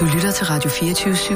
Du 0.00 0.04
lytter 0.14 0.30
til 0.32 0.46
Radio 0.46 0.70
24 0.70 1.14
/7. 1.14 1.34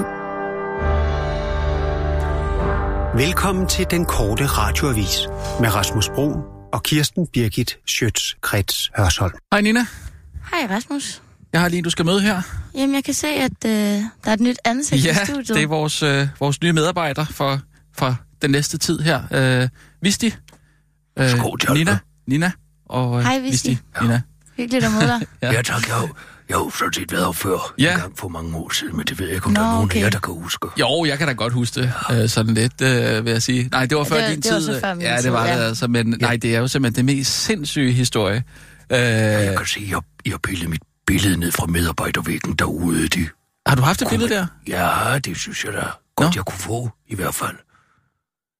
Velkommen 3.17 3.69
til 3.69 3.87
den 3.91 4.04
korte 4.04 4.46
radioavis 4.46 5.18
med 5.61 5.75
Rasmus 5.75 6.08
Bro 6.08 6.33
og 6.73 6.83
Kirsten 6.83 7.26
Birgit 7.26 7.79
Schøtz-Krets 7.91 8.91
Hørsholm. 8.96 9.32
Hej 9.52 9.61
Nina. 9.61 9.86
Hej 10.50 10.66
Rasmus. 10.77 11.23
Jeg 11.52 11.61
har 11.61 11.68
lige, 11.68 11.82
du 11.82 11.91
skal 11.91 12.05
møde 12.05 12.21
her. 12.21 12.43
Jamen, 12.75 12.94
jeg 12.94 13.04
kan 13.04 13.14
se, 13.14 13.26
at 13.29 13.64
øh, 13.66 13.71
der 13.71 14.04
er 14.25 14.32
et 14.32 14.40
nyt 14.40 14.59
ansigt 14.64 15.04
ja, 15.04 15.22
i 15.22 15.27
studiet. 15.27 15.48
det 15.48 15.62
er 15.62 15.66
vores, 15.66 16.02
øh, 16.02 16.29
vores 16.40 16.62
nye 16.62 16.72
medarbejder 16.72 17.25
for, 17.25 17.61
for 17.96 18.16
den 18.43 18.50
næste 18.50 18.79
tid 18.79 18.98
her. 19.00 19.22
Øh, 19.62 19.68
Visti. 20.02 20.34
Øh, 21.18 21.30
Skål. 21.30 21.59
Nina. 21.75 21.98
Nina. 22.27 22.52
Og, 22.88 23.18
øh, 23.18 23.25
Hej, 23.25 23.38
Visti. 23.38 23.79
Nina. 24.02 24.22
Hyggeligt 24.56 24.84
at 24.84 24.93
møde 24.93 25.06
dig. 25.06 25.20
Ja. 25.43 25.52
Ja, 25.52 25.62
tak. 25.62 25.86
Jeg 25.88 25.95
har, 25.96 26.02
jo- 26.02 26.14
jeg 26.48 26.56
har 26.56 26.64
jo 26.64 26.70
sådan 26.70 26.92
set 26.92 27.12
været 27.12 27.24
her 27.24 27.32
før 27.32 27.74
Ja. 27.78 27.94
en 27.94 28.00
gang 28.00 28.18
for 28.18 28.28
mange 28.28 28.56
år 28.56 28.70
siden, 28.72 28.96
men 28.96 29.06
det 29.06 29.18
ved 29.18 29.26
jeg 29.26 29.34
ikke, 29.34 29.46
om 29.46 29.52
Nå, 29.52 29.61
der 29.61 29.66
er 29.66 29.70
nogen 29.72 29.84
okay. 29.84 29.98
af 29.98 30.02
jer, 30.04 30.11
der 30.11 30.18
kan 30.20 30.34
huske. 30.34 30.66
Jo, 30.80 31.04
jeg 31.04 31.18
kan 31.18 31.26
da 31.26 31.32
godt 31.32 31.52
huske 31.52 31.80
det, 31.80 31.93
øh, 32.12 32.29
sådan 32.29 32.55
lidt, 32.55 32.80
øh, 32.83 33.25
vil 33.25 33.30
jeg 33.30 33.43
sige. 33.43 33.69
Nej, 33.73 33.87
det 33.87 33.98
var 33.98 34.05
Ja, 34.05 34.11
før 34.11 34.16
det 34.16 34.25
var- 34.25 34.30
din 34.30 34.41
det 34.41 34.53
var 34.53 34.59
tid. 34.59 34.66
så 34.66 34.80
før 34.80 34.89
ja, 35.01 35.15
det 35.16 35.23
tid, 35.23 35.30
var 35.30 35.47
ja. 35.47 35.59
det 35.59 35.65
altså, 35.65 35.87
men 35.87 36.16
nej, 36.20 36.37
det 36.37 36.55
er 36.56 36.59
jo 36.61 36.69
simpelthen 36.69 37.06
det 37.06 37.16
mest 37.16 37.33
sindssyge 37.45 37.92
historie. 37.92 38.45
Øh, 38.92 38.98
Jeg 38.98 39.55
kan 39.56 39.66
se, 39.66 39.80
at 39.80 39.89
jeg, 39.91 40.01
jeg 40.25 40.33
har 40.33 40.39
pillet 40.39 40.69
mit 40.70 40.83
billede 41.06 41.37
ned 41.41 41.53
fra 41.53 41.66
medarbejdervæggen 41.66 42.55
derude. 42.55 43.09
De, 43.09 43.27
har 43.67 43.75
du 43.77 43.83
haft 43.83 44.03
et 44.03 44.09
billede 44.09 44.34
der? 44.34 44.47
Ja, 44.69 45.19
det 45.19 45.37
synes 45.37 45.65
jeg 45.65 45.73
da 45.73 45.78
godt, 46.17 46.28
Nå. 46.28 46.33
jeg 46.34 46.45
kunne 46.45 46.59
få, 46.59 46.91
i 47.09 47.15
hvert 47.15 47.34
fald. 47.34 47.56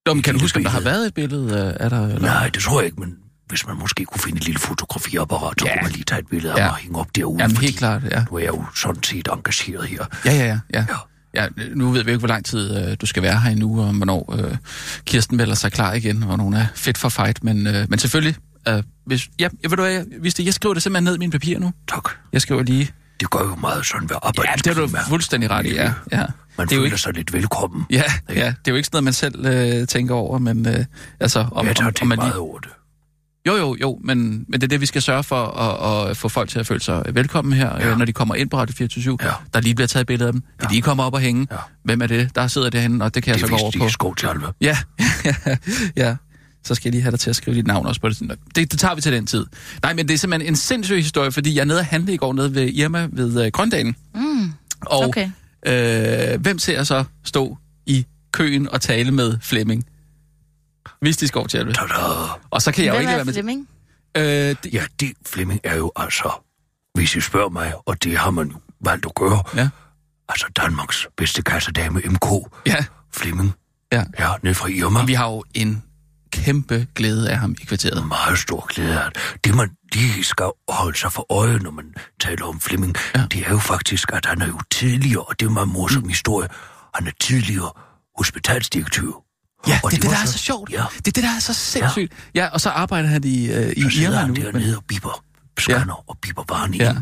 Nå, 0.07 0.15
men 0.15 0.23
kan 0.23 0.35
du 0.35 0.41
huske, 0.41 0.57
om 0.57 0.63
der 0.65 0.71
har 0.71 0.81
været 0.81 1.07
et 1.07 1.15
billede 1.15 1.75
øh, 1.79 1.85
af 1.85 1.91
dig? 1.91 2.05
Eller? 2.15 2.21
Nej, 2.21 2.49
det 2.49 2.63
tror 2.63 2.81
jeg 2.81 2.87
ikke, 2.87 3.01
men 3.01 3.17
hvis 3.49 3.67
man 3.67 3.77
måske 3.79 4.05
kunne 4.05 4.21
finde 4.21 4.39
et 4.39 4.45
lille 4.45 4.59
fotografiapparat, 4.59 5.61
så 5.61 5.67
Ja. 5.67 5.73
kunne 5.73 5.83
man 5.83 5.93
lige 5.93 6.05
tage 6.05 6.19
et 6.21 6.27
billede 6.29 6.53
af 6.53 6.57
Ja. 6.57 6.63
mig 6.63 6.71
og 6.71 6.77
hænge 6.77 6.99
op 6.99 7.17
derude. 7.17 7.43
Jamen, 7.43 7.57
fordi 7.57 7.67
helt 7.67 7.79
klart, 7.79 8.03
ja. 8.11 8.25
Nu 8.31 8.37
er 8.37 8.41
jeg 8.41 8.49
jo 8.49 8.65
sådan 8.77 9.03
set 9.03 9.29
engageret 9.33 9.87
her. 9.89 10.05
Ja, 10.25 10.33
ja, 10.33 10.45
ja. 10.45 10.59
ja. 10.75 10.81
Ja. 10.89 10.97
Ja, 11.35 11.47
nu 11.75 11.91
ved 11.91 12.05
vi 12.05 12.11
ikke, 12.11 12.19
hvor 12.19 12.29
lang 12.29 12.45
tid 12.45 12.77
øh, 12.91 12.97
du 13.01 13.07
skal 13.07 13.23
være 13.23 13.41
her 13.41 13.51
endnu, 13.51 13.81
og 13.83 13.93
hvornår 13.93 14.35
øh, 14.39 14.57
Kirsten 15.05 15.37
melder 15.37 15.55
sig 15.55 15.73
klar 15.73 15.93
igen, 15.93 16.23
og 16.23 16.39
hun 16.41 16.55
er 16.55 16.67
fedt 16.75 16.99
for 16.99 17.09
fight, 17.09 17.45
men, 17.45 17.67
øh, 17.67 17.87
men 17.91 17.99
selvfølgelig, 17.99 18.37
øh, 18.69 18.83
hvis, 19.07 19.29
ja, 19.39 19.49
jeg, 19.63 19.71
ved 19.71 19.77
du 19.77 19.83
hvad, 19.83 19.93
jeg, 19.93 20.05
hvis 20.21 20.35
det, 20.35 20.45
jeg 20.45 20.55
skriver 20.55 20.75
det 20.75 20.83
simpelthen 20.83 21.05
ned 21.05 21.15
i 21.15 21.19
mine 21.19 21.33
papirer 21.33 21.59
nu. 21.61 21.73
Tak. 21.89 22.03
Jeg 22.33 22.41
skriver 22.43 22.63
lige, 22.63 22.91
Det 23.21 23.31
gør 23.31 23.39
jo 23.41 23.55
meget 23.57 23.87
sådan 23.87 24.09
ved 24.09 24.17
ja, 24.23 24.29
arbejdet. 24.29 24.65
det 24.65 24.71
er 24.71 24.75
du 24.87 24.89
fuldstændig 25.09 25.51
ret 25.51 25.67
i, 25.67 25.75
ja. 25.75 25.93
ja. 26.13 26.25
Man 26.59 26.67
det 26.67 26.73
er 26.73 26.77
jo 26.77 26.81
føler 26.81 26.85
ikke, 26.85 26.99
sig 26.99 27.13
lidt 27.15 27.33
velkommen. 27.33 27.85
ja, 27.91 28.03
ja, 28.29 28.35
det 28.35 28.41
er 28.41 28.53
jo 28.69 28.75
ikke 28.75 28.87
sådan 28.87 28.97
noget, 28.97 29.05
man 29.05 29.13
selv 29.13 29.47
øh, 29.47 29.87
tænker 29.87 30.15
over, 30.15 30.39
men 30.39 30.67
øh, 30.69 30.85
altså, 31.21 31.47
om, 31.53 31.67
jeg 31.67 31.77
tager 31.77 31.89
om, 31.89 31.95
om 32.03 32.09
man 32.09 32.17
meget 32.19 32.33
lige, 32.33 32.39
over 32.41 32.59
det. 32.59 32.71
Jo, 33.47 33.57
jo, 33.57 33.77
jo, 33.81 33.99
men, 34.05 34.19
men 34.49 34.53
det 34.53 34.63
er 34.63 34.69
det, 34.69 34.81
vi 34.81 34.87
skal 34.87 35.03
sørge 35.03 35.23
for, 35.25 35.37
at, 35.47 36.11
at 36.11 36.17
få 36.17 36.29
folk 36.29 36.51
til 36.51 36.59
at 36.59 36.67
føle 36.67 36.81
sig 36.81 37.03
velkommen 37.13 37.53
her, 37.53 37.77
ja. 37.77 37.91
Øh, 37.91 37.99
når 37.99 38.05
de 38.05 38.13
kommer 38.13 38.35
ind 38.35 38.51
på 38.51 38.57
Radio 38.59 38.75
24 38.79 39.19
Ja. 39.23 39.31
Der 39.55 39.61
lige 39.61 39.75
bliver 39.75 39.87
taget 39.89 40.07
billeder 40.07 40.27
af 40.27 40.33
dem. 40.33 40.41
De 40.41 40.47
Ja. 40.63 40.69
lige 40.71 40.83
kommer 40.83 41.05
op 41.05 41.15
og 41.15 41.21
hænge. 41.21 41.47
Ja. 41.51 41.57
Hvem 41.85 42.01
er 42.03 42.07
det, 42.07 42.35
der 42.35 42.47
sidder 42.47 42.71
derhenne, 42.71 43.05
og 43.05 43.15
det 43.15 43.23
kan 43.23 43.31
jeg 43.31 43.41
Det 43.41 43.49
så 43.49 43.55
gå 43.57 43.63
over 43.63 43.73
på. 43.79 43.85
de 43.87 43.91
skov 43.93 44.17
til 44.17 44.29
Ja, 44.61 44.79
ja. 45.97 46.17
Så 46.65 46.75
skal 46.75 46.89
jeg 46.89 46.93
lige 46.93 47.03
have 47.03 47.11
dig 47.11 47.21
til 47.21 47.31
at 47.31 47.37
skrive 47.37 47.57
dit 47.57 47.67
navn 47.67 47.87
også 47.87 48.01
på 48.01 48.09
det. 48.09 48.21
det. 48.55 48.71
Det 48.73 48.79
tager 48.79 48.95
vi 48.95 49.01
til 49.01 49.13
den 49.13 49.27
tid. 49.27 49.47
Nej, 49.83 49.95
men 49.95 50.09
det 50.09 50.15
er 50.15 50.19
simpelthen 50.19 50.53
en 50.53 50.57
sindssyg 50.57 50.97
historie, 50.97 51.33
fordi 51.33 51.55
jeg 51.55 51.61
er 51.61 51.65
nede 51.65 51.79
og 51.79 51.85
handle 51.87 52.13
i 52.15 52.17
går 52.17 52.33
nede 52.33 52.55
ved 52.55 52.69
Irma 52.73 53.09
ved 53.13 53.45
øh, 53.45 53.51
Grøndalen. 53.53 53.97
Mm, 54.15 54.53
Og 54.87 54.99
okay. 55.09 55.31
øh, 55.67 56.41
hvem 56.41 56.59
ser 56.59 56.75
jeg 56.75 56.87
så 56.87 57.05
stå 57.25 57.59
i 57.87 58.07
køen 58.33 58.69
og 58.73 58.81
tale 58.81 59.11
med 59.11 59.39
Flemming? 59.43 59.85
Hvis 61.01 61.17
de 61.17 61.29
skov 61.29 61.49
til 61.49 61.59
Tada! 61.75 61.95
Og 62.51 62.63
så 62.63 62.73
kan 62.73 62.85
jeg 62.85 62.91
jo 62.91 62.95
Hvem 62.95 63.01
ikke 63.01 63.11
lade 63.11 63.13
er 63.13 63.17
være 63.17 63.25
med... 63.25 63.33
Flemming? 63.35 63.69
Øh, 64.17 64.57
det, 64.65 64.73
Ja, 64.75 64.85
det 65.01 65.13
Flemming 65.27 65.61
er 65.65 65.77
jo 65.77 65.93
altså, 65.97 66.31
hvis 66.95 67.17
I 67.17 67.21
spørger 67.21 67.49
mig, 67.49 67.73
og 67.87 68.03
det 68.05 68.19
har 68.19 68.31
man 68.31 68.49
jo 68.49 68.57
valgt 68.85 69.07
at 69.07 69.15
gøre, 69.15 69.43
ja, 69.57 69.69
altså 70.29 70.47
Danmarks 70.57 71.07
bedste 71.17 71.43
kassedame 71.43 72.01
MK, 72.05 72.27
ja. 72.67 72.85
Flemming, 73.15 73.53
Ja. 73.93 74.05
ja, 74.19 74.29
ned 74.43 74.55
fra 74.55 74.69
Irma. 74.69 75.05
Vi 75.05 75.15
har 75.15 75.27
jo 75.31 75.45
en 75.55 75.83
kæmpe 76.33 76.87
glæde 76.95 77.31
af 77.31 77.39
ham 77.39 77.57
i 77.61 77.65
kvarteret. 77.65 78.07
meget 78.07 78.39
stor 78.39 78.67
glæde 78.75 79.01
af 79.01 79.11
det. 79.45 79.55
Man 79.55 79.71
lige 79.95 80.25
skal 80.25 80.51
holde 80.69 80.99
sig 80.99 81.13
for 81.13 81.33
øje, 81.33 81.59
når 81.59 81.71
man 81.71 81.95
taler 82.21 82.45
om 82.47 82.61
Flemming, 82.61 82.97
Ja. 83.15 83.21
ja. 83.21 83.27
det 83.27 83.47
er 83.47 83.51
jo 83.51 83.59
faktisk, 83.59 84.11
at 84.13 84.27
han 84.27 84.43
er 84.43 84.47
jo 84.47 84.61
tidligere, 84.71 85.23
og 85.23 85.41
det 85.41 85.47
er 85.47 85.49
en 85.51 85.55
meget 85.55 85.69
morsom 85.69 86.03
Mm. 86.03 86.09
historie, 86.09 86.49
han 86.95 87.07
er 87.07 87.11
tidligere 87.21 87.71
hospitalsdirektør. 88.19 89.23
Ja, 89.69 89.81
Og 89.85 89.91
det 89.91 89.97
er 89.97 90.01
det, 90.01 90.11
var 90.11 90.17
der 90.17 90.23
er 90.23 90.27
så 90.27 90.39
sjovt. 90.39 90.73
Ja, 90.73 90.85
Det 90.99 91.07
er 91.09 91.11
det, 91.11 91.23
der 91.23 91.29
er 91.37 91.41
så 91.41 91.55
sindssygt. 91.55 92.13
Ja, 92.35 92.47
og 92.47 92.61
så 92.61 92.69
arbejder 92.71 93.09
han 93.09 93.25
i, 93.25 93.51
øh, 93.53 93.73
i 93.77 93.83
så 93.83 93.91
sidder 93.91 94.09
Irma 94.09 94.17
han 94.17 94.29
nu. 94.29 94.35
dernede 94.35 94.77
og 94.77 94.85
biber 94.89 95.25
scanner 95.59 95.85
ja. 95.87 95.93
og 96.11 96.19
biber 96.23 96.45
varen 96.49 96.75
Ja. 96.75 96.95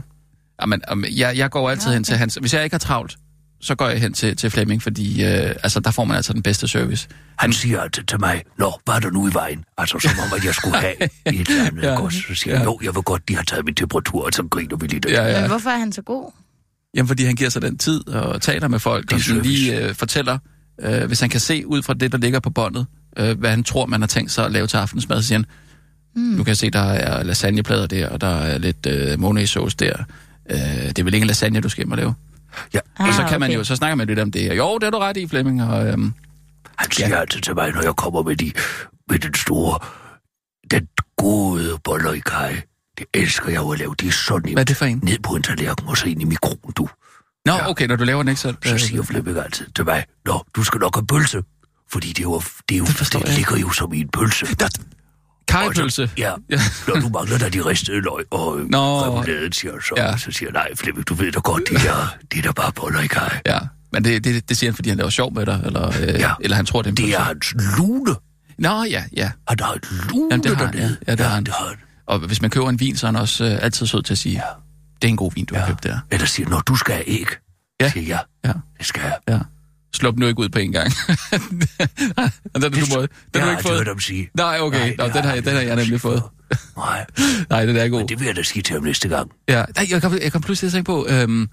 Jamen, 0.60 0.82
jeg, 1.10 1.36
jeg 1.36 1.50
går 1.50 1.70
altid 1.70 1.86
Nå, 1.88 1.92
hen 1.94 2.04
til 2.04 2.16
hans... 2.16 2.34
Hvis 2.40 2.54
jeg 2.54 2.64
ikke 2.64 2.74
har 2.74 2.78
travlt, 2.78 3.16
så 3.60 3.74
går 3.74 3.88
jeg 3.88 4.00
hen 4.00 4.12
til, 4.12 4.36
til 4.36 4.50
Flemming, 4.50 4.82
fordi 4.82 5.24
øh, 5.24 5.30
altså, 5.62 5.80
der 5.80 5.90
får 5.90 6.04
man 6.04 6.16
altså 6.16 6.32
den 6.32 6.42
bedste 6.42 6.68
service. 6.68 7.08
Han 7.38 7.52
siger 7.52 7.80
altså 7.80 8.02
til 8.08 8.20
mig, 8.20 8.42
Nå, 8.58 8.72
hvad 8.84 8.94
er 8.94 9.00
der 9.00 9.10
nu 9.10 9.28
i 9.28 9.34
vejen? 9.34 9.64
Altså, 9.78 9.98
som 9.98 10.10
om, 10.26 10.36
at 10.38 10.44
jeg 10.44 10.54
skulle 10.54 10.76
have 10.78 11.02
et 11.26 11.48
eller 11.48 11.66
andet 11.66 11.82
Ja. 11.82 11.90
ja. 11.90 11.96
godt. 11.96 12.14
Så 12.14 12.34
siger 12.34 12.54
jeg, 12.54 12.60
Ja. 12.60 12.64
jo, 12.64 12.78
jeg 12.82 12.94
vil 12.94 13.02
godt, 13.02 13.28
de 13.28 13.36
har 13.36 13.42
taget 13.42 13.64
min 13.64 13.74
temperatur, 13.74 14.24
og 14.26 14.32
så 14.32 14.42
griner 14.50 14.76
vi 14.76 14.86
lidt. 14.86 15.02
det. 15.02 15.10
Ja, 15.12 15.22
Men 15.24 15.32
ja. 15.32 15.46
hvorfor 15.46 15.70
er 15.70 15.78
han 15.78 15.92
så 15.92 16.02
god? 16.02 16.32
Jamen, 16.94 17.08
fordi 17.08 17.24
han 17.24 17.34
giver 17.36 17.50
sig 17.50 17.62
den 17.62 17.78
tid 17.78 18.08
og 18.08 18.42
taler 18.42 18.68
med 18.68 18.78
folk, 18.78 19.04
Det 19.04 19.12
og 19.12 19.20
sådan 19.20 19.42
lige 19.42 19.80
øh, 19.80 19.94
fortæller, 19.94 20.38
øh, 20.80 21.04
hvis 21.06 21.20
han 21.20 21.30
kan 21.30 21.40
se 21.40 21.66
ud 21.66 21.82
fra 21.82 21.94
det, 21.94 22.12
der 22.12 22.18
ligger 22.18 22.40
på 22.40 22.50
båndet, 22.50 22.86
øh, 23.16 23.38
hvad 23.38 23.50
han 23.50 23.64
tror, 23.64 23.86
man 23.86 24.00
har 24.00 24.06
tænkt 24.08 24.30
sig 24.32 24.44
at 24.44 24.52
lave 24.52 24.66
til 24.66 24.76
aftensmad, 24.76 25.22
så 25.22 25.28
siger 25.28 25.38
han, 25.38 25.46
Mm. 26.14 26.22
nu 26.22 26.36
kan 26.44 26.48
jeg 26.48 26.56
se, 26.56 26.70
der 26.70 26.80
er 26.80 27.22
lasagneplader 27.22 27.86
der, 27.86 28.08
og 28.08 28.20
der 28.20 28.26
er 28.26 28.58
lidt 28.58 28.86
øh, 28.86 29.18
mayonnaise-sauce 29.20 29.76
der. 29.78 29.96
Øh, 30.50 30.58
det 30.58 30.98
er 30.98 31.02
vel 31.04 31.14
ikke 31.14 31.24
en 31.24 31.28
lasagne, 31.28 31.60
du 31.60 31.68
skal 31.68 31.82
hjem 31.84 31.90
og 31.90 31.96
lave? 31.98 32.14
Ja, 32.74 32.78
Ah, 32.98 33.08
og 33.08 33.14
så 33.14 33.24
kan 33.28 33.40
man 33.40 33.50
okay. 33.50 33.58
jo, 33.58 33.64
så 33.64 33.76
snakker 33.76 33.94
man 33.94 34.06
lidt 34.06 34.18
om 34.18 34.32
det. 34.32 34.56
Jo, 34.56 34.78
det 34.78 34.86
er 34.86 34.90
du 34.90 34.98
ret 34.98 35.16
i, 35.16 35.26
Flemming, 35.28 35.62
og 35.62 35.86
øhm, 35.86 36.12
Han 36.76 36.90
siger 36.90 37.08
ja. 37.08 37.20
altid 37.20 37.40
til 37.40 37.54
mig, 37.54 37.72
når 37.72 37.82
jeg 37.82 37.96
kommer 37.96 38.22
med, 38.22 38.36
de, 38.36 38.52
med 39.10 39.18
den 39.18 39.34
store, 39.34 39.78
den 40.70 40.88
gode 41.16 41.78
boller 41.84 42.12
i 42.12 42.18
kaj. 42.18 42.60
Det 42.98 43.06
elsker 43.14 43.48
jeg 43.48 43.56
jo 43.56 43.70
at 43.70 43.78
lave. 43.78 43.94
Det 44.00 44.08
er 44.08 44.12
så 44.12 44.34
nemt. 44.38 44.52
hvad 44.54 44.62
er 44.62 44.64
det 44.64 44.76
for 44.76 44.84
en? 44.84 45.00
Ned 45.02 45.18
på 45.22 45.34
en 45.36 45.42
tallerken 45.42 45.88
og 45.88 45.96
så 45.96 46.06
ind 46.06 46.22
i 46.22 46.24
mikroen, 46.24 46.72
du. 46.76 46.88
Nå, 47.46 47.52
Ja. 47.52 47.70
okay, 47.70 47.86
når 47.86 47.96
du 47.96 48.04
laver 48.04 48.22
den 48.22 48.28
ikke 48.28 48.40
selv. 48.40 48.56
Så 48.64 48.72
øh, 48.74 48.80
siger 48.80 49.02
Flemming 49.02 49.38
altid 49.38 49.66
til 49.76 49.84
mig, 49.84 50.04
Nå, 50.26 50.44
du 50.56 50.62
skal 50.64 50.80
nok 50.80 50.96
have 50.96 51.06
pølse. 51.06 51.42
Fordi 51.92 52.08
det 52.08 52.18
er 52.18 52.22
jo, 52.22 52.42
det, 52.68 52.74
er 52.74 52.78
jo, 52.78 52.84
Det 52.84 52.98
det 53.12 53.14
jeg 53.14 53.34
ligger 53.36 53.56
jo 53.56 53.70
som 53.72 53.92
i 53.92 54.00
en 54.00 54.08
pølse. 54.08 54.46
Der, 54.60 54.68
Kajpølse. 55.48 56.10
Ja, 56.18 56.32
Ja. 56.50 56.60
når 56.88 56.94
du 57.00 57.08
mangler 57.08 57.38
der 57.38 57.48
de 57.48 57.60
ristede 57.66 58.00
løg 58.00 58.24
og 58.32 58.56
Nå. 58.58 58.64
Nå. 58.68 59.04
remouladen, 59.06 59.52
siger 59.52 59.72
så. 59.80 59.94
Ja. 59.96 60.10
Ja. 60.10 60.16
Så 60.16 60.30
siger 60.32 60.52
nej, 60.52 60.68
Flemming, 60.76 61.08
du 61.08 61.14
ved 61.14 61.32
da 61.32 61.38
godt, 61.40 61.62
det 61.70 61.76
er, 61.76 62.16
det 62.32 62.38
er 62.38 62.42
da 62.42 62.50
bare 62.52 62.72
boller 62.72 63.00
i 63.00 63.06
kaj. 63.06 63.40
Ja, 63.46 63.58
men 63.92 64.04
det, 64.04 64.24
det, 64.24 64.48
det 64.48 64.56
siger 64.56 64.70
han, 64.70 64.74
fordi 64.74 64.88
han 64.88 64.98
laver 64.98 65.10
sjov 65.10 65.34
med 65.34 65.46
dig, 65.46 65.62
eller, 65.66 65.86
øh, 65.88 66.08
Ja. 66.08 66.30
eller 66.40 66.56
han 66.56 66.66
tror, 66.66 66.82
det 66.82 66.86
er 66.88 66.90
en 66.90 66.96
Det 66.96 67.04
pølse. 67.04 67.16
er 67.16 67.22
hans 67.22 67.54
lune. 67.78 68.14
Nå, 68.58 68.84
ja, 68.90 69.04
ja. 69.16 69.30
Han 69.48 69.58
har 69.60 69.72
et 69.72 69.84
lune 70.12 70.28
Jamen, 70.30 70.44
det 70.44 70.56
har 70.56 70.66
han, 70.66 70.74
ja. 70.78 70.88
Ja, 71.06 71.12
det 71.14 71.20
har 71.20 71.34
han. 71.34 71.44
det 71.44 71.54
har 71.58 71.66
han. 71.68 71.76
Og 72.06 72.18
hvis 72.18 72.42
man 72.42 72.50
køber 72.50 72.68
en 72.68 72.80
vin, 72.80 72.96
så 72.96 73.06
er 73.06 73.10
han 73.12 73.20
også 73.20 73.44
øh, 73.44 73.58
altid 73.62 73.86
sød 73.86 74.02
til 74.02 74.14
at 74.14 74.18
sige, 74.18 74.34
ja. 74.34 74.40
Det 75.02 75.08
er 75.08 75.10
en 75.10 75.16
god 75.16 75.32
vin, 75.34 75.44
du 75.44 75.54
har 75.54 75.62
Ja. 75.62 75.68
købt 75.68 75.82
der. 75.84 75.98
Eller 76.10 76.26
siger, 76.26 76.48
når 76.48 76.60
du 76.60 76.76
skal 76.76 76.94
have 76.94 77.08
æg. 77.08 77.26
Ja. 77.80 77.84
Ja. 77.86 77.90
Siger 77.90 78.06
jeg, 78.06 78.20
Ja, 78.44 78.52
det 78.78 78.86
skal 78.86 79.02
jeg. 79.02 79.16
ja. 79.28 79.38
Slå 79.94 80.10
dem 80.10 80.18
nu 80.18 80.26
ikke 80.26 80.40
ud 80.40 80.48
på 80.48 80.58
en 80.58 80.72
gang. 80.72 80.92
den, 82.54 82.62
den, 82.62 82.72
du, 82.72 82.78
må, 82.94 83.00
den 83.00 83.08
det 83.34 83.40
har 83.40 83.40
har 83.40 83.40
du 83.40 83.40
jeg 83.40 83.50
ikke 83.50 83.62
fået. 83.68 83.76
hørt 83.78 83.86
dem 83.86 84.00
sige. 84.00 84.28
Nej, 84.36 84.58
okay. 84.60 84.78
Nej, 84.78 84.94
Nå, 84.98 85.04
det 85.04 85.14
den, 85.14 85.22
har, 85.22 85.28
har 85.28 85.34
jeg- 85.34 85.44
den 85.44 85.52
har 85.52 85.60
jeg 85.60 85.68
jeg 85.68 85.76
nemlig 85.76 86.00
fået. 86.00 86.22
Nej, 86.76 87.06
Nej, 87.50 87.66
den 87.66 87.76
er 87.76 87.88
god. 87.88 87.98
men 87.98 88.08
det 88.08 88.18
vil 88.20 88.26
jeg 88.26 88.36
da 88.36 88.42
sige 88.42 88.62
til 88.62 88.74
ham 88.74 88.82
næste 88.82 89.08
gang. 89.08 89.30
Ja, 89.48 89.64
nej, 89.76 89.86
jeg 89.90 90.02
kom, 90.02 90.18
jeg 90.22 90.32
kom 90.32 90.42
pludselig 90.42 90.72
til 90.72 90.78
at 90.78 90.84
tænke 90.84 90.86
på, 90.86 91.06
øhm, 91.10 91.42
øh, 91.42 91.48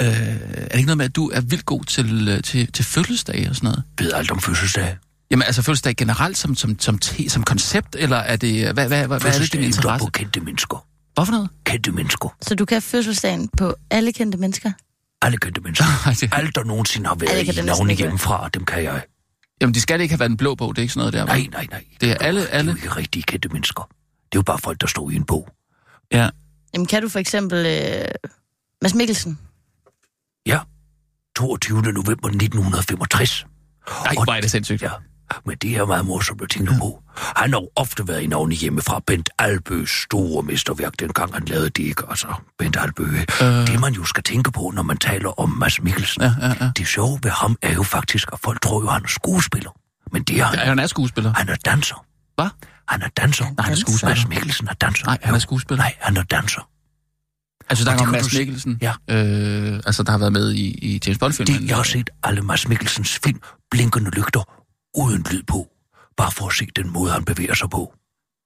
er 0.00 0.68
det 0.68 0.74
ikke 0.74 0.86
noget 0.86 0.96
med, 0.98 1.04
at 1.04 1.16
du 1.16 1.30
er 1.30 1.40
vildt 1.40 1.66
god 1.66 1.84
til, 1.84 2.28
øh, 2.28 2.42
til, 2.42 2.72
til 2.72 2.84
fødselsdage 2.84 3.48
og 3.50 3.56
sådan 3.56 3.66
noget? 3.66 3.82
Ved 3.98 4.12
alt 4.12 4.30
om 4.30 4.40
fødselsdag. 4.40 4.96
Jamen 5.30 5.42
altså 5.42 5.62
fødselsdag 5.62 5.96
generelt 5.96 6.38
som, 6.38 6.54
som, 6.56 6.78
som, 6.78 6.98
te, 6.98 7.28
som 7.30 7.42
koncept, 7.42 7.96
eller 7.98 8.16
er 8.16 8.36
det, 8.36 8.72
hvad, 8.72 8.88
hvad, 8.88 8.88
hvad, 8.88 9.06
hvad 9.06 9.14
er 9.16 9.18
det 9.18 9.22
din 9.24 9.32
Fødselsdag 9.32 9.62
interesse? 9.64 10.04
på 10.06 10.10
kendte 10.10 10.40
mennesker. 10.40 10.86
Hvad 11.14 11.26
for 11.26 11.32
noget? 11.32 11.48
Kendte 11.64 11.92
mennesker. 11.92 12.36
Så 12.42 12.54
du 12.54 12.64
kan 12.64 12.74
have 12.74 12.80
fødselsdagen 12.82 13.48
på 13.58 13.74
alle 13.90 14.12
kendte 14.12 14.38
mennesker? 14.38 14.72
Alle 15.22 15.38
kendte 15.38 15.60
mennesker. 15.60 15.84
Det- 16.20 16.28
Alt, 16.32 16.54
der 16.54 16.64
nogensinde 16.64 17.08
har 17.08 17.14
været 17.14 17.42
i 17.42 17.46
det 17.46 17.66
være. 17.66 17.94
hjemmefra, 17.94 18.48
dem 18.54 18.64
kan 18.64 18.82
jeg. 18.84 19.04
Jamen 19.60 19.74
de 19.74 19.80
skal 19.80 20.00
ikke 20.00 20.12
have 20.12 20.20
været 20.20 20.30
en 20.30 20.36
blå 20.36 20.54
bog, 20.54 20.76
det 20.76 20.80
er 20.80 20.82
ikke 20.82 20.94
sådan 20.94 21.00
noget 21.00 21.12
der. 21.12 21.24
Nej, 21.24 21.46
nej, 21.52 21.66
nej. 21.70 21.84
Det 22.00 22.10
er 22.10 22.14
alle- 22.14 22.40
Det 22.40 22.48
alle- 22.52 22.70
er 22.70 22.74
jo 22.74 22.78
ikke 22.82 22.96
rigtige 22.96 23.22
kendte 23.22 23.48
mennesker. 23.48 23.82
Det 23.82 24.36
er 24.36 24.38
jo 24.38 24.42
bare 24.42 24.58
folk, 24.58 24.80
der 24.80 24.86
står 24.86 25.10
i 25.10 25.14
en 25.14 25.24
bog. 25.24 25.48
Ja. 26.12 26.28
Jamen 26.74 26.86
kan 26.86 27.02
du 27.02 27.08
for 27.08 27.18
eksempel 27.18 27.66
øh, 27.66 28.04
Mads 28.82 28.94
Mikkelsen? 28.94 29.38
Ja. 30.46 30.60
22. 31.36 31.82
november 31.82 32.28
1965. 32.28 33.46
Nej, 33.88 34.14
Og- 34.18 34.24
hvor 34.24 34.32
er 34.32 34.40
det 34.40 34.50
sindssygt. 34.50 34.82
Ja, 34.82 34.90
men 35.46 35.56
det 35.62 35.76
er 35.76 35.86
meget 35.86 36.06
morsomt 36.06 36.42
at 36.42 36.50
tænke 36.50 36.72
på. 36.78 37.02
Han 37.16 37.52
har 37.52 37.60
jo 37.60 37.68
ofte 37.76 38.08
været 38.08 38.20
i 38.22 38.26
navne 38.26 38.54
hjemme 38.54 38.82
fra 38.82 39.00
Bent 39.06 39.30
Albøs 39.38 39.90
store 39.90 40.42
mesterværk, 40.42 40.92
dengang 41.00 41.34
han 41.34 41.44
lavede 41.44 41.70
det, 41.70 41.82
ikke? 41.82 42.02
Altså, 42.08 42.26
Bent 42.58 42.76
Albø. 42.80 43.02
Øh. 43.42 43.46
Det 43.66 43.80
man 43.80 43.92
jo 43.92 44.04
skal 44.04 44.22
tænke 44.22 44.52
på, 44.52 44.72
når 44.74 44.82
man 44.82 44.96
taler 44.96 45.40
om 45.40 45.48
Mads 45.50 45.82
Mikkelsen. 45.82 46.22
Ja, 46.22 46.34
ja, 46.40 46.54
ja. 46.60 46.70
Det 46.76 46.86
sjove 46.86 47.18
ved 47.22 47.30
ham 47.30 47.56
er 47.62 47.72
jo 47.72 47.82
faktisk, 47.82 48.28
at 48.32 48.38
folk 48.44 48.60
tror 48.60 48.80
jo, 48.82 48.88
han 48.88 49.02
er 49.04 49.08
skuespiller. 49.08 49.70
Men 50.12 50.22
det 50.22 50.40
er 50.40 50.44
han. 50.44 50.58
Ja, 50.58 50.64
han 50.64 50.78
er 50.78 50.86
skuespiller. 50.86 51.32
Han 51.36 51.48
er 51.48 51.56
danser. 51.64 52.04
Hvad? 52.34 52.48
Han 52.88 53.02
er 53.02 53.08
danser. 53.08 53.44
Nej, 53.44 53.54
han 53.64 53.72
er 53.72 53.76
skuespiller. 53.76 54.14
Mads 54.14 54.28
Mikkelsen 54.28 54.68
er 54.68 54.74
danser. 54.74 55.06
Nej, 55.06 55.18
han 55.22 55.34
er 55.34 55.38
skuespiller. 55.38 55.82
Nej, 55.82 55.94
han 56.00 56.16
er 56.16 56.22
danser. 56.22 56.68
Altså, 57.70 57.84
der 57.84 57.90
er 57.92 58.06
Mads 58.06 58.34
Mikkelsen, 58.38 58.78
Ja. 58.82 58.92
øh, 59.10 59.80
altså, 59.86 60.02
der 60.02 60.10
har 60.10 60.18
været 60.18 60.32
med 60.32 60.52
i, 60.52 60.64
i 60.66 61.00
James 61.06 61.18
Bond-filmen. 61.18 61.68
Jeg 61.68 61.76
har 61.76 61.82
set 61.82 62.10
alle 62.22 62.42
Mads 62.42 62.68
Mikkelsens 62.68 63.20
film, 63.24 63.40
blinkende 63.70 64.10
lygter, 64.10 64.61
uden 64.96 65.26
lyd 65.30 65.42
på. 65.42 65.68
Bare 66.16 66.30
for 66.30 66.46
at 66.46 66.52
se 66.54 66.66
den 66.76 66.90
måde, 66.92 67.12
han 67.12 67.24
bevæger 67.24 67.54
sig 67.54 67.70
på. 67.70 67.94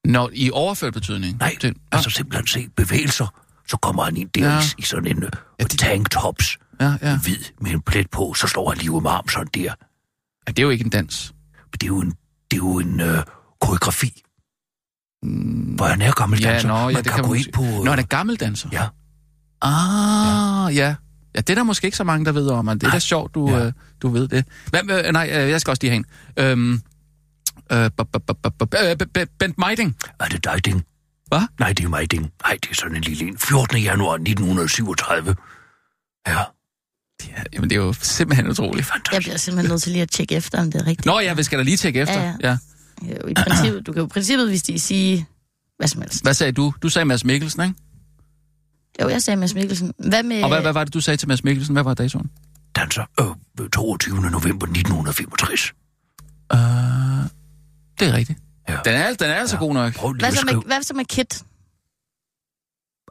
Når, 0.04 0.30
I 0.32 0.50
overført 0.50 0.92
betydning? 0.94 1.38
Nej, 1.38 1.56
Det, 1.62 1.76
altså 1.92 2.10
simpelthen 2.10 2.46
se 2.46 2.68
bevægelser. 2.76 3.26
Så 3.68 3.76
kommer 3.76 4.04
han 4.04 4.16
ind 4.16 4.30
der 4.34 4.46
Ja. 4.48 4.54
ja. 4.54 4.60
i, 4.60 4.64
i 4.78 4.82
sådan 4.82 5.06
en 5.16 5.24
ja, 5.60 5.64
tanktops, 5.64 6.58
ja, 6.80 6.94
ja. 7.02 7.18
hvid 7.18 7.38
med 7.60 7.70
en 7.70 7.82
plet 7.82 8.10
på, 8.10 8.34
så 8.34 8.46
står 8.46 8.68
han 8.70 8.78
lige 8.78 8.90
ud 8.90 9.02
med 9.02 9.10
arm 9.10 9.28
sådan 9.28 9.46
der. 9.54 9.60
ja. 9.62 9.72
Det 10.46 10.58
er 10.58 10.62
jo 10.62 10.70
ikke 10.70 10.84
en 10.84 10.90
dans. 10.90 11.34
Men 11.54 11.70
det 11.72 11.82
er 11.82 11.86
jo 11.86 12.00
en, 12.00 12.10
det 12.50 12.52
er 12.52 12.56
jo 12.56 12.78
en 12.78 13.00
øh, 13.00 13.22
koreografi. 13.60 14.22
Hvor 15.76 15.84
han 15.86 16.02
er 16.02 16.12
gammel 16.12 16.38
Mm. 16.38 16.42
Ja, 16.44 16.52
danser. 16.52 16.68
nå, 16.68 16.74
ja, 16.76 16.84
Man 16.84 16.94
det 16.94 17.04
kan, 17.04 17.12
kan 17.12 17.22
gå 17.24 17.28
man 17.30 17.38
ind 17.38 17.52
på... 17.52 17.62
Øh, 17.62 17.84
Nå, 17.84 17.90
han 17.90 17.98
er 17.98 18.02
gammel 18.02 18.36
danser. 18.36 18.68
Ja, 18.72 18.88
Ah, 19.62 20.76
ja. 20.76 20.86
Ja, 20.88 20.94
det 21.40 21.50
er 21.50 21.54
der 21.54 21.62
måske 21.62 21.84
ikke 21.84 21.96
så 21.96 22.04
mange, 22.04 22.24
der 22.24 22.32
ved 22.32 22.48
om, 22.48 22.64
men 22.64 22.78
det 22.78 22.86
er 22.86 22.90
da 22.90 22.98
sjovt, 22.98 23.34
du, 23.34 23.50
ja. 23.50 23.58
Ja. 23.58 23.66
øh, 23.66 23.72
du 24.02 24.08
ved 24.08 24.28
det. 24.28 24.44
Hvad, 24.70 24.80
øh, 25.06 25.12
nej, 25.12 25.30
øh, 25.32 25.50
jeg 25.50 25.60
skal 25.60 25.70
også 25.70 25.82
lige 25.82 25.90
have 25.90 25.96
en. 25.96 26.06
Øhm, 26.44 26.82
øh, 27.72 27.84
øh, 27.84 29.30
Bent 29.38 29.58
Meiding. 29.58 29.96
er 30.20 30.26
det 30.28 30.44
dig, 30.44 30.64
Ding? 30.64 30.84
Hvad? 31.28 31.40
Nej, 31.60 31.72
det 31.72 31.84
er 31.84 31.88
mig, 31.88 32.10
Ding. 32.10 32.30
Nej, 32.44 32.58
det 32.62 32.70
er 32.70 32.74
sådan 32.74 32.96
en 32.96 33.02
lille 33.02 33.26
en. 33.26 33.38
14. 33.38 33.78
januar 33.78 34.14
1937. 34.14 35.36
Ja, 36.28 36.38
Ja, 37.28 37.42
jamen, 37.52 37.70
det 37.70 37.76
er 37.76 37.80
jo 37.80 37.92
simpelthen 37.92 38.48
utroligt. 38.48 38.76
Jeg 38.86 38.92
fantastisk. 38.92 39.26
bliver 39.26 39.36
simpelthen 39.38 39.70
nødt 39.70 39.82
til 39.82 39.92
lige 39.92 40.02
at 40.02 40.10
tjekke 40.10 40.34
efter, 40.34 40.60
om 40.60 40.72
det 40.72 40.80
er 40.80 40.86
rigtigt. 40.86 41.06
Nå 41.06 41.20
ja, 41.20 41.34
vi 41.34 41.42
skal 41.42 41.58
da 41.58 41.64
lige 41.64 41.76
tjekke 41.76 42.00
efter. 42.00 42.20
Ja, 42.22 42.34
ja. 42.42 42.58
Jo, 43.02 43.28
I 43.28 43.34
princippet, 43.34 43.86
du 43.86 43.92
kan 43.92 44.00
jo 44.00 44.06
i 44.06 44.08
princippet, 44.08 44.48
hvis 44.48 44.62
de 44.62 44.78
sige 44.80 45.26
hvad 45.78 45.88
som 45.88 46.00
helst. 46.02 46.22
Hvad 46.22 46.34
sagde 46.34 46.52
du? 46.52 46.72
Du 46.82 46.88
sagde 46.88 47.04
Mads 47.04 47.24
Mikkelsen, 47.24 47.62
ikke? 47.62 47.74
Jo, 49.02 49.08
jeg 49.08 49.22
sagde 49.22 49.36
Mads 49.36 49.54
Mikkelsen. 49.54 49.92
Hvad 49.98 50.22
med... 50.22 50.42
Og 50.42 50.48
hvad, 50.48 50.60
hvad 50.60 50.72
var 50.72 50.84
det, 50.84 50.94
du 50.94 51.00
sagde 51.00 51.16
til 51.16 51.28
Mads 51.28 51.44
Mikkelsen? 51.44 51.72
Hvad 51.72 51.82
var 51.82 51.94
datoen? 51.94 52.30
Danser 52.76 53.04
øh, 53.60 53.70
22. 53.70 54.16
november 54.16 54.66
1965. 54.66 55.72
Uh, 56.52 56.58
det 58.00 58.08
er 58.08 58.12
rigtigt. 58.12 58.38
Ja. 58.68 58.78
Den 58.84 58.94
er, 58.94 59.14
den 59.14 59.30
er 59.30 59.34
altså 59.34 59.56
god 59.56 59.74
nok. 59.74 59.94
Prøv 59.94 60.12
lige 60.12 60.22
Hvad 60.22 60.32
så 60.32 60.46
med, 60.46 60.62
hvad 60.66 60.82
så 60.82 60.94
med 60.94 61.04
Kit? 61.04 61.44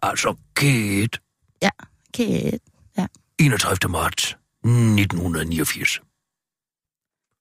Altså, 0.03 0.35
Kate. 0.55 1.19
Ja, 1.61 1.69
Kit. 2.13 2.61
31. 3.39 3.91
marts 3.91 4.35
1989. 4.63 6.01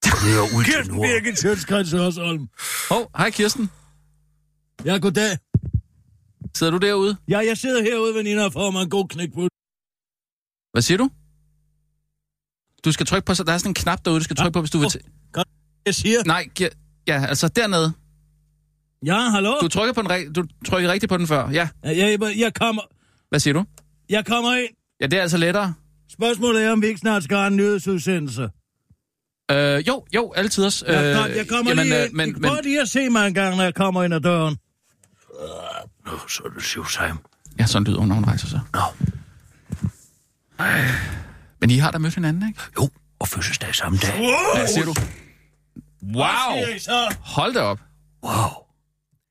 Kører 0.05 0.43
ud 0.57 0.65
til 0.65 0.75
Kirsten. 0.75 1.01
Birgit 1.01 1.39
Sjøtskreds 1.39 1.93
Hørsholm. 1.93 2.49
Hov, 2.89 3.01
oh, 3.01 3.07
hej 3.17 3.31
Kirsten. 3.31 3.71
Ja, 4.85 4.97
goddag. 4.97 5.39
Sidder 6.57 6.71
du 6.71 6.79
derude? 6.87 7.17
Ja, 7.29 7.39
jeg 7.39 7.59
sidder 7.59 7.83
herude, 7.83 8.15
veninder, 8.15 8.45
og 8.45 8.53
får 8.53 8.71
mig 8.71 8.83
en 8.83 8.91
god 8.91 9.09
knæk 9.09 9.33
på. 9.35 9.49
Hvad 10.73 10.83
siger 10.83 10.99
du? 10.99 11.11
Du 12.85 12.93
skal 12.93 13.07
trykke 13.07 13.27
på, 13.27 13.35
så 13.35 13.45
der 13.45 13.53
er 13.53 13.59
sådan 13.59 13.71
en 13.71 13.75
knap 13.75 14.05
derude, 14.05 14.19
du 14.21 14.25
skal 14.25 14.37
trykke 14.37 14.53
på, 14.53 14.61
hvis 14.61 14.71
du 14.71 14.79
vil 14.79 14.89
til... 14.89 15.01
Jeg 15.87 15.95
siger, 15.95 16.19
Nej, 16.27 16.49
gi- 16.55 16.69
ja, 17.09 17.27
altså 17.27 17.49
dernede. 17.49 17.93
ja, 19.07 19.31
hallo? 19.31 19.55
Du 19.61 19.69
trykker, 19.69 19.93
på 19.93 20.03
den, 20.03 20.33
du 20.33 20.45
trykker 20.67 20.93
rigtigt 20.93 21.11
på 21.11 21.17
den 21.17 21.27
før. 21.27 21.49
Ja, 21.51 21.69
Jeg, 21.85 21.97
jeg, 22.21 22.39
jeg, 22.39 22.55
kommer, 22.55 22.83
hvad 23.29 23.41
siger 23.41 23.55
du? 23.55 23.65
jeg 24.09 24.27
kommer 24.27 24.55
ind. 24.55 24.69
Ja, 25.01 25.07
det 25.07 25.19
er 25.19 25.23
altså 25.23 25.37
lettere. 25.37 25.75
Spørgsmålet 26.13 26.63
er, 26.65 26.71
om 26.73 26.83
vi 26.83 26.87
ikke 26.87 27.01
snart 27.01 27.25
skal 27.25 27.37
have 27.37 27.47
en 27.47 27.57
nyhedsudsendelse. 27.57 28.51
Øh, 29.51 29.89
jo, 29.89 30.05
jo, 30.15 30.33
altid 30.37 30.65
også. 30.65 30.87
Jeg, 30.87 31.17
kom, 31.17 31.31
jeg 31.37 31.49
kommer 31.49 31.71
jamen, 31.71 31.85
lige 31.87 31.99
øh, 32.01 32.05
ind. 32.07 32.13
Men, 32.15 32.33
Men, 32.33 32.41
men, 32.43 32.51
Prøv 32.51 32.61
lige 32.63 32.81
at 32.81 32.89
se 32.89 33.09
mig 33.11 33.27
en 33.29 33.35
gang, 33.35 33.57
når 33.57 33.65
jeg 33.65 33.75
kommer 33.75 34.05
ind 34.05 34.15
ad 34.15 34.21
døren. 34.21 34.57
Nå, 36.07 36.19
så 36.29 36.43
er 36.45 36.49
det 36.49 36.63
Sivsheim. 36.65 37.17
ja, 37.59 37.67
sådan 37.67 37.85
lyder 37.85 37.99
hun, 37.99 38.09
når 38.09 38.15
hun 38.15 38.25
rejser 38.25 38.47
sig. 38.49 38.61
Nå, 38.73 38.81
Men 41.61 41.71
I 41.71 41.77
har 41.79 41.91
da 41.91 41.99
mødt 41.99 42.15
hinanden, 42.15 42.49
ikke? 42.49 42.61
jo, 42.79 42.91
og 43.19 43.29
fødselsdag 43.29 43.75
samme 43.75 43.99
dag. 43.99 44.17
Hvad 44.57 44.69
siger 44.69 44.85
du? 44.85 44.95
Wow! 46.15 46.65
Hold 47.21 47.55
da 47.55 47.61
op. 47.61 47.81
Wow, 48.25 48.51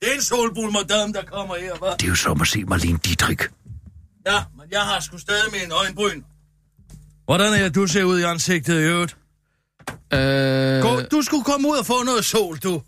Det 0.01 0.09
er 0.11 0.15
en 0.15 0.21
solbul 0.21 0.71
madame, 0.71 1.13
der 1.13 1.23
kommer 1.23 1.55
her, 1.55 1.73
hva'? 1.73 1.91
det 1.95 2.03
er 2.03 2.07
jo 2.07 2.15
som 2.15 2.41
at 2.41 2.47
se 2.47 2.63
Marlene 2.63 2.97
Dietrich. 3.05 3.43
Ja, 4.27 4.43
men 4.57 4.65
jeg 4.71 4.81
har 4.81 4.99
sgu 4.99 5.17
stadig 5.17 5.51
min 5.51 5.71
øjenbryn. 5.71 6.23
Hvordan 7.25 7.53
er 7.53 7.57
det, 7.63 7.75
du 7.75 7.87
ser 7.87 8.03
ud 8.03 8.19
i 8.19 8.23
ansigtet 8.23 8.73
i 8.79 8.83
øvrigt? 8.83 9.17
Øh, 10.13 10.81
Gå, 10.81 11.01
du 11.11 11.21
skulle 11.21 11.43
komme 11.43 11.67
ud 11.69 11.77
og 11.77 11.85
få 11.85 12.03
noget 12.03 12.25
sol, 12.25 12.57
du. 12.57 12.81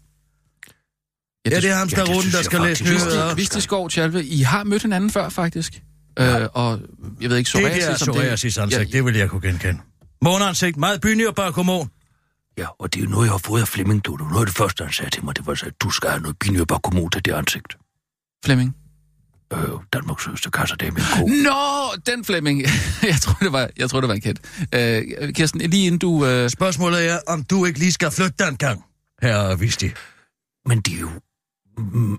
Ja, 1.45 1.49
Ja, 1.51 1.59
det 1.61 1.69
er 1.69 1.75
ham, 1.75 1.87
ja, 1.87 1.95
der 1.95 2.05
det 2.05 2.15
runden, 2.15 2.31
der 2.31 2.37
jeg 2.37 2.45
skal 2.45 2.61
læse 2.61 2.83
nyheder. 2.83 3.35
Visti 3.35 3.61
Skov 3.61 3.89
Tjalve, 3.89 4.25
I 4.25 4.41
har 4.41 4.63
mødt 4.63 4.81
hinanden 4.81 5.09
før, 5.09 5.29
faktisk. 5.29 5.81
Øh, 6.19 6.47
og 6.53 6.79
jeg 7.21 7.29
ved 7.29 7.37
ikke, 7.37 7.47
Det 7.47 7.61
psoriasis... 7.61 7.83
der 7.83 7.91
om 7.91 8.13
psoriasis 8.13 8.57
ansigt, 8.57 8.79
Ja, 8.93 8.97
det 8.97 9.05
vil 9.05 9.15
jeg 9.15 9.29
kunne 9.29 9.41
genkende. 9.41 9.79
Måneansigt, 10.21 10.77
meget 10.77 11.01
bynlig 11.01 11.27
og 11.27 11.35
bakomon. 11.35 11.89
Ja, 12.57 12.67
og 12.79 12.93
det 12.93 12.99
er 12.99 13.03
jo 13.03 13.09
noget, 13.09 13.25
jeg 13.25 13.31
har 13.33 13.37
fået 13.37 13.61
af 13.61 13.67
Flemming, 13.67 14.05
du. 14.05 14.15
Det 14.15 14.23
var 14.25 14.29
noget 14.29 14.41
af 14.41 14.45
det 14.47 14.55
første, 14.57 14.83
han 14.83 14.93
sagde 14.93 15.11
til 15.11 15.25
mig. 15.25 15.35
Det 15.35 15.45
var 15.47 15.55
så, 15.55 15.65
at 15.65 15.73
du 15.81 15.89
skal 15.89 16.09
have 16.09 16.21
noget 16.21 16.37
binyrbarkomod 16.39 17.09
til 17.09 17.25
det 17.25 17.31
ansigt. 17.31 17.77
Flemming. 18.45 18.75
Øh, 19.53 19.59
Danmarks 19.93 20.23
sødeste 20.23 20.51
kassedame 20.51 20.99
en 20.99 21.05
ko. 21.17 21.27
Nå, 21.27 22.01
den 22.05 22.25
Flemming. 22.25 22.61
jeg 23.11 23.15
tror 23.21 23.37
det 23.41 23.51
var, 23.53 23.69
jeg 23.77 23.89
tror 23.89 24.01
det 24.01 24.07
var 24.07 24.13
en 24.15 24.21
kendt. 24.21 24.39
Øh, 24.75 25.33
Kirsten, 25.33 25.61
lige 25.61 25.85
inden 25.85 25.99
du... 25.99 26.25
Øh, 26.25 26.49
Spørgsmålet 26.49 27.09
er, 27.09 27.19
om 27.27 27.43
du 27.43 27.65
ikke 27.65 27.79
lige 27.79 27.91
skal 27.91 28.11
flytte 28.11 28.33
dig 28.39 28.47
en 28.47 28.57
gang, 28.57 28.83
herre 29.21 29.59
Visti. 29.59 29.91
Men 30.67 30.81
det 30.81 30.93
er 30.93 30.99
jo 30.99 31.09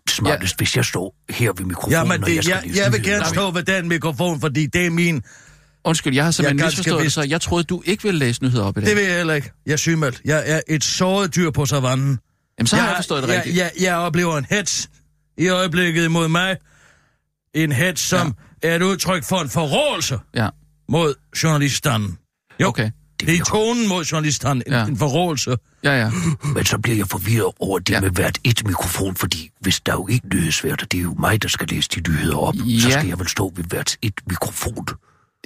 smartest, 0.08 0.53
ja. 0.53 0.56
hvis 0.56 0.76
jeg 0.76 0.85
står 0.85 1.14
her 1.31 1.53
ved 1.53 1.64
mikrofonen, 1.64 1.93
Ja, 1.93 2.05
men 2.05 2.20
når 2.20 2.26
jeg 2.29 2.37
det, 2.37 2.44
skal 2.44 2.62
jeg, 2.67 2.76
jeg 2.76 2.93
vil 2.93 3.03
gerne 3.03 3.25
stå 3.26 3.50
ved 3.50 3.62
den 3.62 3.88
mikrofon, 3.88 4.41
fordi 4.41 4.67
det 4.67 4.87
er 4.87 4.91
min. 4.91 5.23
undskyld, 5.85 6.14
jeg 6.14 6.25
har 6.25 6.31
simpelthen 6.31 6.58
Jeg 6.58 6.67
misforstået 6.67 7.05
det, 7.05 7.12
så 7.12 7.23
jeg 7.23 7.41
troede, 7.41 7.64
du 7.64 7.82
ikke 7.85 8.03
ville 8.03 8.19
læse 8.19 8.43
nyheder 8.43 8.64
op 8.64 8.76
i 8.76 8.81
dag. 8.81 8.88
Det 8.88 8.97
vil 8.97 9.05
jeg 9.05 9.17
heller 9.17 9.35
ikke. 9.35 9.53
Jeg 9.67 9.73
er 9.73 9.76
sygemeldt. 9.76 10.20
Jeg 10.25 10.43
er 10.47 10.61
et 10.69 10.85
såret 10.85 11.35
dyr 11.37 11.50
på 11.50 11.67
savannen. 11.67 12.19
Jamen, 12.58 12.67
så 12.67 12.76
har 12.76 12.87
jeg 12.87 12.97
forstået 12.97 13.23
det 13.23 13.29
jeg, 13.29 13.37
rigtigt. 13.37 13.56
Jeg, 13.56 13.70
jeg 13.81 13.97
oplever 13.97 14.38
en 14.38 14.47
hets 14.50 14.88
i 15.38 15.49
øjeblikket 15.49 16.05
imod 16.05 16.29
mig. 16.29 16.56
En 17.55 17.73
hets, 17.73 18.02
som 18.02 18.35
ja. 18.62 18.69
er 18.69 18.76
et 18.76 18.82
udtryk 18.82 19.25
for 19.25 19.41
en 19.41 19.49
forrådelse 19.49 20.19
Ja, 20.35 20.49
mod 20.88 21.14
journalistanden. 21.43 22.19
Jo, 22.61 22.69
okay. 22.69 22.91
Det 23.20 23.36
er 23.40 23.44
tonen 23.44 23.88
mod 23.88 24.04
journalistanden. 24.04 24.62
En, 24.66 24.72
Ja. 24.72 24.86
en 24.86 24.96
forrådelse. 24.96 25.56
Ja, 25.84 25.92
ja. 26.00 26.10
Men 26.54 26.64
så 26.64 26.78
bliver 26.78 26.96
jeg 26.96 27.08
forvirret 27.08 27.52
over 27.58 27.78
det 27.78 27.90
Ja. 27.94 28.00
med 28.00 28.10
hvert 28.10 28.38
et 28.44 28.66
mikrofon, 28.66 29.16
fordi 29.16 29.50
hvis 29.60 29.80
der 29.80 29.92
er 29.92 29.96
jo 29.96 30.08
ikke 30.08 30.28
nyhedsværter, 30.34 30.86
det 30.86 30.98
er 30.98 31.02
jo 31.02 31.14
mig, 31.18 31.42
der 31.42 31.48
skal 31.48 31.66
læse 31.68 31.88
de 31.94 32.10
nyheder 32.10 32.36
op, 32.36 32.54
Ja. 32.54 32.80
så 32.80 32.90
skal 32.90 33.06
jeg 33.06 33.18
vel 33.18 33.28
stå 33.28 33.52
ved 33.56 33.64
hvert 33.64 33.96
et 34.02 34.14
mikrofon. 34.28 34.86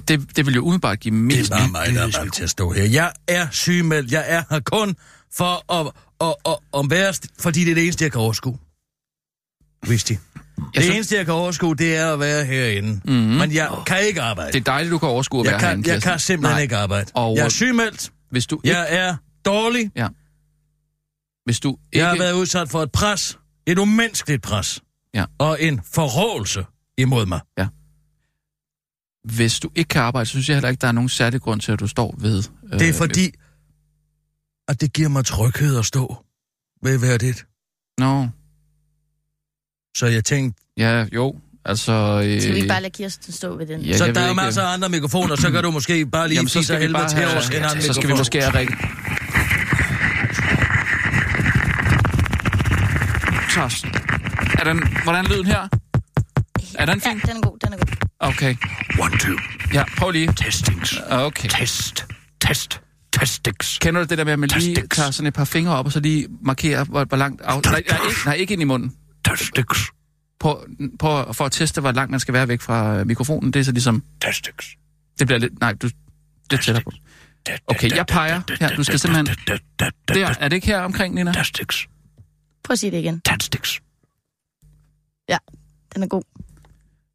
Det, 0.07 0.35
det 0.37 0.45
vil 0.45 0.55
jo 0.55 0.61
umiddelbart 0.61 0.99
give 0.99 1.15
Det 1.15 1.23
mest... 1.23 1.51
er 1.51 1.57
bare 1.57 1.67
mig, 1.71 1.87
der 1.95 2.19
er 2.21 2.29
til 2.29 2.43
at 2.43 2.49
stå 2.49 2.71
her. 2.71 2.83
Jeg 2.83 3.11
er 3.27 3.47
sygemeldt. 3.51 4.11
Jeg 4.11 4.23
er 4.27 4.43
her 4.49 4.59
kun 4.59 4.95
for 5.33 5.73
at, 5.73 5.91
at, 6.21 6.35
at, 6.45 6.57
at 6.79 6.89
være... 6.89 7.09
st- 7.09 7.27
Fordi 7.39 7.63
det 7.63 7.71
er 7.71 7.75
det 7.75 7.83
eneste, 7.83 8.03
jeg 8.03 8.11
kan 8.11 8.21
overskue. 8.21 8.57
Vidste 9.87 10.13
de? 10.13 10.19
Ja, 10.75 10.79
Det 10.79 10.87
så- 10.87 10.93
eneste, 10.93 11.15
jeg 11.15 11.25
kan 11.25 11.33
overskue, 11.33 11.75
det 11.75 11.95
er 11.95 12.13
at 12.13 12.19
være 12.19 12.45
herinde. 12.45 12.89
Mhm. 12.93 13.01
Mm-hmm. 13.13 13.27
Men 13.35 13.53
jeg 13.53 13.69
kan 13.85 13.97
ikke 14.07 14.21
arbejde. 14.21 14.51
Det 14.51 14.59
er 14.59 14.63
dejligt, 14.63 14.91
du 14.91 14.97
kan 14.97 15.09
overskue 15.09 15.39
at 15.39 15.45
jeg, 15.45 15.51
være 15.51 15.59
kan, 15.59 15.67
herinde, 15.69 15.89
jeg 15.89 15.95
Kirsten. 15.95 16.11
kan 16.11 16.19
simpelthen 16.19 16.55
Nej. 16.55 16.61
ikke 16.61 16.77
arbejde. 16.77 17.11
Og- 17.13 17.35
Jeg 17.37 17.45
er 17.45 17.49
sygemeldt. 17.49 18.11
Hvis 18.31 18.45
du 18.47 18.61
ikke... 18.63 18.77
Jeg 18.77 18.87
er 18.89 19.15
dårlig. 19.45 19.91
Hvis 21.45 21.59
du 21.59 21.69
ikke... 21.69 21.99
Jeg 21.99 22.09
har 22.09 22.17
været 22.17 22.33
udsat 22.33 22.69
for 22.69 22.83
et 22.83 22.91
pres. 22.91 23.37
Et 23.67 23.79
umenneskeligt 23.79 24.41
pres. 24.43 24.81
Ja. 25.13 25.25
Og 25.39 25.61
en 25.61 25.81
forrådelse 25.93 26.65
imod 26.97 27.25
mig. 27.25 27.39
Hvis 29.35 29.59
du 29.59 29.69
ikke 29.75 29.87
kan 29.87 30.01
arbejde, 30.01 30.25
så 30.25 30.29
synes 30.29 30.49
jeg 30.49 30.55
heller 30.55 30.69
ikke, 30.69 30.81
der 30.81 30.87
er 30.87 30.91
nogen 30.91 31.09
særlig 31.09 31.41
grund 31.41 31.61
til, 31.61 31.71
at 31.71 31.79
du 31.79 31.87
står 31.87 32.15
ved... 32.17 32.43
Øh, 32.73 32.79
Det 32.79 32.89
er 32.89 32.93
fordi, 32.93 33.31
at 34.67 34.81
det 34.81 34.93
giver 34.93 35.09
mig 35.09 35.25
tryghed 35.25 35.77
at 35.79 35.85
stå 35.85 36.25
ved 36.83 36.99
hvert 36.99 37.23
et. 37.23 37.45
Nå, 37.97 38.27
Så 39.97 40.05
jeg 40.05 40.25
tænkte, 40.25 40.61
ja, 40.77 41.05
jo. 41.13 41.35
Altså... 41.65 41.91
Øh, 42.25 42.41
Skal 42.41 42.51
vi 42.53 42.55
ikke 42.57 42.67
bare 42.67 42.81
lade 42.81 42.91
Kirsten 42.91 43.33
stå 43.33 43.57
ved 43.57 43.65
den? 43.67 43.81
Ja, 43.81 43.97
så 43.97 44.07
der 44.07 44.21
er 44.21 44.29
ikke, 44.29 44.35
masser 44.41 44.61
af 44.61 44.73
andre 44.73 44.89
mikrofoner, 44.89 45.35
så 45.35 45.51
kan 45.51 45.63
du 45.63 45.71
måske 45.71 46.05
bare 46.05 46.27
lige 46.27 46.35
Jamen, 46.35 46.49
så 46.49 46.63
skal 46.63 46.75
vi 46.75 46.81
helvede 46.81 46.99
bare 46.99 47.09
til 47.09 47.17
have, 47.17 47.37
os 47.37 47.49
en 47.49 47.53
anden 47.55 47.81
så 47.81 47.93
skal 47.93 48.09
vi 48.09 48.13
måske 48.13 48.41
have 48.41 48.53
rigtig... 48.59 48.77
Tors. 53.51 53.83
Er 54.59 54.63
den, 54.63 54.83
hvordan 55.03 55.25
lyden 55.25 55.45
her? 55.45 55.67
Er 56.75 56.85
den 56.85 57.01
fin? 57.01 57.11
Ja, 57.25 57.31
den 57.33 57.37
er 57.43 57.49
god, 57.49 57.57
den 57.65 57.73
er 57.73 57.77
god. 57.77 57.95
Okay. 58.19 58.55
One, 58.99 59.17
two, 59.19 59.35
Ja, 59.73 59.83
prøv 59.97 60.11
lige. 60.11 60.33
testings, 60.37 60.99
Okay. 61.09 61.49
test, 61.49 62.05
test, 62.41 62.81
testings. 63.13 63.77
Kender 63.81 64.01
du 64.01 64.07
det 64.09 64.17
der 64.17 64.23
med, 64.23 64.33
at 64.33 64.39
man 64.39 64.49
lige 64.57 64.87
tager 64.91 65.11
sådan 65.11 65.27
et 65.27 65.33
par 65.33 65.45
fingre 65.45 65.75
op, 65.75 65.85
og 65.85 65.91
så 65.91 65.99
lige 65.99 66.27
markerer, 66.41 66.83
hvor, 66.85 67.03
hvor 67.05 67.17
langt... 67.17 67.41
Af... 67.41 67.61
Nej, 67.61 67.71
nej, 67.71 67.99
ikke, 68.09 68.19
nej, 68.25 68.33
ikke 68.33 68.53
ind 68.53 68.61
i 68.61 68.65
munden. 68.65 68.93
Testings, 69.29 69.79
På, 70.39 70.65
på, 70.99 71.33
for 71.33 71.45
at 71.45 71.51
teste, 71.51 71.81
hvor 71.81 71.91
langt 71.91 72.11
man 72.11 72.19
skal 72.19 72.33
være 72.33 72.47
væk 72.47 72.61
fra 72.61 72.97
øh, 72.99 73.07
mikrofonen. 73.07 73.53
Det 73.53 73.59
er 73.59 73.63
så 73.63 73.71
ligesom... 73.71 74.03
testings. 74.21 74.67
Det 75.19 75.27
bliver 75.27 75.39
lidt... 75.39 75.59
Nej, 75.59 75.73
du... 75.73 75.89
Det 76.51 76.61
tæller 76.61 76.81
på. 76.81 76.91
Okay, 77.67 77.95
jeg 77.95 78.05
peger. 78.05 78.41
Her, 78.59 78.75
du 78.75 78.83
skal 78.83 78.99
simpelthen- 78.99 79.37
Der, 79.79 80.35
er 80.39 80.47
det 80.47 80.53
ikke 80.55 80.67
her 80.67 80.79
omkring, 80.79 81.15
Nina? 81.15 81.31
Testings, 81.33 81.87
Prøv 82.63 82.73
at 82.73 82.79
sige 82.79 82.91
det 82.91 82.97
igen. 82.97 83.21
testings. 83.21 83.81
Den 85.95 86.03
er 86.03 86.07
god. 86.07 86.23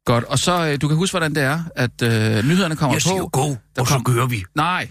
Godt, 0.05 0.23
og 0.23 0.39
så, 0.39 0.67
øh, 0.67 0.81
du 0.81 0.87
kan 0.87 0.97
huske, 0.97 1.13
hvordan 1.13 1.35
det 1.35 1.43
er, 1.43 1.63
at 1.75 2.01
øh, 2.01 2.09
nyhederne 2.45 2.75
kommer 2.75 2.95
Jeg 2.95 3.01
på. 3.01 3.09
siger 3.09 3.27
go, 3.27 3.41
og 3.49 3.87
så 3.87 3.93
kom- 3.93 4.03
kører 4.03 4.25
vi. 4.27 4.43
Nej, 4.55 4.89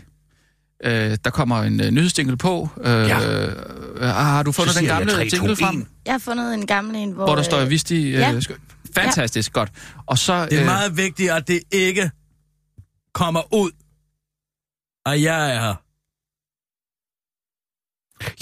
øh, 0.84 1.16
der 1.24 1.30
kommer 1.30 1.62
en 1.62 1.80
øh, 1.80 1.90
nyhedsjingle 1.90 2.36
på. 2.36 2.68
Øh, 2.80 2.84
Ja. 2.84 3.46
øh, 3.46 4.00
har 4.02 4.42
du 4.42 4.52
fundet 4.52 4.76
den 4.76 4.84
gamle 4.86 5.12
3, 5.12 5.30
2, 5.30 5.36
jingle 5.36 5.52
1. 5.52 5.58
frem, 5.58 5.86
Jeg 6.06 6.14
har 6.14 6.18
fundet 6.18 6.54
en 6.54 6.66
gammel 6.66 6.96
en, 6.96 7.10
hvor... 7.12 7.24
hvor 7.24 7.34
der 7.36 7.42
står, 7.42 7.58
øh, 7.58 7.66
hvis 7.66 7.84
de... 7.84 8.02
Øh, 8.08 8.12
ja. 8.12 8.40
Fantastisk, 8.94 9.52
godt. 9.52 9.72
Og 10.06 10.18
så... 10.18 10.44
Det 10.44 10.52
er 10.52 10.60
øh, 10.60 10.66
meget 10.66 10.96
vigtigt, 10.96 11.30
at 11.30 11.48
det 11.48 11.60
ikke 11.72 12.10
kommer 13.14 13.54
ud, 13.54 13.70
at 15.06 15.22
jeg 15.22 15.50
er 15.54 15.60
her. 15.60 15.74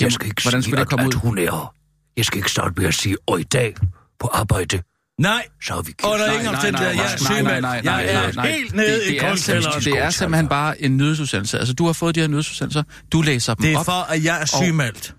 Jeg 0.01 0.13
skal 0.13 0.27
ikke 0.27 0.43
hvordan 0.43 0.63
sige, 0.63 0.71
skulle 0.71 0.77
det 0.77 0.83
at, 0.83 0.89
komme 0.91 1.03
at 1.05 1.15
ud? 1.15 1.21
hun 1.21 1.39
er 1.39 1.43
her. 1.43 1.75
Jeg 2.17 2.25
skal 2.25 2.37
ikke 2.39 2.51
starte 2.51 2.75
med 2.81 2.89
at 2.89 2.95
sige, 2.95 3.17
og 3.27 3.41
i 3.41 3.43
dag 3.43 3.75
på 4.19 4.27
arbejde, 4.33 4.83
Nej, 5.21 5.47
så 5.63 5.81
vi 5.83 5.95
under 6.05 6.17
Kirsten. 6.19 6.35
ingen 6.35 6.55
omstændigheder, 6.55 6.93
jeg 6.93 7.13
er 7.13 7.17
sygemeldt. 7.17 7.85
Jeg 7.85 8.05
er 8.07 8.43
helt 8.43 8.75
nede 8.75 9.13
i 9.15 9.19
er, 9.19 9.37
simpelthen- 9.37 9.93
det 9.93 9.99
er 10.03 10.11
simpelthen 10.11 10.49
bare 10.49 10.83
en 10.83 10.97
nyhedsudsendelse. 10.97 11.59
Altså, 11.59 11.75
du 11.75 11.87
har 11.87 11.93
fået 11.93 12.15
de 12.15 12.21
her 12.21 12.27
nyhedsudsendelser. 12.29 12.83
Du 13.13 13.23
læser 13.23 13.55
dem 13.55 13.63
Det 13.63 13.73
er 13.73 13.79
op. 13.79 13.85
for, 13.85 13.93
at 13.93 14.25
jeg 14.25 14.41
er 14.41 14.45
sygemeldt. 14.45 15.15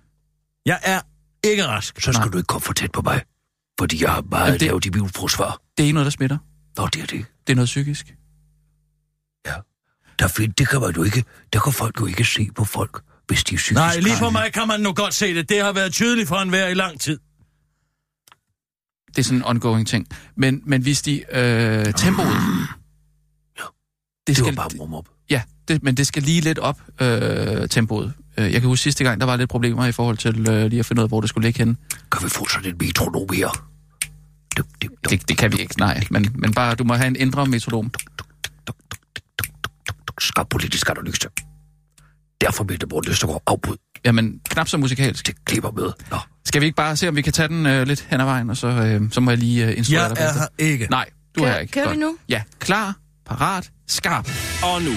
Jeg 0.65 0.79
er 0.83 1.01
ikke 1.43 1.65
rask. 1.67 1.95
Så 2.01 2.11
skal 2.11 2.23
Nej. 2.25 2.31
du 2.31 2.37
ikke 2.37 2.47
komme 2.47 2.65
for 2.65 2.73
tæt 2.73 2.91
på 2.91 3.01
mig, 3.01 3.21
fordi 3.79 4.03
jeg 4.03 4.11
har 4.11 4.21
meget 4.21 4.45
Jamen, 4.45 4.59
det- 4.59 4.67
lavt 4.67 4.85
immunforsvar. 4.85 5.59
Det 5.77 5.83
er 5.83 5.85
ikke 5.85 5.93
noget, 5.93 6.05
der 6.05 6.11
smitter. 6.11 6.37
Nå, 6.77 6.87
det 6.87 7.01
er 7.01 7.05
det. 7.07 7.25
Det 7.47 7.53
er 7.53 7.55
noget 7.55 7.65
psykisk. 7.67 8.13
Der 10.19 10.27
find, 10.27 10.53
det 10.53 10.67
kan 10.69 10.81
man 10.81 10.91
jo 10.95 11.03
ikke, 11.03 11.23
der 11.53 11.59
kan 11.59 11.73
folk 11.73 11.99
jo 12.01 12.05
ikke 12.05 12.25
se 12.25 12.49
på 12.55 12.65
folk, 12.65 13.01
hvis 13.27 13.43
de 13.43 13.53
er 13.55 13.57
psykisk 13.57 13.73
Nej, 13.73 13.95
lige 13.99 14.13
raske. 14.13 14.31
mig 14.31 14.53
kan 14.53 14.67
man 14.67 14.79
nu 14.81 14.93
godt 14.93 15.13
se 15.13 15.33
det. 15.35 15.49
Det 15.49 15.61
har 15.63 15.71
været 15.71 15.93
tydeligt 15.93 16.27
for 16.27 16.35
enhver 16.35 16.67
i 16.67 16.73
lang 16.73 16.99
tid. 17.01 17.19
Det 19.15 19.21
er 19.21 19.23
sådan 19.23 19.37
en 19.37 19.43
ongoing 19.45 19.87
ting. 19.87 20.07
Men, 20.35 20.61
men 20.65 20.81
hvis 20.81 21.01
de... 21.01 21.23
Øh, 21.31 21.93
tempoet... 21.93 22.27
Ja. 22.27 23.63
Det 24.27 24.27
Det 24.27 24.39
var 24.39 24.45
skal, 24.45 24.55
bare 24.55 24.69
warm 24.79 24.93
op. 24.93 25.09
ja, 25.29 25.41
det, 25.67 25.83
men 25.83 25.97
det 25.97 26.07
skal 26.07 26.23
lige 26.23 26.41
lidt 26.41 26.59
op, 26.59 26.81
øh, 27.01 27.69
tempoet. 27.69 28.13
Øh, 28.37 28.51
Jeg 28.53 28.61
kan 28.61 28.67
huske 28.69 28.83
sidste 28.83 29.03
gang, 29.03 29.19
der 29.19 29.25
var 29.25 29.35
lidt 29.35 29.49
problemer 29.49 29.85
i 29.85 29.91
forhold 29.91 30.17
til 30.17 30.49
øh, 30.49 30.65
lige 30.67 30.79
at 30.79 30.85
finde 30.85 30.99
ud 30.99 31.03
af, 31.03 31.09
hvor 31.09 31.21
det 31.21 31.29
skulle 31.29 31.47
ligge 31.47 31.57
henne. 31.57 31.75
Kan 32.11 32.23
vi 32.23 32.29
få 32.29 32.47
sådan 32.49 32.69
en 32.69 32.77
metronom 32.79 33.27
her? 33.33 33.47
Duk, 34.57 34.65
duk, 34.81 34.91
duk, 35.03 35.11
Det, 35.11 35.29
det 35.29 35.37
kan 35.37 35.51
vi 35.51 35.57
ikke, 35.57 35.79
nej. 35.79 36.03
Men, 36.11 36.27
men 36.35 36.53
bare, 36.53 36.75
du 36.75 36.83
må 36.83 36.93
have 36.93 37.07
en 37.07 37.15
indre 37.15 37.45
metodom. 37.45 37.91
duk, 38.67 38.75
Skarp 40.21 40.47
politisk 40.49 40.89
analyse. 40.89 41.27
Derfor 42.41 42.63
mente 42.63 42.85
Morten 42.87 43.11
Østergaard 43.11 43.43
afbud. 43.47 43.75
Jamen, 44.05 44.41
knap 44.49 44.67
så 44.67 44.77
musikalsk. 44.77 45.27
Det 45.27 45.45
klipper 45.45 45.71
med. 45.71 45.91
Nå, 46.11 46.17
Skal 46.45 46.61
vi 46.61 46.65
ikke 46.65 46.75
bare 46.75 46.95
se, 46.95 47.07
om 47.09 47.15
vi 47.15 47.21
kan 47.21 47.33
tage 47.33 47.47
den 47.47 47.65
øh, 47.65 47.87
lidt 47.87 48.05
hen 48.09 48.21
ad 48.21 48.25
vejen, 48.25 48.49
og 48.49 48.57
så, 48.57 48.67
øh, 48.67 49.01
så 49.11 49.21
må 49.21 49.31
jeg 49.31 49.37
lige 49.37 49.65
øh, 49.65 49.77
instruere 49.77 50.01
Jeg 50.01 50.09
dig 50.09 50.15
er 50.23 50.25
bagefter. 50.25 50.41
her 50.59 50.69
ikke. 50.71 50.87
Nej, 50.89 51.05
du 51.35 51.39
Kører- 51.41 51.49
er 51.49 51.53
her 51.53 51.59
ikke. 51.61 51.73
kører 51.73 51.89
vi 51.89 51.97
nu? 51.97 52.17
Ja, 52.29 52.41
klar, 52.59 52.95
parat, 53.25 53.69
skarp. 53.87 54.31
Og 54.63 54.81
nu, 54.81 54.91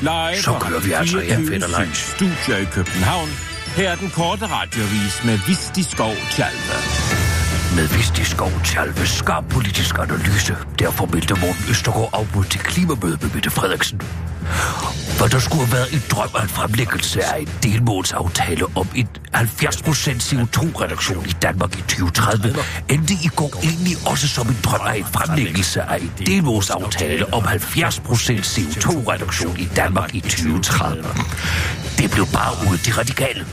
live 0.00 0.42
Så 0.42 0.42
fra 0.42 0.68
kører 0.68 0.80
vi 0.80 0.92
altså, 0.92 1.18
ja, 1.18 1.24
24 1.36 1.48
Fætterlein. 1.52 1.90
Studio 1.94 2.56
i 2.62 2.64
København. 2.64 3.28
Her 3.76 3.90
er 3.90 3.96
den 3.96 4.10
korte 4.10 4.46
radiovis 4.46 5.24
med 5.24 5.38
Visti 5.46 5.82
Skov 5.82 6.14
Tjalve 6.30 7.07
med 7.76 7.86
Visti 7.96 8.24
Skov 8.24 8.52
Tjalve 8.64 9.06
skarp 9.06 9.44
politisk 9.50 9.98
analyse. 9.98 10.56
Derfor 10.78 11.06
meldte 11.06 11.34
Morten 11.34 11.64
Østergaard 11.70 12.10
afbud 12.12 12.44
til 12.44 12.60
klimamødet 12.60 13.22
med 13.22 13.30
Mette 13.34 13.50
Frederiksen. 13.50 14.00
For 15.18 15.26
der 15.26 15.38
skulle 15.38 15.66
have 15.66 15.72
været 15.72 15.92
en 15.92 16.02
drøm 16.10 16.28
af 16.34 16.42
en 16.42 16.48
fremlæggelse 16.48 17.24
af 17.24 17.40
en 17.40 17.48
delmålsaftale 17.62 18.64
om 18.76 18.86
en 18.94 19.08
70% 19.34 19.40
CO2-reduktion 20.28 21.26
i 21.26 21.34
Danmark 21.42 21.78
i 21.78 21.80
2030, 21.80 22.54
endte 22.88 23.14
i 23.14 23.28
går 23.36 23.52
egentlig 23.62 23.96
også 24.06 24.28
som 24.28 24.48
en 24.48 24.58
drøm 24.64 24.86
af 24.86 24.96
en 24.96 25.04
fremlæggelse 25.04 25.82
af 25.82 25.98
en 25.98 26.12
delmålsaftale 26.26 27.34
om 27.34 27.42
70% 27.42 27.50
CO2-reduktion 28.54 29.58
i 29.58 29.68
Danmark 29.76 30.14
i 30.14 30.20
2030. 30.20 31.04
Det 31.98 32.10
blev 32.10 32.26
bare 32.26 32.70
ud 32.70 32.78
de 32.78 32.92
radikale. 33.00 33.46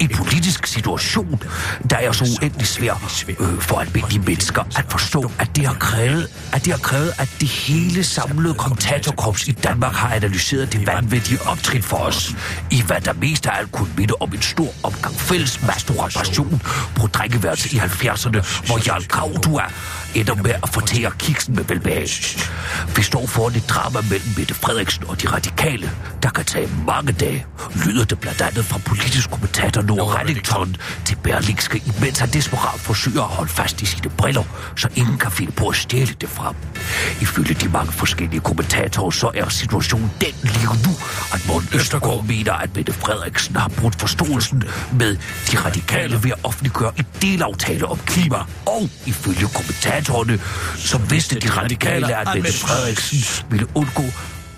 En 0.00 0.08
politisk 0.08 0.66
situation, 0.66 1.42
der 1.90 1.96
er 1.96 2.12
så 2.12 2.36
uendelig 2.40 2.66
svær 2.66 2.94
øh, 3.28 3.60
for 3.60 3.80
almindelige 3.80 4.20
mennesker 4.20 4.62
at 4.76 4.84
forstå, 4.88 5.32
at 5.38 5.56
det 5.56 5.66
har 5.66 5.74
krævet, 5.74 6.28
at 6.52 6.64
det 6.64 6.72
har 6.72 6.80
krævet, 6.80 7.12
at 7.18 7.28
det 7.40 7.48
hele 7.48 8.04
samlede 8.04 8.54
kommentatorkorps 8.54 9.48
i 9.48 9.52
Danmark 9.52 9.92
har 9.92 10.14
analyseret 10.14 10.72
det 10.72 10.86
vanvittige 10.86 11.38
optrin 11.46 11.82
for 11.82 11.96
os, 11.96 12.34
i 12.70 12.82
hvad 12.86 13.00
der 13.00 13.12
mest 13.12 13.46
af 13.46 13.58
alt 13.58 13.72
kunne 13.72 13.90
minde 13.96 14.14
om 14.20 14.32
en 14.32 14.42
stor 14.42 14.68
omgang 14.82 15.14
fælles 15.14 15.62
masturbation 15.66 16.62
på 16.94 17.06
drikkeværelset 17.06 17.72
i 17.72 17.76
70'erne, 17.76 18.66
hvor 18.66 18.86
Jarl 18.86 19.04
Kraudua 19.08 19.64
ender 20.14 20.34
med 20.34 20.50
at 20.62 20.68
fortære 20.68 21.10
kiksen 21.18 21.54
med 21.54 21.64
velbehag. 21.64 22.08
Vi 22.96 23.02
står 23.02 23.26
foran 23.26 23.56
et 23.56 23.68
drama 23.68 24.00
mellem 24.00 24.28
Mette 24.36 24.54
Frederiksen 24.54 25.04
og 25.08 25.22
de 25.22 25.28
radikale, 25.28 25.90
der 26.22 26.30
kan 26.30 26.44
tage 26.44 26.68
mange 26.86 27.12
dage, 27.12 27.46
lyder 27.84 28.04
det 28.04 28.18
blandt 28.20 28.40
andet 28.40 28.64
fra 28.64 28.78
politisk 28.78 29.30
kommentator 29.30 29.82
Nord 29.82 30.18
Reddington 30.18 30.76
til 31.04 31.16
Berlingske, 31.16 31.82
imens 31.86 32.18
han 32.18 32.28
desperat 32.28 32.80
forsøger 32.80 33.22
at 33.22 33.28
holde 33.28 33.50
fast 33.50 33.82
i 33.82 33.86
sine 33.86 34.10
briller, 34.10 34.44
så 34.76 34.88
ingen 34.94 35.18
kan 35.18 35.30
finde 35.30 35.52
på 35.52 35.68
at 35.68 35.76
stjæle 35.76 36.14
det 36.20 36.28
frem. 36.28 36.54
Ifølge 37.20 37.54
de 37.54 37.68
mange 37.68 37.92
forskellige 37.92 38.40
kommentatorer, 38.40 39.10
så 39.10 39.30
er 39.34 39.48
situationen 39.48 40.10
den 40.20 40.34
lige 40.42 40.66
nu, 40.66 40.92
at 41.32 41.46
Morten 41.48 41.68
Østergaard 41.74 42.24
mener, 42.24 42.52
at 42.52 42.76
Mette 42.76 42.92
Frederiksen 42.92 43.56
har 43.56 43.68
brudt 43.68 44.00
forståelsen 44.00 44.62
med 44.92 45.16
de 45.50 45.58
radikale 45.58 46.22
ved 46.22 46.30
at 46.30 46.38
offentliggøre 46.44 46.92
en 46.98 47.06
delaftale 47.22 47.86
om 47.86 47.98
klima. 48.06 48.36
Og 48.66 48.90
ifølge 49.06 49.46
kommentatorerne, 50.04 50.40
som 50.76 51.10
vidste 51.10 51.40
de 51.40 51.50
radikale, 51.50 52.16
at 52.16 52.28
Mette 52.34 52.58
Frederiksen 52.58 53.46
ville 53.50 53.66
undgå 53.74 54.04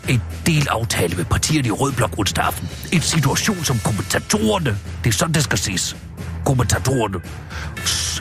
en 0.08 0.22
delaftale 0.46 1.16
med 1.16 1.24
partierne 1.24 1.68
i 1.68 1.70
Rød 1.70 1.92
Blok 1.92 2.18
onsdag 2.18 2.44
aften. 2.44 2.68
En 2.92 3.00
situation, 3.00 3.64
som 3.64 3.78
kommentatorerne, 3.78 4.78
det 5.04 5.10
er 5.10 5.14
sådan, 5.14 5.34
det 5.34 5.44
skal 5.44 5.58
ses, 5.58 5.96
kommentatorerne, 6.44 7.20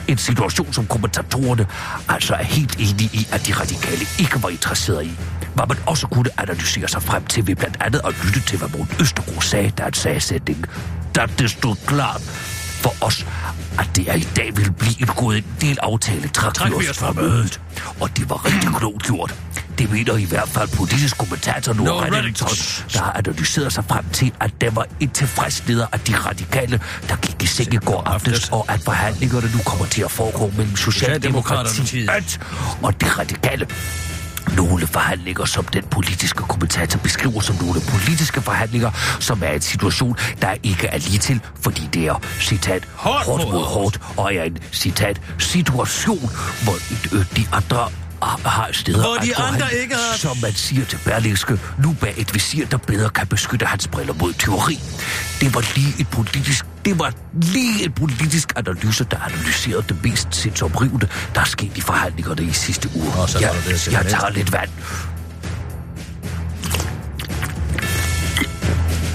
en 0.08 0.18
situation, 0.18 0.72
som 0.72 0.86
kommentatorerne 0.86 1.66
altså 2.08 2.34
er 2.34 2.44
helt 2.44 2.74
enige 2.74 3.10
i, 3.12 3.28
at 3.32 3.46
de 3.46 3.52
radikale 3.52 4.06
ikke 4.18 4.42
var 4.42 4.48
interesseret 4.48 5.04
i. 5.04 5.12
Hvad 5.54 5.66
man 5.68 5.76
også 5.86 6.06
kunne 6.06 6.30
analysere 6.38 6.88
sig 6.88 7.02
frem 7.02 7.24
til 7.24 7.46
ved 7.46 7.56
blandt 7.56 7.76
andet 7.80 8.00
at 8.04 8.14
lytte 8.24 8.40
til, 8.40 8.58
hvad 8.58 8.68
Morten 8.68 8.96
Østergaard 9.00 9.42
sagde, 9.42 9.70
da 9.70 9.82
han 9.82 9.92
sagde 9.92 10.20
sætningen, 10.20 10.64
da 11.14 11.26
det 11.38 11.50
stod 11.50 11.76
klart 11.86 12.22
for 12.82 12.94
os, 13.00 13.26
at 13.78 13.88
det 13.96 14.10
er 14.10 14.14
i 14.14 14.28
dag 14.36 14.56
vil 14.56 14.72
blive 14.72 15.00
en 15.00 15.06
god 15.06 15.42
del 15.60 15.78
aftale, 15.82 16.28
trak 16.28 16.70
vi 16.80 16.88
os 16.88 16.98
fra 16.98 17.12
mødet. 17.12 17.60
Og 18.00 18.16
det 18.16 18.30
var 18.30 18.44
rigtig 18.44 18.70
klogt 18.78 19.02
gjort. 19.02 19.34
Det 19.78 19.90
mener 19.90 20.16
i 20.16 20.24
hvert 20.24 20.48
fald 20.48 20.68
politisk 20.76 21.18
kommentator 21.18 21.72
Nord 21.72 21.86
Nord 21.86 22.12
Reddington, 22.12 22.48
der 22.92 22.98
har 23.02 23.12
analyseret 23.12 23.72
sig 23.72 23.84
frem 23.88 24.04
til, 24.12 24.32
at 24.40 24.50
der 24.60 24.70
var 24.70 24.86
en 25.00 25.10
tilfreds 25.10 25.62
leder 25.66 25.86
af 25.92 26.00
de 26.00 26.16
radikale, 26.16 26.80
der 27.08 27.16
gik 27.16 27.42
i 27.42 27.46
seng 27.46 27.74
i 27.74 27.76
går 27.76 28.02
aftes, 28.06 28.48
og 28.48 28.72
at 28.72 28.80
forhandlingerne 28.80 29.50
nu 29.52 29.58
kommer 29.66 29.86
til 29.86 30.02
at 30.02 30.10
foregå 30.10 30.52
mellem 30.56 30.76
Socialdemokratiet 30.76 32.40
og 32.82 33.00
de 33.00 33.06
radikale. 33.18 33.66
Nogle 34.56 34.86
forhandlinger, 34.86 35.44
som 35.44 35.64
den 35.64 35.84
politiske 35.90 36.42
kommentator 36.42 36.98
beskriver 37.00 37.40
som 37.40 37.56
nogle 37.60 37.80
politiske 37.80 38.42
forhandlinger, 38.42 38.90
som 39.20 39.42
er 39.44 39.50
en 39.50 39.60
situation, 39.60 40.16
der 40.42 40.54
ikke 40.62 40.86
er 40.86 40.98
lige 40.98 41.18
til, 41.18 41.40
fordi 41.60 41.88
det 41.92 42.06
er, 42.06 42.20
citat, 42.40 42.88
Hårdt 42.94 43.24
hårdt 43.26 43.52
mod 43.52 43.64
hårdt, 43.64 44.00
og 44.16 44.34
er 44.34 44.42
en, 44.42 44.58
citat, 44.72 45.20
situation, 45.38 46.30
hvor 46.64 46.74
øh, 47.18 47.24
de 47.36 47.46
andre 47.52 47.88
har- 48.22 48.48
har 48.48 48.68
steder 48.72 48.98
Hvor 49.02 49.16
de 49.22 49.36
andre 49.36 49.66
hen, 49.66 49.82
ikke 49.82 49.94
har- 49.94 50.16
Som 50.16 50.36
man 50.42 50.52
siger 50.54 50.84
til 50.84 50.98
Berlingske, 51.04 51.58
nu 51.78 51.96
bag 52.00 52.14
et 52.16 52.34
visir, 52.34 52.66
der 52.66 52.76
bedre 52.76 53.10
kan 53.10 53.26
beskytte 53.26 53.66
hans 53.66 53.88
briller 53.88 54.14
mod 54.14 54.32
teori. 54.32 54.80
Det 55.40 55.54
var 55.54 55.64
lige 55.74 55.94
et 56.00 56.08
politisk 56.08 56.64
det 56.84 56.98
var 56.98 57.12
lige 57.32 57.84
en 57.84 57.92
politisk 57.92 58.52
analyse, 58.56 59.04
der 59.10 59.16
analyserede 59.18 59.84
det 59.88 60.04
mest 60.04 60.28
sindsoprivende, 60.30 61.08
der 61.34 61.40
er 61.40 61.44
sket 61.44 61.76
i 61.76 61.80
forhandlingerne 61.80 62.42
i 62.42 62.52
sidste 62.52 62.88
uge. 62.94 63.12
Og 63.12 63.28
så 63.28 63.38
jeg, 63.38 63.50
det 63.66 63.92
jeg 63.92 64.06
tager 64.06 64.30
lidt 64.30 64.52
vand. 64.52 64.70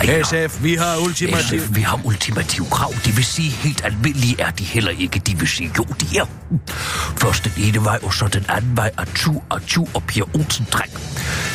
SF, 0.04 0.64
vi 0.64 0.76
har 0.76 0.98
ultimativ. 0.98 1.60
SF, 1.60 1.76
vi 1.76 1.82
har 1.82 2.02
ultimative 2.04 2.66
krav. 2.72 2.94
Det 3.06 3.18
vil 3.18 3.26
sige, 3.26 3.50
helt 3.50 3.86
almindelige 3.86 4.36
er 4.42 4.52
de 4.52 4.64
heller 4.64 4.92
ikke. 4.92 5.20
De 5.20 5.40
vil 5.40 5.48
sige, 5.48 5.72
jo, 5.78 5.84
de 5.84 6.18
er. 6.18 6.26
Først 7.18 7.44
den 7.44 7.64
ene 7.64 7.84
vej, 7.84 8.00
og 8.04 8.14
så 8.14 8.28
den 8.28 8.46
anden 8.50 8.78
vej, 8.78 8.92
at 8.98 9.08
tu 9.16 9.42
og 9.50 9.62
tu 9.68 9.88
og 9.94 10.04
Pia 10.04 10.24
Olsen 10.34 10.66
træk. 10.72 10.90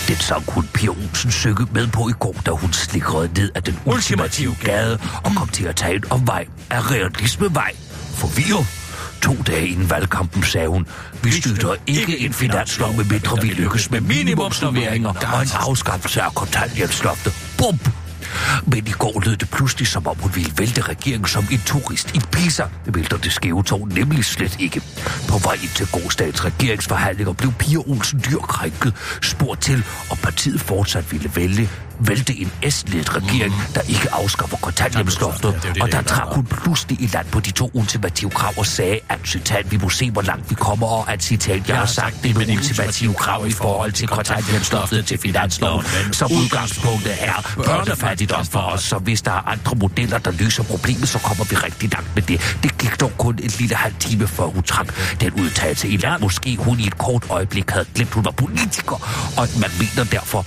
Den 0.09 0.17
sang 0.17 0.45
hun 0.49 0.69
Pia 0.75 0.89
Olsen 0.89 1.31
synge 1.31 1.67
med 1.73 1.87
på 1.87 2.09
i 2.09 2.13
går, 2.21 2.37
da 2.47 2.51
hun 2.51 2.73
slikrede 2.73 3.31
ned 3.37 3.51
af 3.55 3.63
den 3.63 3.79
ultimative 3.85 4.57
gade 4.65 4.99
og 5.25 5.33
kom 5.37 5.49
til 5.49 5.65
at 5.65 5.77
tage 5.77 5.95
en 5.95 6.05
omvej 6.11 6.47
af 6.71 6.91
realismevej. 6.91 7.73
Forvirret. 8.15 8.67
To 9.23 9.37
dage 9.47 9.69
inden 9.69 9.91
valgkampen 9.91 10.43
sagde 10.43 10.69
hun, 10.69 10.87
vi 11.23 11.31
støtter 11.31 11.75
ikke 11.87 12.19
en 12.19 12.33
finanslov, 12.33 12.97
med 12.97 13.05
mindre 13.05 13.39
vi 13.43 13.49
lykkes 13.49 13.91
med 13.91 14.01
minimumsnormeringer 14.01 15.09
og 15.09 15.43
en 15.43 15.49
afskaffelse 15.55 16.23
af 16.23 16.35
kontanthjælpsloftet. 16.35 17.35
Bum! 17.59 18.01
Men 18.67 18.87
i 18.87 18.91
går 18.91 19.23
lød 19.25 19.37
det 19.37 19.50
pludselig, 19.50 19.87
som 19.87 20.07
om 20.07 20.17
hun 20.21 20.31
ville 20.35 20.52
vælte 20.59 20.81
regeringen 20.81 21.29
som 21.29 21.45
en 21.52 21.61
turist 21.67 22.14
i 22.14 22.21
Pisa. 22.33 22.64
Det 22.87 22.95
vælter 22.95 23.17
det 23.17 23.33
skæve 23.33 23.62
tog 23.62 23.88
nemlig 23.88 24.25
slet 24.25 24.61
ikke. 24.61 24.83
På 25.29 25.38
vej 25.38 25.55
ind 25.55 25.75
til 25.75 25.87
gårdsdagens 25.93 26.45
regeringsforhandlinger 26.45 27.33
blev 27.33 27.52
Pia 27.52 27.79
Olsen 27.79 28.23
Dyr 28.31 28.38
krænket, 28.38 28.95
spurgt 29.23 29.62
til, 29.62 29.85
om 30.11 30.17
partiet 30.17 30.61
fortsat 30.61 31.12
ville 31.12 31.31
vælge 31.35 31.71
vælte 31.99 32.39
en 32.39 32.53
S-ledet 32.71 33.17
regering, 33.17 33.55
der 33.75 33.81
ikke 33.81 34.15
afskaffer 34.15 34.57
kontanthjælpsloftet, 34.57 35.55
og 35.81 35.93
der 35.93 36.03
trak 36.03 36.35
hun 36.35 36.45
pludselig 36.45 37.01
i 37.01 37.07
land 37.07 37.27
på 37.27 37.41
de 37.41 37.51
to 37.51 37.71
ultimative 37.75 38.31
krav 38.31 38.53
og 38.57 38.67
sagde, 38.67 38.99
at 39.09 39.19
citat, 39.25 39.71
vi 39.73 39.77
må 39.77 39.89
se, 39.89 40.11
hvor 40.11 40.23
langt 40.23 40.51
vi 40.51 40.55
kommer, 40.55 40.87
og 40.87 41.13
at 41.13 41.23
citat, 41.23 41.69
jeg 41.69 41.77
har 41.77 41.87
sagt 41.87 42.23
det 42.23 42.37
med 42.37 42.49
ultimative 42.49 43.15
krav 43.15 43.47
i 43.47 43.53
forhold 43.53 43.93
til 43.93 44.09
kontanthjælpsloftet 44.09 45.07
til 45.07 45.19
finansloven, 45.19 45.85
som 46.13 46.33
udgangspunktet 46.33 47.15
er 47.21 47.63
børnefattigdom 47.65 48.47
for 48.47 48.59
os, 48.59 48.83
så 48.83 48.99
hvis 48.99 49.23
der 49.23 49.31
er 49.31 49.49
andre 49.49 49.77
modeller, 49.77 50.19
der 50.19 50.31
løser 50.31 50.63
problemet, 50.63 51.09
så 51.09 51.19
kommer 51.19 51.45
vi 51.45 51.57
rigtig 51.57 51.93
langt 51.93 52.15
med 52.15 52.23
det. 52.23 52.57
Det 52.63 52.79
gik 52.79 53.01
dog 53.01 53.13
kun 53.19 53.39
en 53.43 53.51
lille 53.59 53.75
halv 53.77 53.95
time, 54.01 54.27
før 54.27 54.45
hun 54.45 54.63
trak 54.63 54.95
den 55.21 55.33
udtalelse 55.33 55.89
i 55.89 55.97
land. 55.97 56.23
Måske 56.23 56.57
hun 56.57 56.81
i 56.81 56.87
et 56.87 56.99
kort 56.99 57.27
øjeblik 57.31 57.71
havde 57.71 57.87
glemt, 57.95 58.13
hun 58.15 58.25
var 58.25 58.31
politiker, 58.31 58.97
og 59.37 59.49
man 59.61 59.71
mener 59.79 60.11
derfor, 60.11 60.47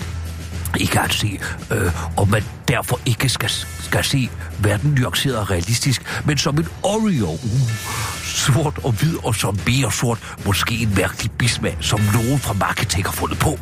ikke 0.75 0.99
at 0.99 1.03
altså 1.03 1.19
se, 1.19 1.39
øh, 1.71 1.91
og 2.17 2.29
man 2.29 2.43
derfor 2.67 2.99
ikke 3.05 3.29
skal, 3.29 3.49
skal 3.79 4.03
se 4.03 4.29
verden 4.59 4.91
nuanceret 4.99 5.37
og 5.37 5.51
realistisk, 5.51 6.21
men 6.25 6.37
som 6.37 6.57
en 6.57 6.67
Oreo. 6.83 7.31
Uh, 7.31 8.05
sort 8.35 8.79
og 8.83 8.91
hvid 8.91 9.15
og 9.23 9.35
som 9.35 9.59
mere 9.67 9.91
sort. 9.91 10.19
Måske 10.45 10.75
en 10.75 10.93
mærkelig 10.95 11.31
bismag, 11.31 11.77
som 11.81 11.99
nogen 12.13 12.39
fra 12.39 12.53
marketing 12.53 13.05
har 13.05 13.11
fundet 13.11 13.39
på. 13.39 13.59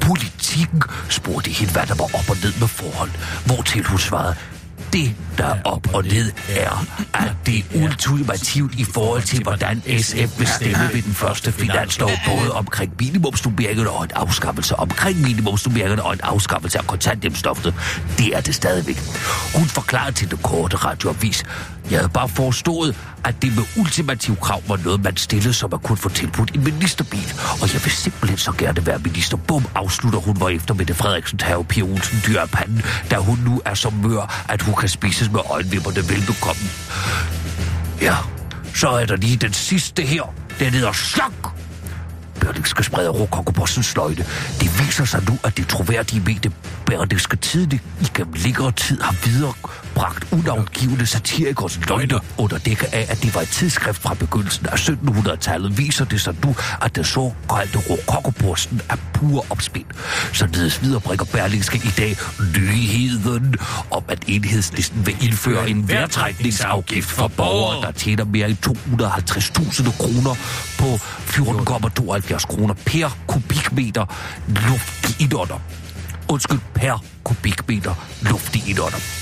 Politikken 0.00 0.82
spurgte 1.08 1.50
hende, 1.50 1.72
hvad 1.72 1.86
der 1.86 1.94
var 1.94 2.04
op 2.04 2.30
og 2.30 2.36
ned 2.44 2.52
med 2.60 2.68
forhold, 2.68 3.10
hvortil 3.46 3.84
hun 3.84 3.98
svarede, 3.98 4.34
det, 4.92 5.14
der 5.38 5.44
er 5.44 5.62
op 5.64 5.94
og 5.94 6.04
ned, 6.04 6.32
er, 6.48 6.86
at 7.14 7.32
det 7.46 7.58
er 7.58 7.84
ultimativt 7.84 8.74
i 8.74 8.84
forhold 8.84 9.22
til, 9.22 9.42
hvordan 9.42 9.82
SF 9.98 10.38
vil 10.38 10.46
stemme 10.46 10.90
ved 10.92 11.02
den 11.02 11.14
første 11.14 11.52
finanslov, 11.52 12.10
både 12.26 12.52
omkring 12.52 12.92
minimumsnummeringerne 13.00 13.90
og 13.90 14.04
en 14.04 14.10
afskaffelse 14.14 14.76
omkring 14.76 15.20
minimumsnummeringerne 15.20 16.02
og 16.02 16.12
en 16.12 16.20
afskaffelse 16.22 16.78
af 16.78 16.86
kontanthjælpsloftet. 16.86 17.74
Det 18.18 18.36
er 18.36 18.40
det 18.40 18.54
stadigvæk. 18.54 18.98
Hun 19.54 19.64
forklarede 19.64 20.12
til 20.12 20.30
den 20.30 20.38
korte 20.38 20.76
radioavis, 20.76 21.44
jeg 21.90 21.98
havde 21.98 22.08
bare 22.08 22.28
forstået, 22.28 22.96
at 23.24 23.42
det 23.42 23.56
med 23.56 23.64
ultimativ 23.78 24.36
krav 24.36 24.62
var 24.68 24.76
noget, 24.76 25.02
man 25.02 25.16
stillede, 25.16 25.54
så 25.54 25.66
man 25.66 25.80
kunne 25.80 25.98
få 25.98 26.08
tilbudt 26.08 26.50
en 26.54 26.64
ministerbil. 26.64 27.32
Og 27.62 27.74
jeg 27.74 27.84
vil 27.84 27.92
simpelthen 27.92 28.38
så 28.38 28.52
gerne 28.58 28.86
være 28.86 28.98
minister. 28.98 29.36
Bum, 29.36 29.66
afslutter 29.74 30.18
hun 30.18 30.36
hvor 30.36 30.48
efter 30.48 30.74
Mette 30.74 30.94
Frederiksen 30.94 31.38
tage 31.38 31.64
Pia 31.64 31.82
Olsen 31.82 32.18
dyr 32.26 32.40
af 32.40 32.50
panden, 32.50 32.82
da 33.10 33.16
hun 33.16 33.38
nu 33.38 33.62
er 33.64 33.74
så 33.74 33.90
mør, 33.90 34.44
at 34.48 34.62
hun 34.62 34.74
kan 34.74 34.88
spises 34.88 35.30
med 35.30 35.40
øjenvipperne 35.50 36.08
velbekomme. 36.08 36.62
Ja, 38.00 38.16
så 38.74 38.88
er 38.88 39.06
der 39.06 39.16
lige 39.16 39.36
den 39.36 39.52
sidste 39.52 40.02
her. 40.02 40.22
Den 40.58 40.70
hedder 40.70 40.92
Slok. 40.92 41.52
Berlingske 42.40 42.84
spreder 42.84 43.10
rokokobossens 43.10 43.86
sløjte. 43.86 44.26
Det 44.60 44.86
viser 44.86 45.04
sig 45.04 45.22
nu, 45.28 45.38
at 45.44 45.56
det 45.56 45.68
troværdige 45.68 46.20
medie 46.20 46.52
Berlingske 46.86 47.36
tidlig 47.36 47.80
igennem 48.00 48.34
længere 48.34 48.72
tid 48.72 49.00
har 49.00 49.14
videre 49.24 49.52
viderebragt 49.92 50.32
unavngivende 50.32 51.06
satirikers 51.06 51.80
løgne 51.88 52.20
under 52.38 52.58
dække 52.58 52.94
af, 52.94 53.06
at 53.08 53.22
det 53.22 53.34
var 53.34 53.40
et 53.40 53.48
tidsskrift 53.48 54.02
fra 54.02 54.14
begyndelsen 54.14 54.66
af 54.66 54.88
1700-tallet, 54.88 55.78
viser 55.78 56.04
det 56.04 56.20
sig 56.20 56.34
nu, 56.44 56.56
at 56.82 56.96
den 56.96 57.04
såkaldte 57.04 57.78
Rokokoposten 57.78 58.80
er 58.88 58.96
pur 59.14 59.46
opspind. 59.50 59.86
Således 60.32 60.82
viderebringer 60.82 61.24
Berlingske 61.24 61.76
i 61.76 61.92
dag 61.96 62.16
nyheden 62.56 63.54
om, 63.90 64.02
at 64.08 64.24
enhedslisten 64.26 65.06
vil 65.06 65.16
indføre 65.24 65.70
en 65.70 65.88
værtrækningsafgift 65.88 67.08
for 67.08 67.28
borgere, 67.28 67.82
der 67.82 67.92
tjener 67.92 68.24
mere 68.24 68.48
end 68.48 68.58
250.000 68.66 69.96
kroner 69.98 70.34
på 70.78 70.94
14,72 70.94 72.46
kroner 72.46 72.74
per 72.86 73.18
kubikmeter 73.26 74.06
luft 74.48 75.20
i 75.20 75.22
indånder. 75.22 75.60
Undskyld, 76.28 76.60
per 76.74 77.04
kubikmeter 77.24 77.94
luft 78.22 78.56
i 78.56 78.70
indånder. 78.70 79.21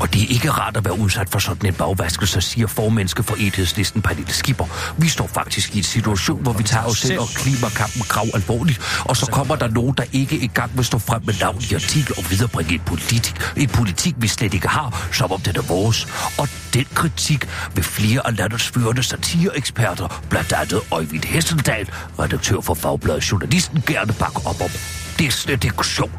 Og 0.00 0.14
det 0.14 0.22
er 0.22 0.26
ikke 0.28 0.50
rart 0.50 0.76
at 0.76 0.84
være 0.84 0.98
udsat 0.98 1.28
for 1.28 1.38
sådan 1.38 1.66
en 1.66 1.74
bagvaskelse, 1.74 2.40
siger 2.40 2.66
formenneske 2.66 3.22
for 3.22 3.34
enhedslisten 3.34 4.02
Pernille 4.02 4.32
Skipper. 4.32 4.94
Vi 4.98 5.08
står 5.08 5.26
faktisk 5.26 5.74
i 5.74 5.78
en 5.78 5.84
situation, 5.84 6.42
hvor 6.42 6.52
vi 6.52 6.62
tager 6.62 6.84
os 6.84 6.98
selv 6.98 7.20
og 7.20 7.28
klimakampen 7.28 8.02
grav 8.08 8.26
alvorligt, 8.34 8.80
og 9.04 9.16
så 9.16 9.26
kommer 9.26 9.56
der 9.56 9.68
nogen, 9.68 9.94
der 9.96 10.04
ikke 10.12 10.40
engang 10.40 10.70
vil 10.76 10.84
stå 10.84 10.98
frem 10.98 11.22
med 11.26 11.34
navn 11.40 11.62
i 11.70 11.74
artikel 11.74 12.14
og 12.18 12.30
viderebringe 12.30 12.74
en 12.74 12.80
politik, 12.86 13.34
en 13.56 13.68
politik, 13.68 14.14
vi 14.18 14.28
slet 14.28 14.54
ikke 14.54 14.68
har, 14.68 15.08
som 15.12 15.32
om 15.32 15.40
den 15.40 15.56
er 15.56 15.62
vores. 15.62 16.06
Og 16.38 16.48
den 16.74 16.86
kritik 16.94 17.48
vil 17.74 17.84
flere 17.84 18.26
af 18.26 18.36
landets 18.36 18.68
førende 18.68 19.02
satireeksperter, 19.02 20.22
blandt 20.30 20.52
andet 20.52 20.80
Øjvind 20.90 21.24
Hesseldal, 21.24 21.88
redaktør 22.18 22.60
for 22.60 22.74
Fagbladet 22.74 23.30
Journalisten, 23.32 23.82
gerne 23.86 24.12
bakke 24.12 24.40
op 24.44 24.60
om. 24.60 24.70
Det 25.18 25.26
er 25.26 25.30
slet 25.30 25.64
ikke 25.64 25.86
sjovt. 25.86 26.12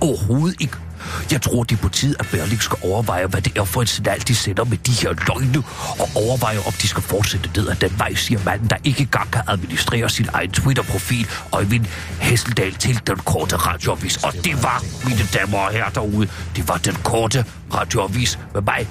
Overhovedet 0.00 0.60
ikke. 0.60 0.89
Jeg 1.32 1.42
tror, 1.42 1.64
det 1.64 1.76
er 1.76 1.82
på 1.82 1.88
tide, 1.88 2.14
at 2.18 2.26
Berling 2.32 2.62
skal 2.62 2.78
overveje, 2.82 3.26
hvad 3.26 3.40
det 3.40 3.58
er 3.58 3.64
for 3.64 3.82
et 3.82 3.88
signal, 3.88 4.20
de 4.28 4.34
sender 4.34 4.64
med 4.64 4.78
de 4.78 4.92
her 4.92 5.12
løgne, 5.28 5.62
og 5.98 6.08
overveje, 6.14 6.58
om 6.66 6.72
de 6.72 6.88
skal 6.88 7.02
fortsætte 7.02 7.50
ned 7.56 7.68
ad 7.68 7.74
den 7.74 7.98
vej, 7.98 8.14
siger 8.14 8.40
manden, 8.44 8.70
der 8.70 8.76
ikke 8.84 9.00
engang 9.00 9.30
kan 9.30 9.42
administrere 9.48 10.08
sin 10.10 10.28
egen 10.32 10.50
Twitter-profil, 10.50 11.28
Øjvind 11.52 11.86
Hesseldal 12.20 12.74
til 12.74 13.00
den 13.06 13.16
korte 13.16 13.56
radioavis. 13.56 14.16
Og 14.16 14.32
det 14.32 14.62
var, 14.62 14.84
mine 15.04 15.28
damer 15.34 15.58
og 15.58 15.72
herrer 15.72 15.90
derude, 15.90 16.28
det 16.56 16.68
var 16.68 16.76
den 16.76 16.94
korte 16.94 17.44
radioavis 17.74 18.38
med 18.54 18.62
mig, 18.62 18.88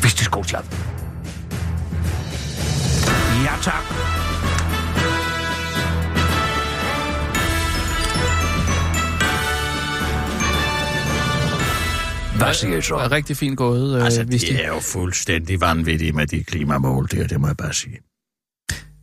hvis 0.00 0.14
det 0.14 0.24
skal 0.24 0.36
Ja, 3.44 3.52
tak. 3.62 4.15
Hvad 12.36 12.54
siger 12.54 12.76
I 12.78 12.82
så? 12.82 12.94
Er 12.94 13.12
rigtig 13.12 13.36
fint 13.36 13.56
gået, 13.56 13.96
øh, 13.98 14.04
Altså, 14.04 14.24
Visti. 14.24 14.52
de 14.52 14.60
er 14.62 14.68
jo 14.68 14.80
fuldstændig 14.80 15.60
vanvittige 15.60 16.12
med 16.12 16.26
de 16.26 16.44
klimamål 16.44 17.08
der, 17.10 17.26
det 17.26 17.40
må 17.40 17.46
jeg 17.46 17.56
bare 17.56 17.72
sige. 17.72 17.98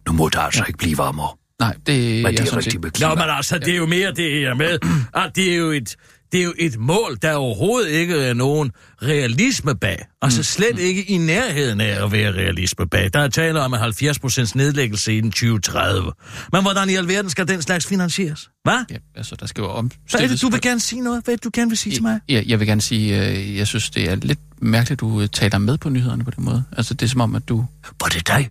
Nu 0.08 0.14
må 0.14 0.30
det 0.30 0.40
altså 0.42 0.64
ikke 0.68 0.78
blive 0.78 0.98
varmere. 0.98 1.30
Nej, 1.60 1.76
det 1.86 2.20
er 2.20 2.24
Men 2.24 2.38
det 2.38 2.52
er 2.52 2.58
rigtigt 2.58 2.84
med 2.84 2.92
klima. 2.92 3.10
Nå, 3.10 3.16
men 3.16 3.26
altså, 3.28 3.60
det 3.60 3.74
er 3.74 3.78
jo 3.78 3.86
mere 3.86 4.12
det 4.12 4.32
her 4.32 4.54
med, 4.54 4.80
at 5.14 5.32
det 5.36 5.54
er 5.54 5.58
jo 5.58 5.72
et, 5.72 5.96
det 6.34 6.40
er 6.40 6.44
jo 6.44 6.54
et 6.60 6.80
mål, 6.80 7.18
der 7.22 7.34
overhovedet 7.34 7.90
ikke 7.90 8.16
er 8.16 8.34
nogen 8.34 8.72
realisme 9.02 9.76
bag. 9.76 10.06
Altså 10.22 10.44
slet 10.44 10.80
ikke 10.80 11.04
i 11.04 11.18
nærheden 11.18 11.82
af 11.82 12.04
at 12.06 12.12
være 12.12 12.32
realisme 12.32 12.88
bag. 12.88 13.10
Der 13.14 13.20
er 13.20 13.28
tale 13.28 13.62
om 13.62 13.74
en 13.74 13.80
70% 13.80 14.52
nedlæggelse 14.56 15.18
i 15.18 15.22
den 15.22 15.32
2030. 15.32 16.12
Men 16.52 16.62
hvordan 16.62 16.90
i 16.90 16.96
alverden 16.96 17.30
skal 17.30 17.48
den 17.48 17.62
slags 17.62 17.86
finansieres? 17.88 18.50
Hvad? 18.64 18.86
Ja, 18.92 18.96
altså, 19.16 19.36
der 19.40 19.46
skal 19.46 19.62
jo 19.62 19.70
omstilles... 19.70 20.12
Hvad 20.12 20.22
er 20.22 20.28
det, 20.28 20.42
du 20.42 20.50
vil 20.50 20.62
gerne 20.62 20.80
sige 20.80 21.02
noget? 21.02 21.24
Hvad 21.24 21.34
er 21.34 21.36
det, 21.38 21.44
du 21.44 21.50
gerne 21.54 21.70
vil 21.70 21.78
sige 21.78 21.94
til 21.94 22.04
mig? 22.04 22.20
Ja, 22.30 22.44
jeg 22.46 22.60
vil 22.60 22.68
gerne 22.68 22.82
sige, 22.82 23.28
øh, 23.30 23.58
jeg 23.58 23.68
synes, 23.68 23.90
det 23.90 24.10
er 24.12 24.16
lidt 24.16 24.40
mærkeligt, 24.62 25.00
du 25.02 25.22
øh, 25.22 25.28
taler 25.28 25.58
med 25.58 25.78
på 25.78 25.90
nyhederne 25.90 26.24
på 26.24 26.32
den 26.32 26.44
måde. 26.46 26.64
Altså, 26.78 26.94
det 26.94 27.06
er 27.06 27.10
som 27.10 27.22
om, 27.22 27.36
at 27.36 27.50
du... 27.50 27.66
Var 28.02 28.08
det 28.08 28.28
dig? 28.28 28.50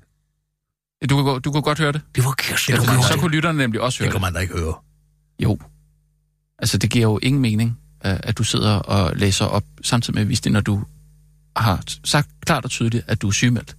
Du 1.10 1.16
kan, 1.16 1.24
gå- 1.24 1.38
du 1.38 1.52
kan 1.52 1.62
godt 1.62 1.78
høre 1.78 1.92
det. 1.92 2.00
Det 2.14 2.24
var 2.24 2.32
Kirsten. 2.38 2.74
Ja, 2.74 2.80
så 2.80 3.08
det. 3.12 3.20
kunne 3.20 3.30
lytterne 3.30 3.58
nemlig 3.58 3.80
også 3.80 3.96
Det 3.96 4.04
høre 4.04 4.12
kan 4.12 4.20
det. 4.20 4.26
man 4.26 4.34
da 4.34 4.40
ikke 4.40 4.54
høre. 4.58 4.74
Jo. 5.42 5.58
Altså, 6.62 6.78
det 6.78 6.90
giver 6.90 7.02
jo 7.02 7.18
ingen 7.22 7.42
mening, 7.42 7.78
øh, 8.06 8.16
at 8.22 8.38
du 8.38 8.44
sidder 8.44 8.74
og 8.74 9.16
læser 9.16 9.44
op, 9.44 9.64
samtidig 9.82 10.14
med 10.14 10.22
at 10.22 10.28
vise 10.28 10.42
det, 10.42 10.52
når 10.52 10.60
du 10.60 10.84
har 11.56 11.84
sagt 12.04 12.28
klart 12.46 12.64
og 12.64 12.70
tydeligt, 12.70 13.04
at 13.06 13.22
du 13.22 13.28
er 13.28 13.32
sygemeldt. 13.32 13.68
Det 13.68 13.76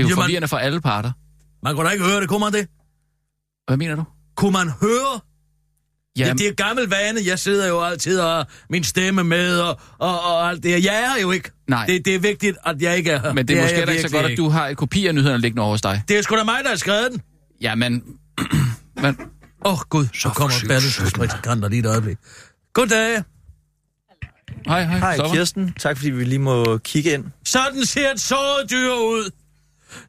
er 0.00 0.02
jo 0.02 0.08
Jamen- 0.08 0.22
forvirrende 0.22 0.48
for 0.48 0.56
alle 0.56 0.80
parter. 0.80 1.12
Man 1.62 1.74
kunne 1.74 1.86
da 1.86 1.92
ikke 1.92 2.04
høre 2.04 2.20
det, 2.20 2.28
kunne 2.28 2.40
man 2.40 2.52
det? 2.52 2.68
Hvad 3.66 3.76
mener 3.76 3.94
du? 3.96 4.04
Kunne 4.36 4.52
man 4.52 4.68
høre? 4.80 5.20
Ja, 6.18 6.24
Jamen, 6.26 6.38
det 6.38 6.48
er 6.48 6.52
gammel 6.54 6.88
vane. 6.88 7.20
Jeg 7.26 7.38
sidder 7.38 7.68
jo 7.68 7.82
altid 7.82 8.20
og 8.20 8.46
min 8.70 8.84
stemme 8.84 9.24
med 9.24 9.58
og, 9.60 9.80
og, 9.98 10.20
og 10.22 10.48
alt 10.48 10.62
det. 10.62 10.84
Jeg 10.84 11.14
er 11.16 11.20
jo 11.22 11.30
ikke. 11.30 11.50
Nej. 11.68 11.86
Det, 11.86 12.04
det 12.04 12.14
er 12.14 12.18
vigtigt, 12.18 12.56
at 12.66 12.82
jeg 12.82 12.96
ikke 12.96 13.10
er 13.10 13.20
her. 13.20 13.32
men 13.32 13.48
det 13.48 13.58
er, 13.58 13.62
måske 13.62 13.76
heller 13.76 13.92
ikke 13.92 14.08
så 14.08 14.16
godt, 14.16 14.26
at 14.26 14.38
du 14.38 14.48
har 14.48 14.68
et 14.68 14.76
kopi 14.76 15.06
af 15.06 15.14
nyhederne 15.14 15.38
liggende 15.40 15.62
over 15.62 15.70
hos 15.70 15.80
dig. 15.80 16.02
Det 16.08 16.18
er 16.18 16.22
sgu 16.22 16.36
da 16.36 16.44
mig, 16.44 16.58
der 16.62 16.68
har 16.68 16.76
skrevet 16.76 17.12
den. 17.12 17.20
Ja, 17.60 17.74
men... 17.74 18.02
Åh, 19.64 19.72
oh, 19.72 19.78
Gud, 19.88 20.06
så 20.14 20.22
for 20.22 20.34
kommer 20.34 20.56
sønne. 20.56 21.10
prædikanter 21.16 21.68
lige 21.68 21.80
et 21.80 21.86
øjeblik. 21.86 22.18
Goddag. 22.72 23.22
hej, 24.66 24.84
hej. 24.84 24.98
Hej. 24.98 25.28
Kirsten, 25.32 25.74
tak 25.78 25.96
fordi 25.96 26.10
vi 26.10 26.24
lige 26.24 26.38
må 26.38 26.78
kigge 26.78 27.12
ind. 27.12 27.24
Sådan 27.44 27.86
ser 27.86 28.10
et 28.10 28.20
såret 28.20 28.70
dyr 28.70 28.92
ud. 28.92 29.30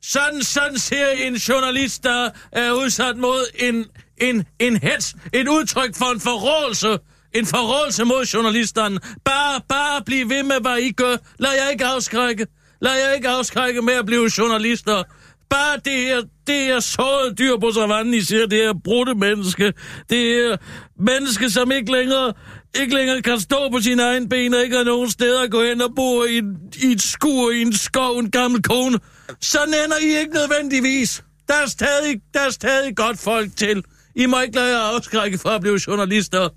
Sådan, 0.02 0.44
sådan 0.44 0.78
ser 0.78 1.08
en 1.08 1.36
journalist, 1.36 2.04
der 2.04 2.30
er 2.52 2.72
udsat 2.72 3.18
mod 3.18 3.46
en, 3.56 3.86
en, 4.18 4.46
en 4.60 4.78
hets, 4.78 5.16
et 5.34 5.48
udtryk 5.48 5.96
for 5.96 6.14
en 6.14 6.20
forrådelse. 6.20 6.98
En 7.34 7.46
forrådelse 7.46 8.04
mod 8.04 8.26
journalisterne. 8.26 9.00
Bare, 9.26 9.62
bare 9.70 10.02
bliv 10.06 10.30
ved 10.30 10.44
med, 10.44 10.62
hvad 10.62 10.78
I 10.78 10.92
gør. 10.92 11.18
Lad 11.40 11.52
jer 11.52 11.70
ikke 11.70 11.86
afskrække. 11.86 12.48
Lad 12.82 12.96
jer 12.96 13.12
ikke 13.12 13.30
afskrække 13.30 13.82
med 13.82 13.94
at 13.94 14.06
blive 14.06 14.32
journalister. 14.38 15.04
Bare 15.50 15.78
det 15.86 15.98
her, 15.98 16.22
det 16.48 16.70
er 16.70 16.80
såret 16.80 17.38
dyr 17.40 17.58
på 17.58 17.72
savannen, 17.72 18.14
I 18.14 18.22
siger, 18.22 18.46
det 18.46 18.64
er 18.66 18.74
brudte 18.84 19.16
menneske. 19.16 19.74
Det 20.10 20.32
er 20.32 20.58
menneske, 21.00 21.50
som 21.50 21.72
ikke 21.72 21.92
længere, 21.92 22.34
ikke 22.82 22.96
længere 22.96 23.22
kan 23.22 23.40
stå 23.40 23.70
på 23.72 23.80
sine 23.82 24.04
egne 24.04 24.30
ben, 24.30 24.54
og 24.54 24.62
ikke 24.64 24.78
har 24.78 24.84
nogen 24.84 25.10
steder 25.10 25.42
at 25.42 25.52
gå 25.52 25.64
hen 25.64 25.82
og 25.82 25.96
bo 25.96 26.24
i, 26.24 26.42
i 26.84 26.92
et 26.92 27.02
skur, 27.02 27.52
i 27.52 27.62
en 27.62 27.74
skov, 27.74 28.18
en 28.18 28.32
gammel 28.32 28.64
kone. 28.64 29.00
Så 29.42 29.58
ender 29.64 29.98
I 30.02 30.20
ikke 30.20 30.34
nødvendigvis. 30.34 31.24
Der 31.48 31.54
er 31.54 31.68
stadig, 31.68 32.22
der 32.34 32.40
er 32.40 32.50
stadig 32.50 32.96
godt 32.96 33.20
folk 33.20 33.56
til. 33.56 33.84
I 34.16 34.26
må 34.26 34.42
ikke 34.42 34.56
lade 34.56 34.68
jer 34.68 34.96
afskrække 34.96 35.38
for 35.38 35.50
at 35.50 35.62
blive 35.62 35.80
journalister. 35.88 36.50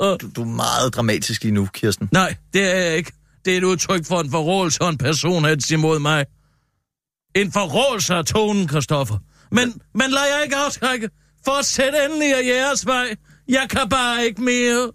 Du, 0.00 0.30
du 0.36 0.42
er 0.42 0.44
meget 0.44 0.94
dramatisk 0.94 1.42
lige 1.42 1.54
nu, 1.54 1.68
Kirsten. 1.74 2.08
Nej, 2.12 2.34
det 2.52 2.74
er 2.74 2.78
jeg 2.78 2.96
ikke. 2.96 3.12
Det 3.44 3.52
er 3.52 3.56
et 3.58 3.64
udtryk 3.64 4.06
for 4.06 4.20
en 4.20 4.30
forrådelse 4.30 4.82
og 4.82 4.88
en 4.88 4.98
personheds 4.98 5.70
imod 5.70 5.98
mig. 5.98 6.24
En 7.34 7.52
forrådelse 7.52 8.14
af 8.14 8.24
tonen, 8.24 8.66
Kristoffer. 8.68 9.18
Men, 9.50 9.80
men 9.94 10.10
lad 10.10 10.22
jeg 10.34 10.40
ikke 10.44 10.56
afskrække. 10.56 11.10
Fortsæt 11.44 11.94
endelig 12.06 12.34
af 12.34 12.46
jeres 12.56 12.86
vej. 12.86 13.14
Jeg 13.48 13.66
kan 13.70 13.88
bare 13.88 14.24
ikke 14.24 14.42
mere. 14.42 14.90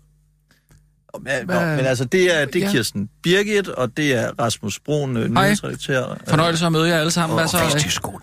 Ja, 1.28 1.44
nå, 1.44 1.60
men 1.60 1.86
altså, 1.86 2.06
det 2.06 2.36
er, 2.36 2.46
det 2.46 2.56
er 2.56 2.66
Ja. 2.66 2.72
Kirsten 2.72 3.10
Birgit, 3.24 3.68
og 3.68 3.98
det 3.98 4.14
er 4.14 4.32
Rasmus 4.40 4.80
Broen, 4.80 5.18
øh, 5.18 5.30
nyhedsredaktør. 5.30 6.18
Fornøjelse 6.28 6.66
at 6.66 6.72
møde 6.72 6.88
jer 6.90 7.00
alle 7.00 7.12
sammen. 7.12 7.38
Hvad 7.40 7.48
så? 7.48 7.58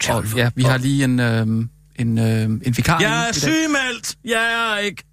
til 0.00 0.14
Og, 0.14 0.24
ja, 0.36 0.50
vi 0.54 0.62
har 0.62 0.78
lige 0.78 1.04
en, 1.04 1.20
øh, 1.20 1.46
en, 1.96 2.18
øh, 2.18 2.42
en 2.42 2.76
vikar. 2.76 3.00
Jeg 3.00 3.28
er 3.28 3.32
sygemeldt. 3.32 4.16
Jeg 4.24 4.74
er 4.74 4.78
ikke. 4.78 5.04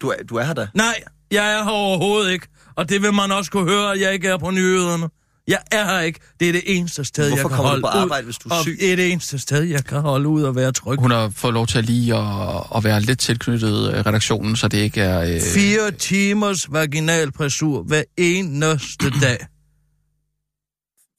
Du 0.00 0.08
er, 0.08 0.14
du 0.30 0.36
er 0.36 0.44
her 0.44 0.54
da. 0.54 0.68
Nej, 0.74 1.02
jeg 1.30 1.52
er 1.52 1.62
her 1.64 1.70
overhovedet 1.70 2.32
ikke. 2.32 2.46
Og 2.76 2.88
det 2.88 3.02
vil 3.02 3.12
man 3.12 3.32
også 3.32 3.50
kunne 3.50 3.70
høre, 3.70 3.92
at 3.92 4.00
jeg 4.00 4.12
ikke 4.14 4.28
er 4.28 4.38
på 4.38 4.50
nyhederne. 4.50 5.08
Jeg 5.48 5.58
er 5.70 5.84
her 5.84 6.00
ikke. 6.00 6.20
Det 6.40 6.48
er 6.48 6.52
det 6.52 6.62
eneste 6.66 7.04
sted, 7.04 7.28
Hvorfor 7.28 7.36
jeg 7.36 7.48
kan 7.50 7.56
kommer 7.56 7.62
du 7.62 7.68
holde 7.68 7.82
på 7.82 7.86
ud. 7.98 8.02
arbejde, 8.02 8.24
hvis 8.24 8.38
du 8.38 8.48
er 8.48 8.54
og 8.54 8.62
syg? 8.62 8.76
Det 8.80 8.92
er 8.92 8.96
det 8.96 9.12
eneste 9.12 9.38
sted, 9.38 9.62
jeg 9.62 9.84
kan 9.84 10.00
holde 10.00 10.28
ud 10.28 10.42
og 10.42 10.56
være 10.56 10.72
tryg. 10.72 10.98
Hun 10.98 11.10
har 11.10 11.28
fået 11.36 11.54
lov 11.54 11.66
til 11.66 11.78
at 11.78 11.84
lige 11.84 12.16
at, 12.16 12.62
at 12.76 12.84
være 12.84 13.00
lidt 13.00 13.18
tilknyttet 13.18 13.88
øh, 13.94 14.06
redaktionen, 14.06 14.56
så 14.56 14.68
det 14.68 14.78
ikke 14.78 15.00
er... 15.00 15.34
Øh, 15.34 15.40
Fire 15.54 15.90
timers 15.90 16.72
vaginalpressur 16.72 17.82
hver 17.82 18.02
eneste 18.16 19.10
dag. 19.22 19.38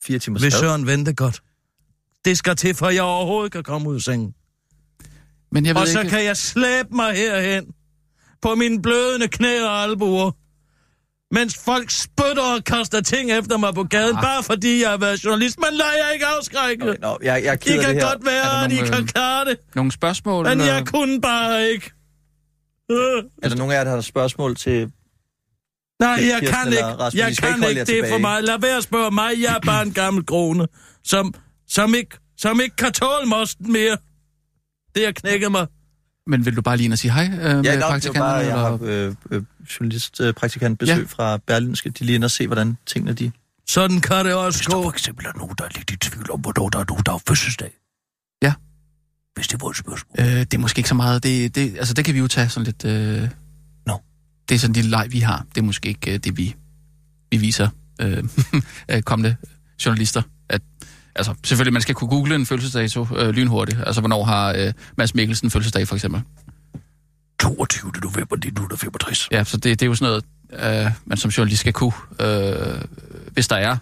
Fire 0.06 0.20
timer 0.20 0.40
Hvis. 0.40 0.54
Søren 0.54 0.88
vente 0.88 1.14
godt. 1.14 1.42
Det 2.26 2.38
skal 2.38 2.56
til, 2.56 2.76
for 2.76 2.90
jeg 2.90 3.04
overhovedet 3.04 3.52
kan 3.52 3.64
komme 3.64 3.90
ud 3.90 3.96
af 3.96 4.02
sengen. 4.02 4.34
men 5.52 5.66
jeg 5.66 5.76
ved 5.76 5.82
Og 5.82 5.88
så 5.88 6.00
ikke... 6.00 6.10
kan 6.10 6.24
jeg 6.24 6.38
slæbe 6.38 6.90
mig 6.92 7.16
herhen 7.16 7.66
på 8.42 8.56
mine 8.56 8.82
blødende 8.82 9.28
knæ 9.28 9.62
og 9.64 9.84
albuer. 9.84 10.32
Mens 11.34 11.58
folk 11.65 11.89
spytter 11.89 12.43
og 12.58 12.63
kaster 12.63 13.02
ting 13.02 13.32
efter 13.32 13.58
mig 13.58 13.74
på 13.74 13.84
gaden, 13.84 14.15
Ah. 14.15 14.22
bare 14.24 14.43
fordi 14.43 14.82
jeg 14.82 14.89
har 14.89 14.98
været 14.98 15.24
journalist. 15.26 15.60
Men 15.60 15.67
lad 15.78 15.86
jeg 16.06 16.13
ikke 16.13 16.26
afskrække. 16.26 16.84
Okay, 16.89 17.00
nå, 17.02 17.17
jeg, 17.24 17.43
jeg 17.43 17.54
I 17.67 17.78
kan 17.78 18.00
godt 18.00 18.26
være, 18.26 18.65
at 18.65 18.72
I 18.72 18.76
kan 18.76 19.02
øh, 19.02 19.08
klare 19.08 19.46
det, 19.46 19.58
Nogle 19.76 19.91
spørgsmål? 19.91 20.46
men 20.48 20.62
øh, 20.62 20.67
jeg 20.67 20.88
kunne 20.88 21.22
bare 21.22 21.67
ikke. 21.69 21.91
Øh. 22.91 23.24
Er 23.43 23.50
der 23.50 23.56
nogen 23.56 23.72
af 23.72 23.78
jer, 23.78 23.84
der 23.84 23.91
har 23.91 24.02
spørgsmål 24.02 24.56
til... 24.56 24.91
Nej, 26.00 26.10
jeg 26.10 26.19
Kirsten 26.39 26.48
kan 26.58 26.67
eller 26.67 26.78
ikke. 26.89 27.04
Rasmus, 27.04 27.19
Jeg 27.19 27.38
kan 27.38 27.56
ikke 27.56 27.69
ikke. 27.69 27.80
jer 27.80 27.86
Det 27.86 27.98
er 27.98 28.02
for 28.02 28.06
tilbage. 28.06 28.22
mig. 28.22 28.43
Lad 28.43 28.60
være 28.60 28.78
at 28.78 28.84
spørge 28.84 29.12
mig. 29.12 29.32
Jeg 29.41 29.56
er 29.56 29.60
bare 29.60 29.84
en 29.84 29.93
gammel 29.93 30.26
krone, 30.26 30.67
som, 31.04 31.34
som, 31.67 31.96
ikke, 31.96 32.17
som 32.38 32.62
ikke 32.62 32.76
kan 32.76 32.93
tåle 32.93 33.26
mosten 33.26 33.72
mere. 33.72 33.98
Det 34.96 35.06
har 35.06 35.12
knækket 35.12 35.52
mig. 35.52 35.67
Men 36.28 36.46
vil 36.46 36.56
du 36.56 36.62
bare 36.62 36.78
lige 36.78 36.86
ind 36.86 36.94
og 36.94 37.00
sige 37.00 37.12
hej 37.12 37.26
øh, 37.34 37.40
Ja, 37.44 37.54
med 37.54 37.78
var 37.78 37.90
praktikanterne? 37.90 38.20
bare, 38.20 38.36
jeg 38.36 38.58
har 38.60 38.74
eller- 38.74 39.16
øh, 39.32 39.38
øh, 39.38 39.44
journalist-praktikantbesøg 39.80 40.98
Ja. 40.98 41.04
fra 41.08 41.38
Berlinske. 41.38 41.90
De 41.90 42.04
lige 42.04 42.16
inde 42.16 42.26
og 42.26 42.32
se, 42.32 42.48
hvordan 42.48 42.78
tingene 42.86 43.14
de... 43.14 43.32
Sådan 43.70 44.02
kan 44.02 44.26
det 44.26 44.34
også 44.34 44.60
Hvis 44.60 44.68
der 44.68 44.74
gå. 44.76 44.84
for 44.84 44.90
eksempel 44.92 45.26
er 45.26 45.32
nogen, 45.38 45.56
der 45.58 45.64
er 45.64 45.70
lidt 45.76 45.92
i 45.92 45.96
tvivl 45.98 46.32
om, 46.32 46.40
hvornår 46.40 46.70
der 46.70 46.80
er 46.80 46.86
nogen, 46.90 47.04
der 47.06 47.12
har 47.12 47.22
fødselsdag. 47.28 47.72
Ja. 48.44 48.54
Hvis 49.36 49.48
det 49.48 49.62
var 49.62 49.70
et 49.70 49.78
spørgsmål. 49.78 50.26
Øh, 50.26 50.26
det 50.40 50.54
er 50.54 50.58
måske 50.58 50.80
ikke 50.80 50.90
så 50.90 50.96
meget. 50.96 51.24
Det, 51.24 51.56
det, 51.56 51.78
altså, 51.78 51.94
det 51.94 52.06
kan 52.06 52.14
vi 52.14 52.20
jo 52.20 52.28
tage 52.28 52.50
sådan 52.50 52.66
lidt... 52.66 52.86
Øh... 52.86 53.30
Nå. 53.86 54.02
Det 54.50 54.56
er 54.56 54.60
sådan 54.60 54.70
en 54.72 54.76
lille 54.76 54.90
leg, 54.90 55.08
vi 55.12 55.20
har. 55.20 55.46
Det 55.56 55.62
er 55.62 55.66
måske 55.66 55.90
ikke 55.90 56.14
øh, 56.14 56.20
det, 56.20 56.38
vi, 56.38 56.56
vi 57.32 57.38
viser 57.38 57.68
øh, 58.02 58.24
øh, 58.92 59.02
kommende 59.02 59.36
journalister. 59.86 60.22
Altså, 61.15 61.34
selvfølgelig, 61.43 61.73
man 61.73 61.82
skal 61.82 61.95
kunne 61.95 62.10
google 62.10 62.36
en 62.36 62.45
fødselsdato 62.45 63.08
øh, 63.15 63.30
lynhurtigt. 63.30 63.80
Altså, 63.86 64.02
hvornår 64.02 64.23
har 64.23 64.54
øh, 64.58 64.73
Mads 64.97 65.15
Mikkelsen 65.15 65.49
fødselsdag, 65.49 65.88
for 65.88 65.95
eksempel? 65.95 66.21
22. 67.39 67.91
november 68.02 68.36
1965. 68.36 69.28
Ja, 69.32 69.43
så 69.43 69.58
det, 69.58 69.80
det 69.80 69.82
er 69.82 69.88
jo 69.88 69.95
sådan 69.95 70.21
noget, 70.52 70.86
øh, 70.86 70.91
man 71.06 71.17
som 71.17 71.32
journalist 71.32 71.60
skal 71.60 71.73
kunne, 71.73 71.93
øh, 72.19 72.82
hvis 73.34 73.47
der 73.47 73.56
er 73.56 73.78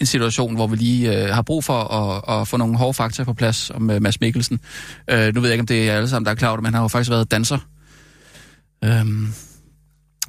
en 0.00 0.06
situation, 0.06 0.54
hvor 0.54 0.66
vi 0.66 0.76
lige 0.76 1.22
øh, 1.22 1.34
har 1.34 1.42
brug 1.42 1.64
for 1.64 1.78
at, 1.84 2.40
at 2.40 2.48
få 2.48 2.56
nogle 2.56 2.76
hårde 2.76 2.94
fakta 2.94 3.24
på 3.24 3.32
plads 3.32 3.70
om 3.70 3.90
øh, 3.90 4.02
Mads 4.02 4.20
Mikkelsen. 4.20 4.60
Øh, 5.10 5.34
nu 5.34 5.40
ved 5.40 5.48
jeg 5.48 5.54
ikke, 5.54 5.62
om 5.62 5.66
det 5.66 5.90
er 5.90 5.96
alle 5.96 6.08
sammen, 6.08 6.24
der 6.24 6.30
er 6.30 6.34
klar 6.34 6.48
over 6.48 6.56
det, 6.56 6.62
men 6.62 6.66
han 6.66 6.74
har 6.74 6.82
jo 6.82 6.88
faktisk 6.88 7.10
været 7.10 7.30
danser. 7.30 7.58
Øhm, 8.84 9.34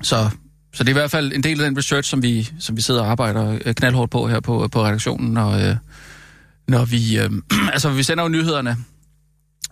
så, 0.02 0.30
så 0.74 0.84
det 0.84 0.90
er 0.90 0.94
i 0.94 1.00
hvert 1.00 1.12
fald 1.12 1.34
en 1.34 1.44
del 1.44 1.62
af 1.62 1.70
den 1.70 1.78
research, 1.78 2.10
som 2.10 2.24
vi, 2.24 2.50
som 2.60 2.78
vi 2.78 2.82
sidder 2.82 3.02
og 3.02 3.12
arbejder 3.12 3.60
øh, 3.66 3.74
knaldhårdt 3.74 4.12
på 4.12 4.28
her 4.28 4.40
på, 4.40 4.68
på 4.72 4.86
redaktionen, 4.86 5.32
når, 5.32 5.52
øh, 5.52 5.76
når 6.68 6.86
vi, 6.86 7.20
øh, 7.20 7.32
altså 7.74 7.90
vi 7.90 8.04
sender 8.04 8.24
jo 8.24 8.30
nyhederne 8.30 8.78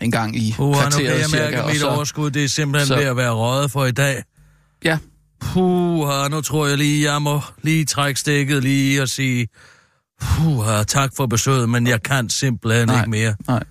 en 0.01 0.11
gang 0.11 0.35
i 0.35 0.51
kan 0.51 0.73
kvarteret 0.73 1.03
jeg 1.03 1.29
mærke, 1.31 1.55
cirka, 1.57 1.67
mit 1.67 1.79
så, 1.79 1.87
overskud 1.89 2.31
det 2.31 2.43
er 2.43 2.47
simpelthen 2.47 2.87
så- 2.87 2.95
ved 2.95 3.03
at 3.03 3.17
være 3.17 3.31
røget 3.31 3.71
for 3.71 3.85
i 3.85 3.91
dag. 3.91 4.23
ja, 4.83 4.97
Puh, 5.41 6.31
nu 6.31 6.41
tror 6.41 6.67
jeg 6.67 6.77
lige, 6.77 7.11
jeg 7.11 7.21
må 7.21 7.41
lige 7.61 7.85
trække 7.85 8.19
stikket 8.19 8.63
lige 8.63 9.01
og 9.01 9.09
sige, 9.09 9.47
puh, 10.21 10.65
tak 10.87 11.11
for 11.17 11.25
besøget, 11.25 11.69
men 11.69 11.87
jeg 11.87 12.03
kan 12.03 12.29
simpelthen 12.29 12.87
Nej. 12.87 12.97
ikke 12.99 13.09
mere. 13.09 13.35
nej. 13.47 13.63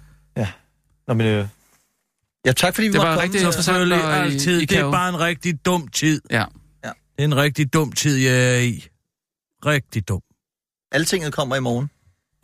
Nå, 1.08 1.14
men, 1.14 1.26
øh, 1.26 1.46
ja, 2.46 2.52
tak 2.52 2.74
fordi 2.74 2.86
vi 2.86 2.92
Det 2.92 2.98
var 3.00 3.04
komme. 3.06 3.22
rigtig 3.22 3.40
Så- 3.40 3.46
interessant. 3.46 3.64
Selvfølgelig 3.76 4.04
og 4.04 4.10
I- 4.12 4.32
altid. 4.32 4.56
I 4.56 4.60
Det 4.60 4.68
kan 4.68 4.78
er 4.78 4.82
jo- 4.84 4.90
bare 4.90 5.08
en 5.08 5.20
rigtig 5.20 5.64
dum 5.64 5.88
tid. 5.88 6.20
Ja. 6.30 6.44
Det 6.84 6.92
er 7.18 7.24
en 7.24 7.36
rigtig 7.36 7.72
dum 7.72 7.92
tid, 7.92 8.16
jeg 8.16 8.54
er 8.54 8.58
i. 8.60 8.84
Rigtig 9.66 10.08
dum. 10.08 10.20
Altinget 10.92 11.32
kommer 11.32 11.56
i 11.56 11.60
morgen. 11.60 11.90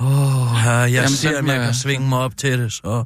Åh, 0.04 0.10
oh, 0.10 0.56
ja, 0.64 0.70
jeg 0.70 0.92
Jamen, 0.92 1.08
ser, 1.08 1.30
så 1.30 1.38
om 1.38 1.46
jeg 1.46 1.64
kan 1.64 1.74
svinge 1.74 2.08
mig 2.08 2.18
op 2.18 2.36
til 2.36 2.58
det, 2.58 2.72
så... 2.72 3.04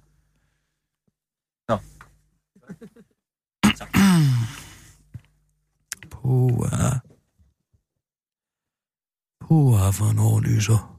Puh, 6.11 6.69
ja. 6.73 6.91
Puh, 9.41 9.93
for 9.93 10.11
en 10.11 10.19
overlyser. 10.19 10.99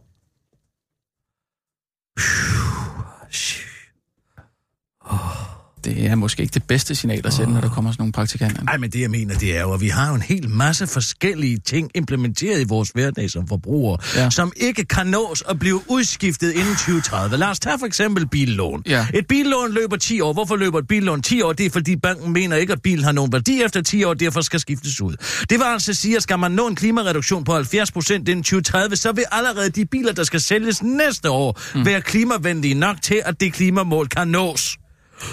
Det 5.83 6.05
er 6.05 6.15
måske 6.15 6.41
ikke 6.41 6.53
det 6.53 6.63
bedste 6.63 6.95
signal 6.95 7.21
at 7.25 7.33
sende, 7.33 7.53
når 7.53 7.61
der 7.61 7.69
kommer 7.69 7.91
sådan 7.91 8.01
nogle 8.01 8.11
praktikanter. 8.11 8.63
Nej, 8.63 8.77
men 8.77 8.89
det 8.89 9.01
jeg 9.01 9.09
mener, 9.09 9.35
det 9.37 9.57
er 9.57 9.61
jo, 9.61 9.73
at 9.73 9.81
vi 9.81 9.87
har 9.87 10.09
jo 10.09 10.15
en 10.15 10.21
hel 10.21 10.49
masse 10.49 10.87
forskellige 10.87 11.57
ting 11.57 11.91
implementeret 11.95 12.61
i 12.61 12.63
vores 12.63 12.89
hverdag 12.89 13.29
som 13.29 13.47
forbrugere, 13.47 13.97
ja. 14.15 14.29
Som 14.29 14.51
ikke 14.57 14.85
kan 14.85 15.07
nås 15.07 15.43
at 15.49 15.59
blive 15.59 15.81
udskiftet 15.87 16.51
inden 16.51 16.75
2030. 16.75 17.37
Lad 17.37 17.47
os 17.47 17.59
tage 17.59 17.79
for 17.79 17.85
eksempel 17.85 18.27
billån. 18.27 18.83
Ja. 18.87 19.07
Et 19.13 19.27
billån 19.27 19.73
løber 19.73 19.97
10 19.97 20.21
år. 20.21 20.33
Hvorfor 20.33 20.55
løber 20.55 20.79
et 20.79 20.87
billån 20.87 21.21
10 21.21 21.41
år? 21.41 21.53
Det 21.53 21.65
er 21.65 21.69
fordi 21.69 21.95
banken 21.95 22.33
mener 22.33 22.55
ikke, 22.55 22.73
at 22.73 22.81
bilen 22.81 23.03
har 23.03 23.11
nogen 23.11 23.33
værdi 23.33 23.61
efter 23.61 23.81
10 23.81 24.03
år, 24.03 24.13
derfor 24.13 24.41
skal 24.41 24.59
skiftes 24.59 25.01
ud. 25.01 25.15
Det 25.49 25.59
vil 25.59 25.65
altså 25.65 25.93
sige, 25.93 26.15
at 26.15 26.23
skal 26.23 26.39
man 26.39 26.51
nå 26.51 26.67
en 26.67 26.75
klimareduktion 26.75 27.43
på 27.43 27.53
70 27.53 27.91
procent 27.91 28.29
inden 28.29 28.43
2030, 28.43 28.95
så 28.95 29.11
vil 29.11 29.23
allerede 29.31 29.69
de 29.69 29.85
biler, 29.85 30.13
der 30.13 30.23
skal 30.23 30.41
sælges 30.41 30.83
næste 30.83 31.29
år, 31.29 31.59
mm. 31.75 31.85
være 31.85 32.01
klimavenlige 32.01 32.73
nok 32.73 33.01
til, 33.01 33.21
at 33.25 33.39
det 33.39 33.53
klimamål 33.53 34.07
kan 34.07 34.27
nås 34.27 34.78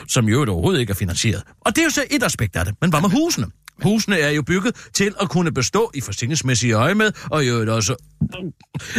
som 0.09 0.29
jo 0.29 0.43
overhovedet 0.49 0.81
ikke 0.81 0.91
er 0.91 0.95
finansieret. 0.95 1.43
Og 1.61 1.77
det 1.77 1.79
er 1.79 1.85
jo 1.85 1.91
så 1.91 2.05
et 2.11 2.23
aspekt 2.23 2.57
af 2.57 2.65
det. 2.65 2.75
Men 2.81 2.91
hvad 2.91 3.01
med 3.01 3.11
husene? 3.11 3.47
Husene 3.83 4.19
er 4.19 4.31
jo 4.31 4.43
bygget 4.43 4.77
til 4.95 5.15
at 5.21 5.29
kunne 5.29 5.53
bestå 5.53 5.91
i 5.95 6.01
forsikringsmæssige 6.01 6.73
øje 6.73 6.95
med, 6.95 7.13
og 7.31 7.49
jo 7.49 7.75
også 7.75 7.97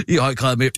i 0.08 0.16
høj 0.16 0.36
grad 0.36 0.56
med 0.56 0.70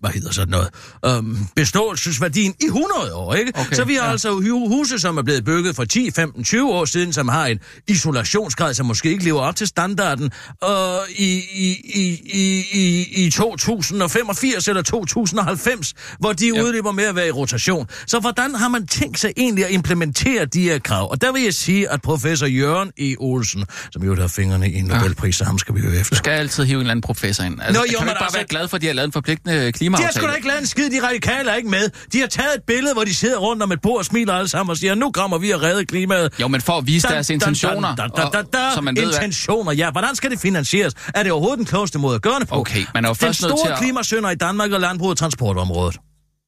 hvad 0.00 0.10
hedder 0.10 0.32
sådan 0.32 0.50
noget, 0.50 0.68
øhm, 1.06 1.38
beståelsesværdien 1.56 2.54
i 2.60 2.64
100 2.66 3.14
år, 3.14 3.34
ikke? 3.34 3.52
Okay, 3.56 3.76
så 3.76 3.84
vi 3.84 3.94
har 3.94 4.00
ja. 4.00 4.06
ja. 4.06 4.12
altså 4.12 4.30
hu- 4.30 4.68
huse, 4.68 4.98
som 4.98 5.18
er 5.18 5.22
blevet 5.22 5.44
bygget 5.44 5.76
for 5.76 5.84
10, 5.84 6.10
15, 6.10 6.44
20 6.44 6.72
år 6.72 6.84
siden, 6.84 7.12
som 7.12 7.28
har 7.28 7.46
en 7.46 7.58
isolationsgrad, 7.88 8.74
som 8.74 8.86
måske 8.86 9.10
ikke 9.10 9.24
lever 9.24 9.40
op 9.40 9.56
til 9.56 9.66
standarden, 9.66 10.30
og 10.62 10.98
i, 11.16 11.42
i, 11.54 11.76
i, 11.94 12.20
i, 12.34 12.64
i, 12.72 13.26
i 13.26 13.30
2085 13.30 14.68
eller 14.68 14.82
2090, 14.82 15.94
hvor 16.18 16.32
de 16.32 16.46
ja. 16.48 16.54
Ja. 16.56 16.62
udløber 16.64 16.92
med 16.92 17.04
at 17.04 17.16
være 17.16 17.28
i 17.28 17.30
rotation. 17.30 17.86
Så 18.06 18.20
hvordan 18.20 18.54
har 18.54 18.68
man 18.68 18.86
tænkt 18.86 19.18
sig 19.20 19.32
egentlig 19.36 19.64
at 19.64 19.70
implementere 19.70 20.44
de 20.44 20.62
her 20.62 20.78
krav? 20.78 21.10
Og 21.10 21.20
der 21.20 21.32
vil 21.32 21.42
jeg 21.42 21.54
sige, 21.54 21.90
at 21.90 22.02
professor 22.02 22.46
Jørgen 22.46 22.92
E. 22.98 23.14
Olsen, 23.18 23.64
som 23.90 24.02
jo 24.04 24.14
har 24.20 24.28
fingrene 24.28 24.70
i 24.70 24.74
en 24.78 24.84
Nobelpris, 24.84 25.36
så 25.36 25.44
ham 25.44 25.58
skal 25.58 25.74
vi 25.74 25.80
jo 25.80 25.90
efter. 25.90 26.10
Du 26.10 26.16
skal 26.16 26.30
altid 26.30 26.64
hive 26.64 26.74
en 26.76 26.80
eller 26.80 26.90
anden 26.90 27.02
professor 27.02 27.44
ind. 27.44 27.60
Altså, 27.62 27.80
Nå, 27.80 27.86
jo, 27.92 27.98
kan 27.98 28.06
du 28.06 28.10
ikke 28.12 28.18
bare 28.18 28.24
altså- 28.24 28.38
være 28.38 28.46
glad 28.46 28.68
for, 28.68 28.76
at 28.76 28.80
de 28.82 28.86
har 28.86 28.94
lavet 28.94 29.06
en 29.06 29.12
forpligtende 29.26 29.58
De 29.58 29.64
har 29.64 29.70
klimaaftale? 29.70 30.12
sgu 30.12 30.26
da 30.26 30.32
ikke 30.32 30.46
lavet 30.48 30.60
en 30.60 30.66
skid, 30.66 30.90
de 30.90 31.06
radikale 31.06 31.50
er 31.50 31.54
ikke 31.54 31.68
med. 31.68 31.90
De 32.12 32.20
har 32.20 32.26
taget 32.26 32.54
et 32.56 32.62
billede, 32.66 32.94
hvor 32.94 33.04
de 33.04 33.14
sidder 33.14 33.36
rundt 33.38 33.62
om 33.62 33.72
et 33.72 33.80
bord 33.80 33.98
og 33.98 34.04
smiler 34.04 34.32
alle 34.34 34.48
sammen 34.48 34.70
og 34.70 34.76
siger, 34.76 34.94
nu 34.94 35.10
kommer 35.10 35.38
vi 35.38 35.50
og 35.50 35.62
redde 35.62 35.84
klimaet. 35.86 36.32
Jo, 36.40 36.48
men 36.48 36.60
for 36.60 36.72
at 36.72 36.86
vise 36.86 37.08
deres 37.08 37.30
intentioner, 37.30 37.94
Da, 37.96 38.02
da, 38.02 38.22
da, 38.22 38.28
da, 38.32 38.42
da, 38.52 38.66
og- 38.66 38.72
så 38.74 38.80
man 38.80 38.96
ved, 38.96 39.02
hvad... 39.04 39.14
intentioner, 39.14 39.72
ja. 39.72 39.90
Hvordan 39.90 40.16
skal 40.16 40.30
det 40.30 40.40
finansieres? 40.40 40.94
Er 41.14 41.22
det 41.22 41.32
overhovedet 41.32 41.58
den 41.58 41.66
klogeste 41.66 41.98
måde 41.98 42.14
at 42.14 42.22
gøre 42.22 42.40
det 42.40 42.48
på? 42.48 42.54
Okay, 42.60 42.84
man 42.94 43.04
er 43.04 43.08
jo 43.08 43.12
Den 43.14 43.18
først 43.26 43.42
nødt 43.42 43.52
store 43.58 43.72
at... 43.72 43.78
klimasønder 43.78 44.30
i 44.30 44.34
Danmark 44.34 44.72
og 44.72 44.80
landbrug 44.80 45.08
og 45.10 45.16
transportområdet. 45.16 45.96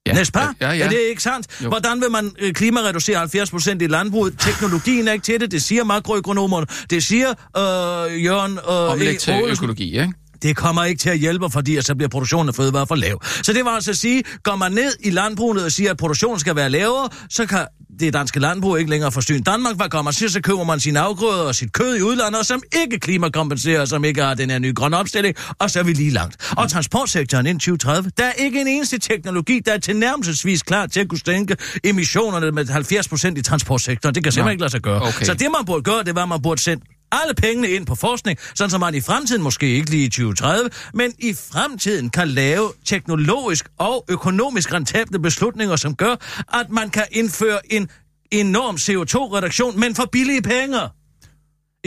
Ja. 0.06 0.12
Næste 0.12 0.38
Ja, 0.60 0.70
ja. 0.72 0.84
Er 0.84 0.88
det 0.88 0.98
ikke 1.10 1.22
sandt? 1.22 1.46
Jo. 1.64 1.68
Hvordan 1.68 2.00
vil 2.00 2.10
man 2.10 2.32
øh, 2.38 2.52
klimareducere 2.54 3.18
70 3.18 3.50
procent 3.50 3.82
i 3.82 3.86
landbruget? 3.86 4.34
Teknologien 4.38 5.08
er 5.08 5.12
ikke 5.12 5.22
til 5.22 5.40
det, 5.40 5.50
det 5.50 5.62
siger 5.62 5.84
makroøkonomerne. 5.84 6.66
Det 6.90 7.04
siger 7.04 7.28
øh, 7.30 8.24
Jørgen 8.24 8.52
øh, 8.58 8.90
Omlæg 8.92 9.18
til 9.18 9.34
økologi, 9.48 10.00
ikke? 10.00 10.12
Det 10.42 10.56
kommer 10.56 10.84
ikke 10.84 10.98
til 10.98 11.10
at 11.10 11.18
hjælpe, 11.18 11.50
fordi 11.50 11.82
så 11.82 11.94
bliver 11.94 12.08
produktionen 12.08 12.48
af 12.48 12.54
fødevarer 12.54 12.84
for 12.84 12.94
lav. 12.94 13.22
Så 13.42 13.52
det 13.52 13.64
var 13.64 13.70
altså 13.70 13.90
at 13.90 13.96
sige, 13.96 14.22
går 14.42 14.56
man 14.56 14.72
ned 14.72 14.92
i 15.00 15.10
landbruget 15.10 15.64
og 15.64 15.72
siger, 15.72 15.90
at 15.90 15.96
produktionen 15.96 16.40
skal 16.40 16.56
være 16.56 16.70
lavere, 16.70 17.08
så 17.30 17.46
kan 17.46 17.66
det 18.00 18.12
danske 18.12 18.40
landbrug 18.40 18.78
ikke 18.78 18.90
længere 18.90 19.12
forsyne 19.12 19.40
Danmark. 19.40 19.76
Hvad 19.76 19.88
kommer 19.88 20.10
til, 20.10 20.30
så 20.30 20.40
køber 20.40 20.64
man 20.64 20.80
sine 20.80 21.00
afgrøder 21.00 21.42
og 21.42 21.54
sit 21.54 21.72
kød 21.72 21.96
i 21.96 22.02
udlandet, 22.02 22.46
som 22.46 22.62
ikke 22.82 22.98
klimakompenserer, 22.98 23.84
som 23.84 24.04
ikke 24.04 24.22
har 24.22 24.34
den 24.34 24.50
her 24.50 24.58
nye 24.58 24.72
grønne 24.72 24.96
omstilling, 24.96 25.34
og 25.58 25.70
så 25.70 25.78
er 25.78 25.82
vi 25.82 25.92
lige 25.92 26.10
langt. 26.10 26.52
Og 26.56 26.70
transportsektoren 26.70 27.46
inden 27.46 27.60
2030, 27.60 28.10
der 28.18 28.24
er 28.24 28.32
ikke 28.32 28.60
en 28.60 28.66
eneste 28.66 28.98
teknologi, 28.98 29.60
der 29.66 29.72
er 29.72 29.78
tilnærmelsesvis 29.78 30.62
klar 30.62 30.86
til 30.86 31.00
at 31.00 31.08
kunne 31.08 31.18
stænke 31.18 31.56
emissionerne 31.84 32.50
med 32.50 32.66
70 32.66 33.08
procent 33.08 33.38
i 33.38 33.42
transportsektoren. 33.42 34.14
Det 34.14 34.24
kan 34.24 34.32
simpelthen 34.32 34.46
Nå. 34.46 34.50
ikke 34.50 34.60
lade 34.60 34.70
sig 34.70 34.80
gøre. 34.80 35.02
Okay. 35.02 35.24
Så 35.24 35.34
det 35.34 35.48
man 35.58 35.64
burde 35.66 35.82
gøre, 35.82 36.02
det 36.04 36.14
var, 36.14 36.22
at 36.22 36.28
man 36.28 36.42
burde 36.42 36.62
sende 36.62 36.84
alle 37.12 37.34
pengene 37.34 37.68
ind 37.68 37.86
på 37.86 37.94
forskning, 37.94 38.38
sådan 38.54 38.70
som 38.70 38.80
man 38.80 38.94
i 38.94 39.00
fremtiden, 39.00 39.42
måske 39.42 39.66
ikke 39.66 39.90
lige 39.90 40.04
i 40.04 40.08
2030, 40.08 40.70
men 40.94 41.12
i 41.18 41.34
fremtiden 41.52 42.10
kan 42.10 42.28
lave 42.28 42.72
teknologisk 42.84 43.68
og 43.78 44.04
økonomisk 44.08 44.72
rentable 44.72 45.18
beslutninger, 45.18 45.76
som 45.76 45.96
gør, 45.96 46.16
at 46.60 46.70
man 46.70 46.90
kan 46.90 47.04
indføre 47.12 47.72
en 47.72 47.88
enorm 48.30 48.74
CO2-reduktion, 48.74 49.80
men 49.80 49.94
for 49.94 50.04
billige 50.12 50.42
penge. 50.42 50.78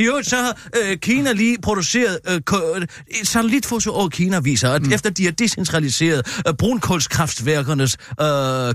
I 0.02 0.04
øvrigt 0.04 0.30
så 0.30 0.36
har 0.36 0.58
øh, 0.78 0.98
Kina 0.98 1.32
lige 1.32 1.58
produceret 1.62 2.20
øh, 2.30 2.42
øh, 2.56 2.88
satellitfoto 3.24 3.92
over 3.92 4.10
Kina 4.10 4.40
viser, 4.40 4.72
at 4.72 4.86
mm. 4.86 4.94
efter 4.94 5.10
de 5.10 5.24
har 5.26 5.32
decentraliseret 5.32 6.42
øh, 6.48 6.54
brunkulskraftværkernes 6.54 7.98
øh, 8.22 8.26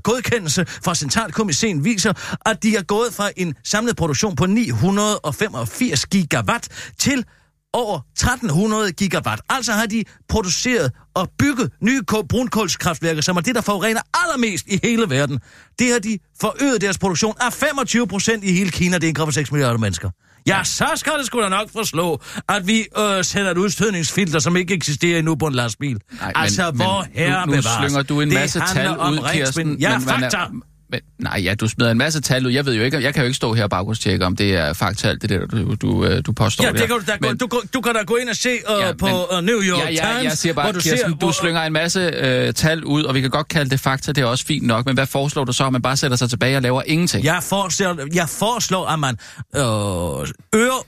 godkendelse 0.02 0.66
fra 0.84 0.94
centralkomiteen 0.94 1.84
viser, 1.84 2.12
at 2.46 2.62
de 2.62 2.76
er 2.76 2.82
gået 2.82 3.14
fra 3.14 3.30
en 3.36 3.54
samlet 3.64 3.96
produktion 3.96 4.36
på 4.36 4.46
985 4.46 6.06
gigawatt 6.06 6.68
til 6.98 7.24
over 7.72 7.98
1300 7.98 8.92
gigawatt. 8.92 9.42
Altså 9.48 9.72
har 9.72 9.86
de 9.86 10.04
produceret 10.28 10.92
og 11.14 11.30
bygget 11.38 11.72
nye 11.80 12.02
brunkulskraftværker, 12.28 13.22
som 13.22 13.36
er 13.36 13.40
det, 13.40 13.54
der 13.54 13.60
forurener 13.60 14.00
allermest 14.14 14.66
i 14.66 14.80
hele 14.82 15.10
verden. 15.10 15.40
Det 15.78 15.92
har 15.92 15.98
de 15.98 16.18
forøget 16.40 16.80
deres 16.80 16.98
produktion 16.98 17.34
af 17.40 17.52
25 17.52 18.06
procent 18.06 18.44
i 18.44 18.52
hele 18.52 18.70
Kina. 18.70 18.98
Det 18.98 19.18
er 19.18 19.26
1,6 19.26 19.48
milliarder 19.52 19.78
mennesker. 19.78 20.10
Ja, 20.46 20.64
så 20.64 20.86
skal 20.96 21.12
det 21.18 21.26
sgu 21.26 21.42
da 21.42 21.48
nok 21.48 21.72
forslå, 21.72 22.20
at 22.48 22.66
vi 22.66 22.86
øh, 22.98 23.24
sender 23.24 23.50
et 23.50 23.58
udstødningsfilter, 23.58 24.38
som 24.38 24.56
ikke 24.56 24.74
eksisterer 24.74 25.18
endnu 25.18 25.34
på 25.34 25.46
en 25.46 25.54
lastbil. 25.54 25.98
Nej, 26.20 26.32
altså, 26.34 26.70
hvor 26.70 27.06
herre 27.12 27.46
nu, 27.46 27.52
nu 27.52 27.56
bevares. 27.56 27.78
slynger 27.90 28.02
du 28.02 28.20
en 28.20 28.34
masse 28.34 28.62
tal 28.74 28.90
ud, 28.90 29.28
Kirsten. 29.32 29.78
Ja, 29.78 29.98
men 29.98 30.06
man 30.06 30.20
fakta. 30.20 30.36
Er, 30.36 30.46
men, 30.90 31.00
nej, 31.18 31.40
ja, 31.44 31.54
du 31.54 31.68
smider 31.68 31.90
en 31.90 31.98
masse 31.98 32.20
tal 32.20 32.46
ud. 32.46 32.50
Jeg 32.52 32.66
ved 32.66 32.74
jo 32.74 32.82
ikke, 32.82 33.02
jeg 33.02 33.14
kan 33.14 33.22
jo 33.22 33.26
ikke 33.26 33.36
stå 33.36 33.54
her 33.54 33.64
og 33.64 33.70
baggrundstjekke, 33.70 34.26
om 34.26 34.36
det 34.36 34.56
er 34.56 34.72
fakta 34.72 35.08
alt 35.08 35.22
det 35.22 35.30
der, 35.30 35.46
du, 35.46 35.74
du, 35.74 36.04
øh, 36.04 36.22
du 36.26 36.32
påstår 36.32 36.64
Ja, 36.64 36.72
det 36.72 36.80
kan 36.80 36.88
du, 36.88 37.00
da, 37.06 37.16
men, 37.20 37.38
du, 37.38 37.48
du 37.74 37.80
kan 37.80 37.94
da 37.94 38.02
gå 38.02 38.16
ind 38.16 38.28
og 38.28 38.36
se 38.36 38.48
uh, 38.48 38.80
Ja, 38.80 38.92
på 38.92 39.06
men- 39.06 39.38
uh, 39.38 39.44
New 39.44 39.60
York 39.62 39.78
ja, 39.80 39.90
ja, 39.90 40.12
Times, 40.12 40.24
jeg 40.24 40.32
siger 40.32 40.52
bare, 40.52 40.64
hvor 40.64 40.72
du 40.72 40.80
Kirsten, 40.80 41.10
ser... 41.10 41.16
du 41.18 41.32
slynger 41.32 41.62
en 41.62 41.72
masse 41.72 42.00
øh, 42.00 42.54
tal 42.54 42.84
ud, 42.84 43.02
og 43.04 43.14
vi 43.14 43.20
kan 43.20 43.30
godt 43.30 43.48
kalde 43.48 43.70
det 43.70 43.80
fakta, 43.80 44.12
det 44.12 44.22
er 44.22 44.26
også 44.26 44.46
fint 44.46 44.66
nok, 44.66 44.86
men 44.86 44.94
hvad 44.94 45.06
foreslår 45.06 45.44
du 45.44 45.52
så, 45.52 45.66
at 45.66 45.72
man 45.72 45.82
bare 45.82 45.96
sætter 45.96 46.16
sig 46.16 46.30
tilbage 46.30 46.56
og 46.56 46.62
laver 46.62 46.82
ingenting? 46.86 47.24
Jeg 47.24 47.42
foreslår, 47.42 47.96
jeg 48.14 48.28
foreslår 48.28 48.86
at 48.86 48.98
man 48.98 49.18
øh, 49.56 50.60
øger 50.60 50.86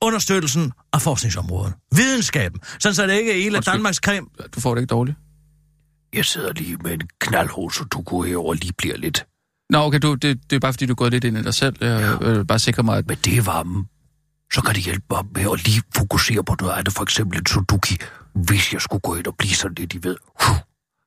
understøttelsen 0.00 0.72
af 0.92 1.02
forskningsområdet. 1.02 1.72
Videnskaben. 1.96 2.60
Sådan 2.80 2.94
så 2.94 3.06
det 3.06 3.18
ikke 3.18 3.30
er 3.30 3.42
hele. 3.42 3.60
Danmarks 3.60 3.98
krem. 3.98 4.26
Du 4.54 4.60
får 4.60 4.74
det 4.74 4.82
ikke 4.82 4.90
dårligt. 4.90 5.16
Jeg 6.12 6.24
sidder 6.24 6.52
lige 6.52 6.76
med 6.76 6.92
en 6.92 7.00
knaldhoved, 7.20 7.70
så 7.70 7.84
du 7.84 8.02
går 8.02 8.24
herover 8.24 8.54
lige 8.54 8.72
bliver 8.72 8.96
lidt. 8.96 9.26
Nå, 9.70 9.78
okay, 9.78 9.98
du, 9.98 10.14
det, 10.14 10.50
det 10.50 10.56
er 10.56 10.60
bare 10.60 10.72
fordi, 10.72 10.86
du 10.86 10.92
er 10.92 10.96
gået 10.96 11.12
lidt 11.12 11.24
ind 11.24 11.38
i 11.38 11.42
dig 11.42 11.54
selv. 11.54 11.76
Jeg 11.80 12.18
ja. 12.22 12.30
vil 12.30 12.44
bare 12.44 12.58
sikre 12.58 12.82
mig, 12.82 12.98
at... 12.98 13.06
Men 13.06 13.16
det 13.24 13.38
er 13.38 13.42
varmen. 13.42 13.88
Så 14.52 14.62
kan 14.62 14.74
det 14.74 14.82
hjælpe 14.82 15.06
mig 15.10 15.24
med 15.34 15.52
at 15.52 15.64
lige 15.64 15.82
fokusere 15.96 16.44
på 16.44 16.56
noget 16.60 16.72
andet. 16.72 16.92
For 16.92 17.02
eksempel 17.02 17.38
en 17.38 17.46
Sudoku, 17.46 17.94
hvis 18.34 18.72
jeg 18.72 18.80
skulle 18.80 19.00
gå 19.00 19.14
ind 19.14 19.26
og 19.26 19.36
blive 19.38 19.54
sådan 19.54 19.74
lidt, 19.74 19.94
I 19.94 19.98
ved. 20.02 20.16
Huh, 20.46 20.56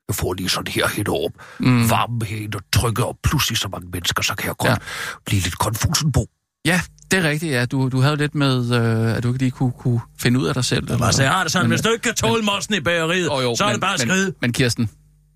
jeg 0.08 0.16
får 0.16 0.34
lige 0.34 0.50
sådan 0.50 0.74
her 0.74 0.88
hen 0.88 1.08
op. 1.08 1.32
Mm. 1.60 1.90
Varmen 1.90 2.22
herinde 2.22 2.56
og 2.56 2.62
trykker, 2.74 3.04
og 3.04 3.20
pludselig 3.24 3.58
så 3.58 3.68
mange 3.68 3.90
mennesker, 3.90 4.24
så 4.24 4.36
kan 4.36 4.48
jeg 4.48 4.58
godt 4.58 4.72
ja. 4.72 4.78
blive 5.26 5.42
lidt 5.42 5.58
konfusen 5.58 6.12
på. 6.12 6.26
Ja, 6.66 6.82
det 7.12 7.20
er 7.26 7.30
rigtigt, 7.30 7.52
ja. 7.54 7.66
Du, 7.66 7.90
du 7.90 8.00
havde 8.02 8.16
lidt 8.18 8.36
med, 8.36 8.72
øh, 8.72 9.18
at 9.18 9.24
du 9.24 9.28
ikke 9.28 9.40
lige 9.40 9.52
kunne, 9.52 9.72
kunne 9.72 10.00
finde 10.20 10.40
ud 10.40 10.46
af 10.48 10.54
dig 10.54 10.66
selv. 10.66 10.84
eller 10.92 11.06
Altså, 11.06 11.22
jeg 11.22 11.30
hvad? 11.30 11.36
har 11.38 11.44
det 11.44 11.52
sådan, 11.52 11.66
Men- 11.70 11.72
hvis 11.72 11.82
du 11.82 11.90
ikke 11.92 12.02
kan 12.04 12.14
tåle 12.16 12.44
mossen 12.44 12.76
i 12.76 12.80
bageriet, 12.80 13.26
jo, 13.26 13.56
så 13.56 13.64
er 13.64 13.68
men, 13.68 13.74
det 13.74 13.82
bare 13.82 13.94
at 13.94 14.00
men, 14.00 14.08
skride. 14.10 14.34
Men 14.42 14.54
Kirsten, 14.54 14.90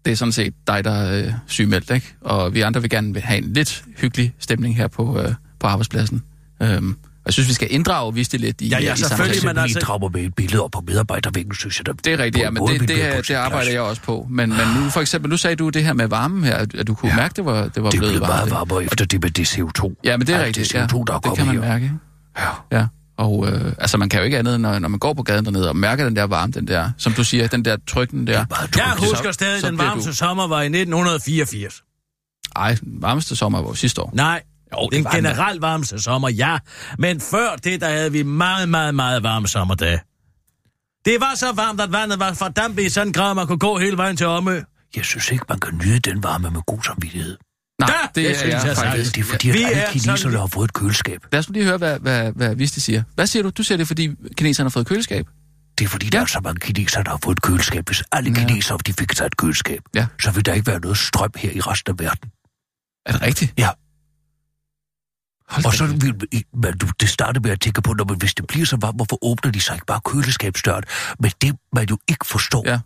det 0.05 0.11
er 0.11 0.15
sådan 0.15 0.31
set 0.31 0.53
dig, 0.67 0.83
der 0.83 0.91
er 0.91 1.25
øh, 1.27 1.31
sygemeldt, 1.47 1.91
ikke? 1.91 2.13
Og 2.21 2.53
vi 2.53 2.61
andre 2.61 2.81
vil 2.81 2.89
gerne 2.89 3.13
vil 3.13 3.21
have 3.21 3.37
en 3.37 3.53
lidt 3.53 3.83
hyggelig 3.97 4.33
stemning 4.39 4.75
her 4.77 4.87
på, 4.87 5.19
øh, 5.21 5.33
på 5.59 5.67
arbejdspladsen. 5.67 6.23
Øhm, 6.61 6.97
jeg 7.27 7.33
synes, 7.33 7.47
vi 7.49 7.53
skal 7.53 7.67
inddrage 7.71 8.13
vist 8.13 8.31
det 8.31 8.41
lidt 8.41 8.61
i, 8.61 8.67
Ja, 8.67 8.79
ja, 8.79 8.93
i 8.93 8.97
selvfølgelig, 8.97 9.45
men 9.45 9.55
Men 9.55 9.63
altså- 9.63 9.79
drager 9.79 10.09
med 10.09 10.21
et 10.23 10.35
billede 10.35 10.63
op 10.63 10.71
på 10.71 10.83
medarbejdervæggen, 10.87 11.55
synes 11.55 11.79
jeg, 11.79 11.85
der 11.85 11.93
Det 11.93 12.13
er 12.13 12.17
rigtigt, 12.17 12.43
ja, 12.43 12.47
en 12.47 12.53
men 12.53 12.63
det, 12.67 12.79
det, 12.81 13.25
sin 13.25 13.35
det 13.35 13.39
arbejder 13.41 13.71
jeg 13.71 13.81
også 13.81 14.01
på. 14.01 14.27
Men, 14.29 14.49
men 14.49 14.67
nu 14.83 14.89
for 14.89 15.01
eksempel, 15.01 15.29
nu 15.31 15.37
sagde 15.37 15.55
du 15.55 15.69
det 15.69 15.83
her 15.83 15.93
med 15.93 16.07
varmen 16.07 16.43
her, 16.43 16.55
at, 16.55 16.87
du 16.87 16.93
kunne 16.95 17.09
ja. 17.09 17.15
Ja. 17.15 17.21
mærke, 17.21 17.33
det 17.35 17.45
var, 17.45 17.53
det 17.67 17.83
var 17.83 17.89
Det 17.89 17.97
er 17.97 18.01
blevet 18.01 18.01
blevet 18.01 18.19
meget 18.19 18.51
varmt. 18.51 18.69
varmere 18.69 18.83
efter 18.83 19.05
det 19.05 19.21
med 19.21 19.29
det 19.31 19.47
CO2. 19.57 20.01
Ja, 20.03 20.17
men 20.17 20.27
det 20.27 20.33
er 20.35 20.39
Alt 20.39 20.47
rigtigt. 20.47 20.73
Det 20.73 20.79
CO2, 20.93 21.03
der 21.07 21.13
er 21.13 21.19
ja, 21.25 21.29
det 21.29 21.37
kan 21.37 21.45
man 21.45 21.55
her. 21.55 21.61
mærke. 21.61 21.91
Ja. 22.71 22.77
Ja, 22.79 22.85
og 23.17 23.47
øh, 23.51 23.71
altså 23.79 23.97
man 23.97 24.09
kan 24.09 24.19
jo 24.19 24.23
ikke 24.25 24.37
andet, 24.37 24.61
når, 24.61 24.79
når 24.79 24.87
man 24.87 24.99
går 24.99 25.13
på 25.13 25.23
gaden 25.23 25.45
dernede 25.45 25.69
og 25.69 25.75
mærker 25.75 26.03
den 26.03 26.15
der 26.15 26.23
varme, 26.23 26.51
den 26.51 26.67
der, 26.67 26.91
som 26.97 27.13
du 27.13 27.23
siger, 27.23 27.47
den 27.47 27.65
der 27.65 27.77
trykken 27.87 28.27
der. 28.27 28.45
Meget 28.49 28.75
Jeg 28.75 28.93
husker 29.09 29.31
stadig, 29.31 29.61
så 29.61 29.67
den 29.67 29.77
varmeste 29.77 30.09
du- 30.09 30.15
sommer 30.15 30.47
var 30.47 30.61
i 30.61 30.65
1984. 30.65 31.81
Ej, 32.55 32.73
den 32.83 33.01
varmeste 33.01 33.35
sommer 33.35 33.61
var 33.61 33.73
sidste 33.73 34.01
år. 34.01 34.11
Nej, 34.15 34.41
Jo, 34.73 34.89
det 34.89 34.97
en 34.97 35.03
var 35.03 35.11
da. 35.11 35.17
generelt 35.17 35.61
varmeste 35.61 35.99
sommer, 36.01 36.29
ja. 36.29 36.57
Men 36.97 37.21
før 37.21 37.55
det, 37.55 37.81
der 37.81 37.89
havde 37.89 38.11
vi 38.11 38.23
meget, 38.23 38.69
meget, 38.69 38.95
meget 38.95 39.23
varme 39.23 39.47
sommerdage. 39.47 39.99
Det 41.05 41.19
var 41.19 41.35
så 41.35 41.51
varmt, 41.55 41.81
at 41.81 41.91
vandet 41.91 42.19
var 42.19 42.33
fordampet 42.33 42.83
i 42.83 42.89
sådan 42.89 43.07
en 43.07 43.13
grad, 43.13 43.35
man 43.35 43.47
kunne 43.47 43.59
gå 43.59 43.77
hele 43.77 43.97
vejen 43.97 44.17
til 44.17 44.27
Omø. 44.27 44.61
Jeg 44.95 45.05
synes 45.05 45.31
ikke, 45.31 45.45
man 45.49 45.59
kan 45.59 45.81
nyde 45.85 45.99
den 45.99 46.23
varme 46.23 46.49
med 46.51 46.61
god 46.67 46.83
samvittighed. 46.83 47.37
Nej, 47.79 47.89
Ja, 48.01 48.07
det, 48.07 48.15
det 48.15 48.31
er 48.31 48.37
synes 48.37 48.53
jeg 48.53 48.65
jeg 48.67 48.77
faktisk. 48.77 49.15
Det 49.15 49.21
er 49.21 49.25
fordi, 49.25 49.49
at 49.49 49.53
Vi 49.55 49.63
alle 49.63 49.77
er 49.81 49.91
kineserne 49.91 50.17
sådan- 50.17 50.39
har 50.39 50.47
fået 50.47 50.65
et 50.65 50.73
køleskab. 50.73 51.21
Lad 51.31 51.39
os 51.39 51.49
lige 51.49 51.65
høre, 51.65 51.77
hvad, 51.77 51.99
hvad, 51.99 52.31
hvad 52.31 52.55
Visti 52.55 52.79
siger. 52.79 53.03
Hvad 53.15 53.27
siger 53.27 53.43
du? 53.43 53.49
Du 53.49 53.63
siger 53.63 53.77
det, 53.77 53.83
er, 53.83 53.87
fordi 53.87 54.09
kineserne 54.37 54.65
har 54.65 54.71
fået 54.71 54.87
køleskab. 54.87 55.25
Det 55.77 55.85
er 55.85 55.89
fordi, 55.89 56.09
der 56.09 56.21
er 56.21 56.25
så 56.25 56.39
mange 56.43 56.59
kinesere, 56.59 57.03
der 57.03 57.09
har 57.09 57.19
fået 57.23 57.35
et 57.37 57.41
køleskab. 57.41 57.87
Hvis 57.87 58.03
alle 58.11 58.29
Ja. 58.29 58.35
kinesere 58.47 58.77
de 58.87 58.93
fik 58.93 59.13
sig 59.13 59.25
et 59.25 59.37
køleskab, 59.37 59.81
Ja. 59.95 60.05
så 60.21 60.31
vil 60.31 60.45
der 60.45 60.53
ikke 60.53 60.67
være 60.67 60.79
noget 60.79 60.97
strøm 60.97 61.29
her 61.35 61.51
i 61.51 61.59
resten 61.59 61.91
af 61.91 61.99
verden. 61.99 62.29
Er 63.05 63.11
det 63.11 63.21
rigtigt? 63.21 63.53
Ja. 63.57 63.69
Hold 65.49 65.65
Og 65.65 65.73
så 65.73 65.85
vil 65.85 66.15
man, 66.53 66.77
du, 66.77 66.87
det 66.99 67.09
starter 67.09 67.41
med 67.41 67.51
at 67.51 67.61
tænke 67.61 67.81
på, 67.81 67.93
når 67.93 68.05
man, 68.05 68.17
hvis 68.17 68.33
det 68.33 68.47
bliver 68.47 68.65
så 68.65 68.77
varmt, 68.81 68.97
hvorfor 68.97 69.25
åbner 69.25 69.51
de 69.51 69.61
sig 69.61 69.73
ikke 69.75 69.85
bare 69.85 69.99
køleskabsdøren? 70.05 70.83
Men 71.19 71.31
det, 71.41 71.55
man 71.73 71.87
jo 71.89 71.97
ikke 72.07 72.25
forstår, 72.25 72.63
Ja. 72.65 72.71
ja. 72.71 72.79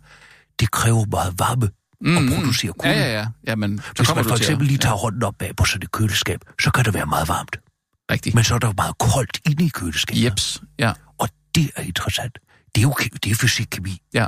det 0.60 0.70
kræver 0.70 1.04
meget 1.10 1.34
varme 1.38 1.68
Mm, 2.04 2.16
at 2.16 2.22
mm. 2.22 2.28
producere 2.34 2.68
Ja, 2.68 2.72
kulde. 2.78 2.94
ja, 2.94 3.12
ja. 3.20 3.26
ja 3.46 3.54
men 3.56 3.78
så 3.78 3.84
Hvis 3.96 4.06
kommer 4.06 4.22
man 4.22 4.24
du 4.24 4.28
for 4.28 4.36
eksempel 4.36 4.66
lige 4.66 4.78
tager 4.78 4.94
hånden 4.96 5.22
op 5.22 5.34
bag 5.38 5.56
på 5.56 5.64
sådan 5.64 5.82
et 5.82 5.92
køleskab, 5.92 6.40
så 6.62 6.70
kan 6.70 6.84
det 6.84 6.94
være 6.94 7.06
meget 7.06 7.28
varmt. 7.28 7.56
Ja, 7.56 8.14
rigtigt. 8.14 8.34
Men 8.34 8.44
så 8.44 8.54
er 8.54 8.58
der 8.58 8.72
meget 8.76 8.98
koldt 8.98 9.40
inde 9.50 9.64
i 9.64 9.68
køleskabet. 9.68 10.24
Jeps, 10.24 10.62
ja. 10.78 10.92
Og 11.18 11.28
det 11.54 11.70
er 11.76 11.82
interessant. 11.82 12.38
Det 12.74 12.78
er 12.80 12.82
jo 12.82 12.94
det 13.24 13.30
er 13.30 13.34
fysik, 13.34 13.66
kemi. 13.70 13.98
Ja, 14.14 14.26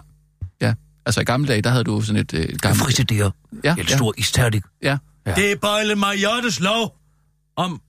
ja. 0.61 0.75
Altså 1.07 1.21
i 1.21 1.25
gamle 1.25 1.49
dage, 1.49 1.63
der 1.63 1.71
havde 1.71 1.85
du 1.85 2.01
sådan 2.01 2.21
et, 2.21 2.35
øh, 2.35 2.41
et 2.41 2.51
En 2.51 2.59
gammelt... 2.59 2.83
frigidaire. 2.83 3.31
Ja, 3.65 3.73
En 3.73 3.79
ja, 3.89 3.97
stor 3.97 4.15
isterning. 4.17 4.65
ja. 4.83 4.99
Ja. 5.27 5.35
Det 5.35 5.53
er 5.53 5.57
Bøjle 5.57 5.95
Mariottes 5.95 6.61
lov 6.61 6.97
om 7.57 7.81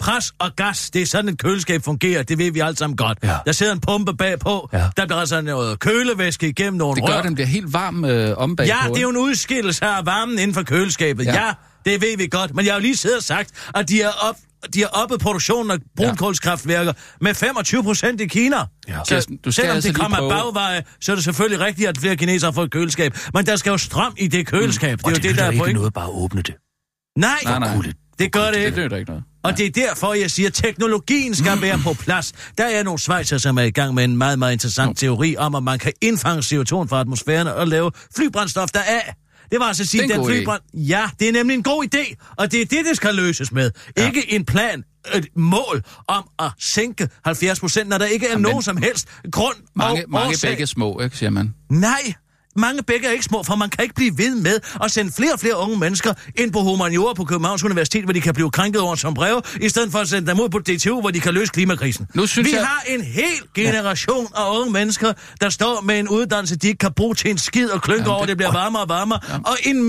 pres 0.00 0.32
og 0.38 0.56
gas. 0.56 0.90
Det 0.90 1.02
er 1.02 1.06
sådan, 1.06 1.28
et 1.28 1.38
køleskab 1.38 1.84
fungerer. 1.84 2.22
Det 2.22 2.38
ved 2.38 2.52
vi 2.52 2.60
alle 2.60 2.76
sammen 2.76 2.96
godt. 2.96 3.18
Ja. 3.22 3.36
Der 3.46 3.52
sidder 3.52 3.72
en 3.72 3.80
pumpe 3.80 4.14
bagpå. 4.16 4.68
Ja. 4.72 4.84
Der 4.96 5.06
bliver 5.06 5.18
altså 5.20 5.40
noget 5.40 5.78
kølevæske 5.78 6.48
igennem 6.48 6.78
nogle 6.78 6.96
Det 6.96 7.06
gør, 7.06 7.14
rør. 7.16 7.22
den 7.22 7.34
bliver 7.34 7.46
helt 7.46 7.72
varm 7.72 8.04
øh, 8.04 8.38
om 8.38 8.56
bagpå. 8.56 8.66
Ja, 8.68 8.88
det 8.88 8.96
er 8.96 9.02
jo 9.02 9.10
en 9.10 9.16
udskillelse 9.16 9.84
af 9.84 10.06
varmen 10.06 10.38
inden 10.38 10.54
for 10.54 10.62
køleskabet. 10.62 11.24
Ja. 11.26 11.32
Ja. 11.34 11.46
ja, 11.46 11.52
det 11.90 12.00
ved 12.02 12.16
vi 12.16 12.26
godt. 12.26 12.54
Men 12.54 12.64
jeg 12.66 12.72
har 12.74 12.78
jo 12.78 12.82
lige 12.82 12.96
siddet 12.96 13.16
og 13.18 13.24
sagt, 13.24 13.50
at 13.74 13.88
de 13.88 14.02
har 14.02 14.14
op, 14.28 14.36
de 14.74 14.80
har 14.80 14.88
oppet 14.88 15.20
produktionen 15.20 15.70
af 15.70 15.76
brunkulskraftværker 15.96 16.92
med 17.20 17.34
25 17.34 17.82
procent 17.82 18.20
i 18.20 18.26
Kina. 18.26 18.56
Ja. 18.88 19.04
Kirsten, 19.08 19.36
du 19.36 19.52
skal 19.52 19.62
selvom 19.62 19.74
altså 19.74 19.88
det 19.88 19.96
kommer 19.96 20.18
prøve- 20.18 20.30
bagveje, 20.30 20.82
så 21.00 21.12
er 21.12 21.16
det 21.16 21.24
selvfølgelig 21.24 21.60
rigtigt, 21.66 21.88
at 21.88 21.98
flere 21.98 22.16
kinesere 22.16 22.46
har 22.50 22.52
fået 22.54 22.64
et 22.66 22.72
køleskab. 22.72 23.16
Men 23.34 23.46
der 23.46 23.56
skal 23.56 23.70
jo 23.70 23.76
strøm 23.78 24.14
i 24.18 24.26
det 24.28 24.46
køleskab. 24.46 24.98
Mm. 24.98 25.04
Og 25.04 25.10
Det 25.10 25.16
er 25.18 25.22
det, 25.22 25.28
jo 25.28 25.30
det, 25.30 25.38
der 25.38 25.44
er 25.44 25.50
ikke 25.50 25.60
point. 25.62 25.74
noget 25.74 25.92
bare 25.94 26.04
at 26.04 26.10
åbne 26.14 26.42
det. 26.42 26.54
Nej, 27.18 27.30
Nej, 27.44 27.58
nej. 27.58 27.76
Det 28.18 28.32
gør 28.32 28.44
det 28.46 28.54
Det 28.54 28.66
ikke. 28.66 28.80
nytter 28.82 28.96
ikke 28.96 29.10
noget. 29.10 29.24
Og 29.42 29.58
det 29.58 29.66
er 29.66 29.70
derfor, 29.70 30.14
jeg 30.14 30.30
siger, 30.30 30.48
at 30.48 30.54
teknologien 30.54 31.34
skal 31.34 31.60
være 31.60 31.78
på 31.78 31.92
plads. 31.92 32.32
Der 32.58 32.64
er 32.64 32.82
nogle 32.82 32.98
svejser, 32.98 33.38
som 33.38 33.58
er 33.58 33.62
i 33.62 33.70
gang 33.70 33.94
med 33.94 34.04
en 34.04 34.16
meget, 34.16 34.38
meget 34.38 34.52
interessant 34.52 34.98
teori 34.98 35.36
om, 35.36 35.54
at 35.54 35.62
man 35.62 35.78
kan 35.78 35.92
indfange 36.00 36.40
CO2 36.40 36.74
fra 36.74 37.00
atmosfæren 37.00 37.46
og 37.46 37.68
lave 37.68 37.90
flybrændstof 38.16 38.68
deraf. 38.68 39.14
Det 39.50 39.60
var 39.60 39.66
altså 39.66 39.82
at 39.82 39.88
sige, 39.88 40.08
den 40.08 40.26
flybrænd... 40.26 40.60
Ja, 40.74 41.10
det 41.20 41.28
er 41.28 41.32
nemlig 41.32 41.54
en 41.54 41.62
god 41.62 41.84
idé, 41.94 42.34
og 42.36 42.52
det 42.52 42.60
er 42.60 42.64
det, 42.66 42.78
det 42.88 42.96
skal 42.96 43.14
løses 43.14 43.52
med. 43.52 43.70
Ja. 43.96 44.06
Ikke 44.06 44.32
en 44.32 44.44
plan, 44.44 44.84
et 45.14 45.28
mål 45.36 45.82
om 46.08 46.28
at 46.38 46.50
sænke 46.58 47.08
70 47.24 47.60
procent, 47.60 47.88
når 47.88 47.98
der 47.98 48.06
ikke 48.06 48.26
er 48.26 48.30
Jamen, 48.30 48.42
nogen 48.42 48.62
som 48.62 48.76
helst 48.76 49.08
grund 49.32 49.56
Mange, 49.74 50.04
og 50.04 50.10
mange 50.10 50.28
årsag. 50.28 50.50
begge 50.50 50.66
små, 50.66 51.00
ikke, 51.00 51.16
siger 51.16 51.30
man. 51.30 51.54
Nej, 51.70 52.14
mange 52.60 52.82
bække 52.82 53.06
er 53.06 53.10
ikke 53.10 53.24
små, 53.24 53.42
for 53.42 53.56
man 53.56 53.70
kan 53.70 53.82
ikke 53.82 53.94
blive 53.94 54.18
ved 54.18 54.34
med 54.34 54.60
at 54.84 54.90
sende 54.90 55.12
flere 55.16 55.32
og 55.32 55.40
flere 55.40 55.58
unge 55.58 55.78
mennesker 55.78 56.14
ind 56.36 56.52
på 56.52 56.60
humaniora 56.60 57.14
på 57.14 57.24
Københavns 57.24 57.64
Universitet, 57.64 58.04
hvor 58.04 58.12
de 58.12 58.20
kan 58.20 58.34
blive 58.34 58.50
krænket 58.50 58.80
over 58.82 58.94
som 58.94 59.14
brev, 59.14 59.42
i 59.60 59.68
stedet 59.68 59.92
for 59.92 59.98
at 59.98 60.08
sende 60.08 60.30
dem 60.30 60.40
ud 60.40 60.48
på 60.48 60.58
DTU, 60.58 61.00
hvor 61.00 61.10
de 61.10 61.20
kan 61.20 61.34
løse 61.34 61.52
klimakrisen. 61.52 62.06
Nu 62.14 62.26
synes 62.26 62.48
Vi 62.48 62.54
jeg- 62.56 62.66
har 62.66 62.82
en 62.88 63.00
hel 63.02 63.24
generation 63.54 64.26
ja. 64.36 64.42
af 64.52 64.58
unge 64.60 64.72
mennesker, 64.72 65.12
der 65.40 65.50
står 65.50 65.80
med 65.80 65.98
en 65.98 66.08
uddannelse, 66.08 66.56
de 66.56 66.66
ikke 66.68 66.78
kan 66.78 66.92
bruge 66.96 67.14
til 67.14 67.30
en 67.30 67.38
skid 67.38 67.68
og 67.70 67.82
klynke 67.82 67.98
Jamen, 68.00 68.06
ja, 68.10 68.12
over, 68.14 68.20
det- 68.22 68.28
det 68.28 68.36
bliver 68.36 68.52
varmere 68.52 68.82
og 68.82 68.88
varmere, 68.88 69.20
ja. 69.28 69.34
og 69.44 69.56
en 69.64 69.84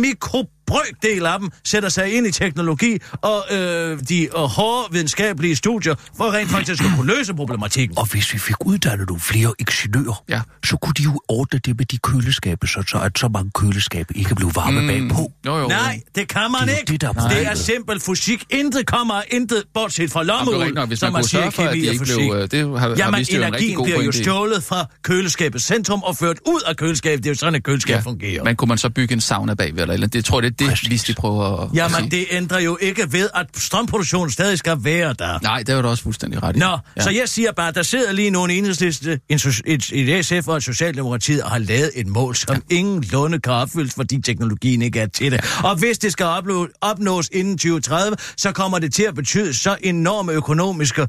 mikrobrøkdel 0.71 1.25
af 1.25 1.39
dem 1.39 1.49
sætter 1.65 1.89
sig 1.89 2.13
ind 2.13 2.27
i 2.27 2.31
teknologi 2.31 2.97
og 3.21 3.43
øh, 3.51 3.99
de 4.09 4.27
og 4.33 4.49
hårde 4.49 4.87
videnskabelige 4.93 5.55
studier, 5.55 5.95
for 6.17 6.31
rent 6.33 6.49
faktisk 6.49 6.83
at 6.83 6.89
kunne 6.97 7.15
løse 7.17 7.33
problematikken. 7.33 7.97
Og 7.97 8.05
hvis 8.11 8.33
vi 8.33 8.39
fik 8.39 8.55
uddannet 8.65 9.07
nogle 9.07 9.19
flere 9.21 9.53
ingeniører, 9.59 10.23
Ja. 10.29 10.41
så 10.65 10.77
kunne 10.77 10.93
de 10.97 11.03
jo 11.03 11.19
ordne 11.27 11.59
det 11.59 11.77
med 11.77 11.85
de 11.85 11.97
køleskabe, 11.97 12.67
så, 12.67 12.83
så 12.87 12.97
at 12.99 13.19
så 13.19 13.27
mange 13.27 13.51
køleskabe 13.55 14.17
ikke 14.17 14.35
blev 14.35 14.51
varme 14.55 14.81
mm. 14.81 14.87
bagpå. 14.87 15.31
Jo, 15.45 15.57
jo. 15.57 15.67
Nej, 15.67 16.01
det 16.15 16.27
kan 16.27 16.41
man 16.41 16.61
Det 16.61 16.67
jo 16.67 16.77
ikke. 16.79 16.91
det, 16.91 17.01
der 17.01 17.07
er 17.07 17.27
det 17.29 17.47
er 17.47 17.55
simpel 17.55 17.99
fysik. 17.99 18.43
Intet 18.49 18.85
kommer 18.85 19.13
af 19.13 19.23
intet, 19.31 19.63
bortset 19.73 20.11
fra 20.11 20.23
lommeul, 20.23 20.97
som 20.97 21.13
man 21.13 21.23
siger 21.23 21.49
for, 21.49 21.63
at 21.63 21.73
kemi 21.73 21.87
og 21.87 21.95
fysik. 21.99 22.15
blev... 22.17 22.35
øh, 22.35 22.47
Det 22.51 22.59
har, 22.69 22.77
har 22.77 22.87
Jamen, 22.97 23.13
jo 23.13 23.17
rigtig 23.19 23.35
energien 23.37 23.75
god 23.75 23.85
bliver 23.85 24.03
jo 24.03 24.11
stjålet 24.11 24.63
fra 24.63 24.85
køleskabets 25.03 25.65
centrum 25.65 26.03
og 26.03 26.17
ført 26.17 26.37
ud 26.47 26.61
af 26.67 26.75
køleskabet. 26.77 27.23
Det 27.23 27.29
er 27.29 27.33
jo 27.33 27.37
sådan, 27.37 27.55
et 27.55 27.63
køleskab 27.63 27.95
Ja, 27.95 27.99
fungerer. 27.99 28.43
men 28.43 28.55
kunne 28.55 28.67
man 28.69 28.77
så 28.77 28.89
bygge 28.89 29.13
en 29.13 29.21
sauna 29.21 29.53
bagved 29.53 29.89
eller? 29.89 30.07
Det 30.07 30.25
tror 30.25 30.41
jeg, 30.41 30.59
det 30.59 30.60
det, 30.61 30.69
Præcis. 30.69 30.87
hvis 30.87 31.03
de 31.03 31.13
prøver 31.13 31.43
at, 31.63 31.69
at 31.69 31.75
Jamen, 31.75 31.95
sige. 31.97 32.09
det 32.09 32.25
ændrer 32.31 32.59
jo 32.59 32.77
ikke 32.81 33.11
ved, 33.13 33.29
at 33.35 33.45
strømproduktionen 33.57 34.31
stadig 34.31 34.57
skal 34.59 34.77
være 34.83 35.13
der. 35.19 35.39
Nej, 35.43 35.63
det 35.63 35.69
er 35.75 35.81
du 35.81 35.87
også 35.87 36.03
fuldstændig 36.03 36.43
ret 36.43 36.55
i. 36.55 36.59
Nå, 36.59 36.77
Ja. 36.97 37.01
så 37.01 37.09
jeg 37.09 37.29
siger 37.29 37.51
bare, 37.51 37.71
der 37.71 37.83
sidder 37.83 38.11
lige 38.11 38.29
nogle 38.29 38.53
enhedsliste, 38.53 39.19
en, 39.29 39.39
et, 39.65 39.91
et 39.93 40.25
SF 40.25 40.47
og 40.47 40.57
et 40.57 40.63
Socialdemokratiet 40.63 41.43
og 41.43 41.51
har 41.51 41.57
lavet 41.59 41.91
et 41.95 42.07
mål, 42.07 42.35
som 42.35 42.55
ja. 42.71 42.75
ingen 42.75 43.03
lunde 43.11 43.39
kan 43.39 43.53
opfyldes, 43.53 43.93
fordi 43.93 44.21
teknologien 44.21 44.81
ikke 44.81 44.99
er 44.99 45.07
til 45.07 45.31
det. 45.31 45.59
Og 45.63 45.75
hvis 45.75 45.97
det 45.97 46.11
skal 46.11 46.25
opnå, 46.25 46.67
opnås 46.81 47.29
inden 47.31 47.57
2030, 47.57 48.17
så 48.37 48.51
kommer 48.51 48.79
det 48.79 48.93
til 48.93 49.03
at 49.03 49.15
betyde 49.15 49.53
så 49.53 49.77
enorme 49.83 50.31
økonomiske 50.31 51.07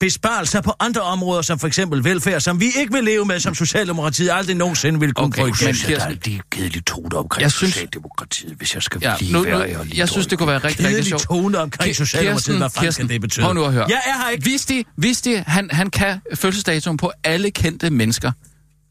besparelser 0.00 0.60
på 0.60 0.72
andre 0.80 1.00
områder, 1.00 1.42
som 1.42 1.58
for 1.58 1.66
eksempel 1.66 2.04
velfærd, 2.04 2.40
som 2.40 2.60
vi 2.60 2.66
ikke 2.78 2.92
vil 2.92 3.04
leve 3.04 3.24
med, 3.24 3.40
som 3.40 3.54
Socialdemokratiet 3.54 4.30
aldrig 4.32 4.56
nogensinde 4.56 5.00
vil 5.00 5.12
kunne 5.12 5.26
Okay, 5.26 5.42
få 5.42 5.46
men. 5.46 5.54
Jeg 5.60 5.68
at 5.68 5.88
der 5.88 5.94
er 5.94 6.08
Kirsten- 6.10 6.32
en 6.32 6.40
kedelig 6.50 6.84
tone 6.86 7.16
omkring 7.16 7.40
Jeg 7.40 7.44
jeg 7.44 7.52
synes-. 7.52 7.72
Socialdemokratiet, 7.74 8.54
hvis 8.56 8.74
jeg 8.74 8.82
skal 8.82 9.00
Ja, 9.02 9.14
blive 9.18 9.32
nu, 9.32 9.38
nu, 9.38 9.44
være 9.44 9.70
ærlig. 9.70 9.98
jeg 9.98 10.08
synes, 10.08 10.26
det 10.26 10.38
kunne 10.38 10.46
være 10.48 10.58
rigtig, 10.58 10.70
rigtig 10.70 10.86
Kedelig 10.86 11.06
sjovt. 11.06 11.22
tone 11.22 11.58
omkring 11.58 11.90
Ki- 11.90 11.94
Socialdemokratiet. 11.94 12.56
Hvad 12.58 12.70
fanden 12.70 12.92
skal 12.92 13.08
det 13.08 13.20
betyde? 13.20 13.44
Prøv 13.44 13.54
nu 13.54 13.64
at 13.64 13.72
høre. 13.72 13.86
Jeg 13.88 14.00
er 14.06 14.22
her 14.24 14.30
ikke. 14.30 14.42
Hvis 14.50 14.66
de, 14.66 14.84
hvis 14.96 15.20
de, 15.22 15.44
han, 15.46 15.68
han 15.72 15.90
kan 15.90 16.20
fødselsdatoen 16.34 16.96
på 16.96 17.12
alle 17.24 17.50
kendte 17.50 17.90
mennesker. 17.90 18.32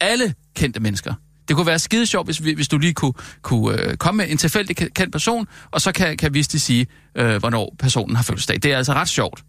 Alle 0.00 0.34
kendte 0.56 0.80
mennesker. 0.80 1.14
Det 1.48 1.56
kunne 1.56 1.66
være 1.66 1.78
skide 1.78 2.06
sjovt, 2.06 2.26
hvis, 2.26 2.44
vi, 2.44 2.52
hvis 2.54 2.68
du 2.68 2.78
lige 2.78 2.94
kunne, 2.94 3.12
kunne 3.42 3.82
øh, 3.82 3.96
komme 3.96 4.16
med 4.16 4.30
en 4.30 4.36
tilfældig 4.38 4.80
ke- 4.82 4.88
kendt 4.94 5.12
person, 5.12 5.46
og 5.70 5.80
så 5.80 5.92
kan, 5.92 6.16
kan 6.16 6.34
Visti 6.34 6.58
sige, 6.58 6.86
øh, 7.16 7.36
hvornår 7.36 7.74
personen 7.78 8.16
har 8.16 8.22
fødselsdag. 8.22 8.58
Det 8.62 8.72
er 8.72 8.76
altså 8.76 8.92
ret 8.94 9.08
sjovt. 9.08 9.42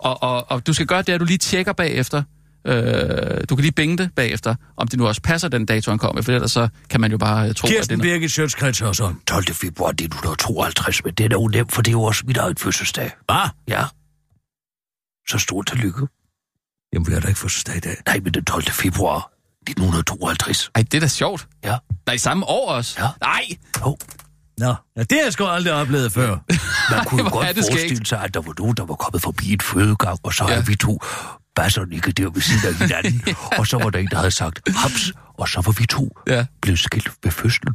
Og, 0.00 0.22
og, 0.22 0.50
og 0.50 0.66
du 0.66 0.72
skal 0.72 0.86
gøre 0.86 1.02
det, 1.02 1.12
at 1.12 1.20
du 1.20 1.24
lige 1.24 1.38
tjekker 1.38 1.72
bagefter. 1.72 2.22
Øh, 2.66 3.44
du 3.48 3.56
kan 3.56 3.62
lige 3.62 3.72
binge 3.72 3.98
det 3.98 4.10
bagefter, 4.16 4.54
om 4.76 4.88
det 4.88 4.98
nu 4.98 5.06
også 5.06 5.22
passer 5.22 5.48
den 5.48 5.66
dato, 5.66 5.90
han 5.90 5.98
kommer, 5.98 6.22
for 6.22 6.32
ellers 6.32 6.52
så 6.52 6.68
kan 6.90 7.00
man 7.00 7.10
jo 7.10 7.18
bare 7.18 7.48
øh, 7.48 7.54
tro, 7.54 7.66
at 7.66 7.70
det 7.70 7.74
er 7.74 7.78
Kirsten 7.78 7.98
noget. 7.98 8.12
Birgit 8.12 8.30
Sjøtskreds 8.30 8.80
og 8.80 8.96
sådan. 8.96 9.16
12. 9.26 9.44
februar 9.54 9.88
1952, 9.88 11.04
men 11.04 11.14
det 11.14 11.24
er 11.24 11.28
da 11.28 11.34
jo 11.34 11.48
nemt, 11.48 11.72
for 11.72 11.82
det 11.82 11.90
er 11.90 11.92
jo 11.92 12.02
også 12.02 12.22
mit 12.26 12.36
eget 12.36 12.60
fødselsdag. 12.60 13.10
Hvad? 13.26 13.48
Ja. 13.68 13.84
Så 15.28 15.38
stort 15.38 15.66
tillykke. 15.66 16.06
Jamen, 16.92 17.06
vi 17.06 17.12
har 17.12 17.20
da 17.20 17.28
ikke 17.28 17.40
fødselsdag 17.40 17.76
i 17.76 17.80
dag. 17.80 17.96
Nej, 18.06 18.20
men 18.24 18.34
den 18.34 18.44
12. 18.44 18.64
februar 18.64 19.30
1952. 19.62 20.70
Ej, 20.74 20.82
det 20.82 20.94
er 20.94 21.00
da 21.00 21.06
sjovt. 21.08 21.48
Ja. 21.64 21.76
Nej, 22.06 22.16
samme 22.16 22.46
år 22.46 22.70
også. 22.72 22.96
Ja. 23.02 23.08
Nej, 23.20 23.42
Jo. 23.80 23.96
Nå, 24.60 24.74
ja, 24.96 25.02
det 25.02 25.12
har 25.18 25.22
jeg 25.24 25.32
sgu 25.32 25.44
aldrig 25.46 25.72
oplevet 25.74 26.12
før. 26.12 26.30
Man 26.96 27.04
kunne 27.06 27.20
er 27.26 27.30
godt 27.30 27.46
forestille 27.46 28.06
sig, 28.06 28.20
at 28.24 28.34
der 28.34 28.40
var 28.40 28.54
nogen, 28.58 28.76
der 28.76 28.84
var 28.84 28.94
kommet 28.94 29.22
forbi 29.22 29.52
et 29.52 29.62
fødegang, 29.62 30.18
og 30.22 30.34
så 30.34 30.44
Ja. 30.44 30.48
ja. 30.48 30.54
havde 30.54 30.66
vi 30.66 30.76
to 30.76 31.00
basser 31.56 31.84
ikke 31.92 32.12
der 32.12 32.30
ved 32.30 32.42
siden 32.42 32.68
af 32.68 32.74
hinanden. 32.88 33.34
og 33.58 33.66
så 33.66 33.78
var 33.78 33.90
der 33.90 33.98
en, 33.98 34.08
der 34.10 34.16
havde 34.16 34.30
sagt 34.30 34.60
haps, 34.76 35.12
og 35.38 35.48
så 35.48 35.60
var 35.66 35.72
vi 35.72 35.86
to 35.86 36.16
Ja. 36.26 36.46
blevet 36.62 36.78
skilt 36.78 37.10
ved 37.24 37.32
fødslen. 37.32 37.74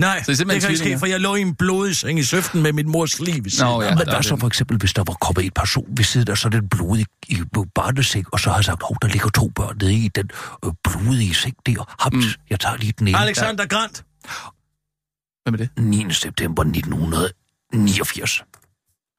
Nej, 0.00 0.22
Så 0.22 0.32
det 0.32 0.40
er 0.40 0.44
det, 0.44 0.60
kan 0.62 0.70
ikke 0.70 0.78
ske, 0.84 0.98
for 0.98 1.06
jeg 1.06 1.20
lå 1.20 1.34
i 1.34 1.40
en 1.40 1.54
blodig 1.54 1.96
seng 1.96 2.18
i 2.18 2.22
søften 2.22 2.62
med 2.62 2.72
min 2.72 2.88
mors 2.90 3.20
liv. 3.20 3.42
Nå, 3.60 3.82
ja. 3.82 3.88
Ja, 3.88 3.90
men 3.90 3.98
der 3.98 4.04
hvad 4.04 4.14
er 4.14 4.20
så 4.22 4.36
for 4.36 4.46
eksempel, 4.46 4.76
hvis 4.78 4.92
der 4.92 5.04
var 5.06 5.12
kommet 5.20 5.44
en 5.44 5.50
person 5.54 5.84
ved 5.96 6.04
siden 6.04 6.30
af 6.30 6.38
sådan 6.38 6.62
en 6.62 6.68
blodig 6.68 7.06
i 7.28 7.42
barneseng, 7.74 8.26
og 8.32 8.40
så 8.40 8.50
havde 8.50 8.62
sagt, 8.62 8.82
hov, 8.82 8.96
der 9.02 9.08
ligger 9.08 9.28
to 9.28 9.48
børn 9.56 9.76
nede 9.80 9.94
i 9.94 10.08
den 10.08 10.30
øh, 10.64 10.72
blodige 10.84 11.34
seng 11.34 11.54
der. 11.66 11.94
Haps, 12.02 12.14
mm. 12.16 12.22
jeg 12.50 12.60
tager 12.60 12.76
lige 12.76 12.92
den 12.98 13.08
ene. 13.08 13.18
Alexander 13.18 13.66
Grant. 13.66 14.04
Hvem 15.44 15.54
er 15.54 15.58
det? 15.58 15.70
9. 15.78 16.12
september 16.12 16.62
1989. 16.62 18.44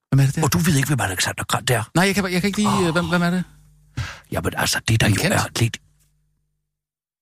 Hvem 0.09 0.19
er 0.19 0.25
det 0.25 0.35
der? 0.35 0.43
Og 0.43 0.53
du 0.53 0.57
ved 0.57 0.75
ikke, 0.75 0.87
hvem 0.87 1.01
Alexander 1.01 1.43
Grant 1.43 1.69
er? 1.69 1.83
Nej, 1.95 2.05
jeg 2.05 2.15
kan, 2.15 2.23
jeg 2.31 2.41
kan 2.41 2.47
ikke 2.47 2.57
lige... 2.57 2.69
Oh. 2.69 2.89
Hvem, 2.89 3.09
hvem 3.09 3.21
er 3.21 3.29
det? 3.29 3.43
Jamen 4.31 4.53
altså, 4.57 4.79
det 4.87 5.01
der 5.01 5.07
jo 5.09 5.15
kendt. 5.15 5.35
er 5.35 5.59
lidt... 5.59 5.77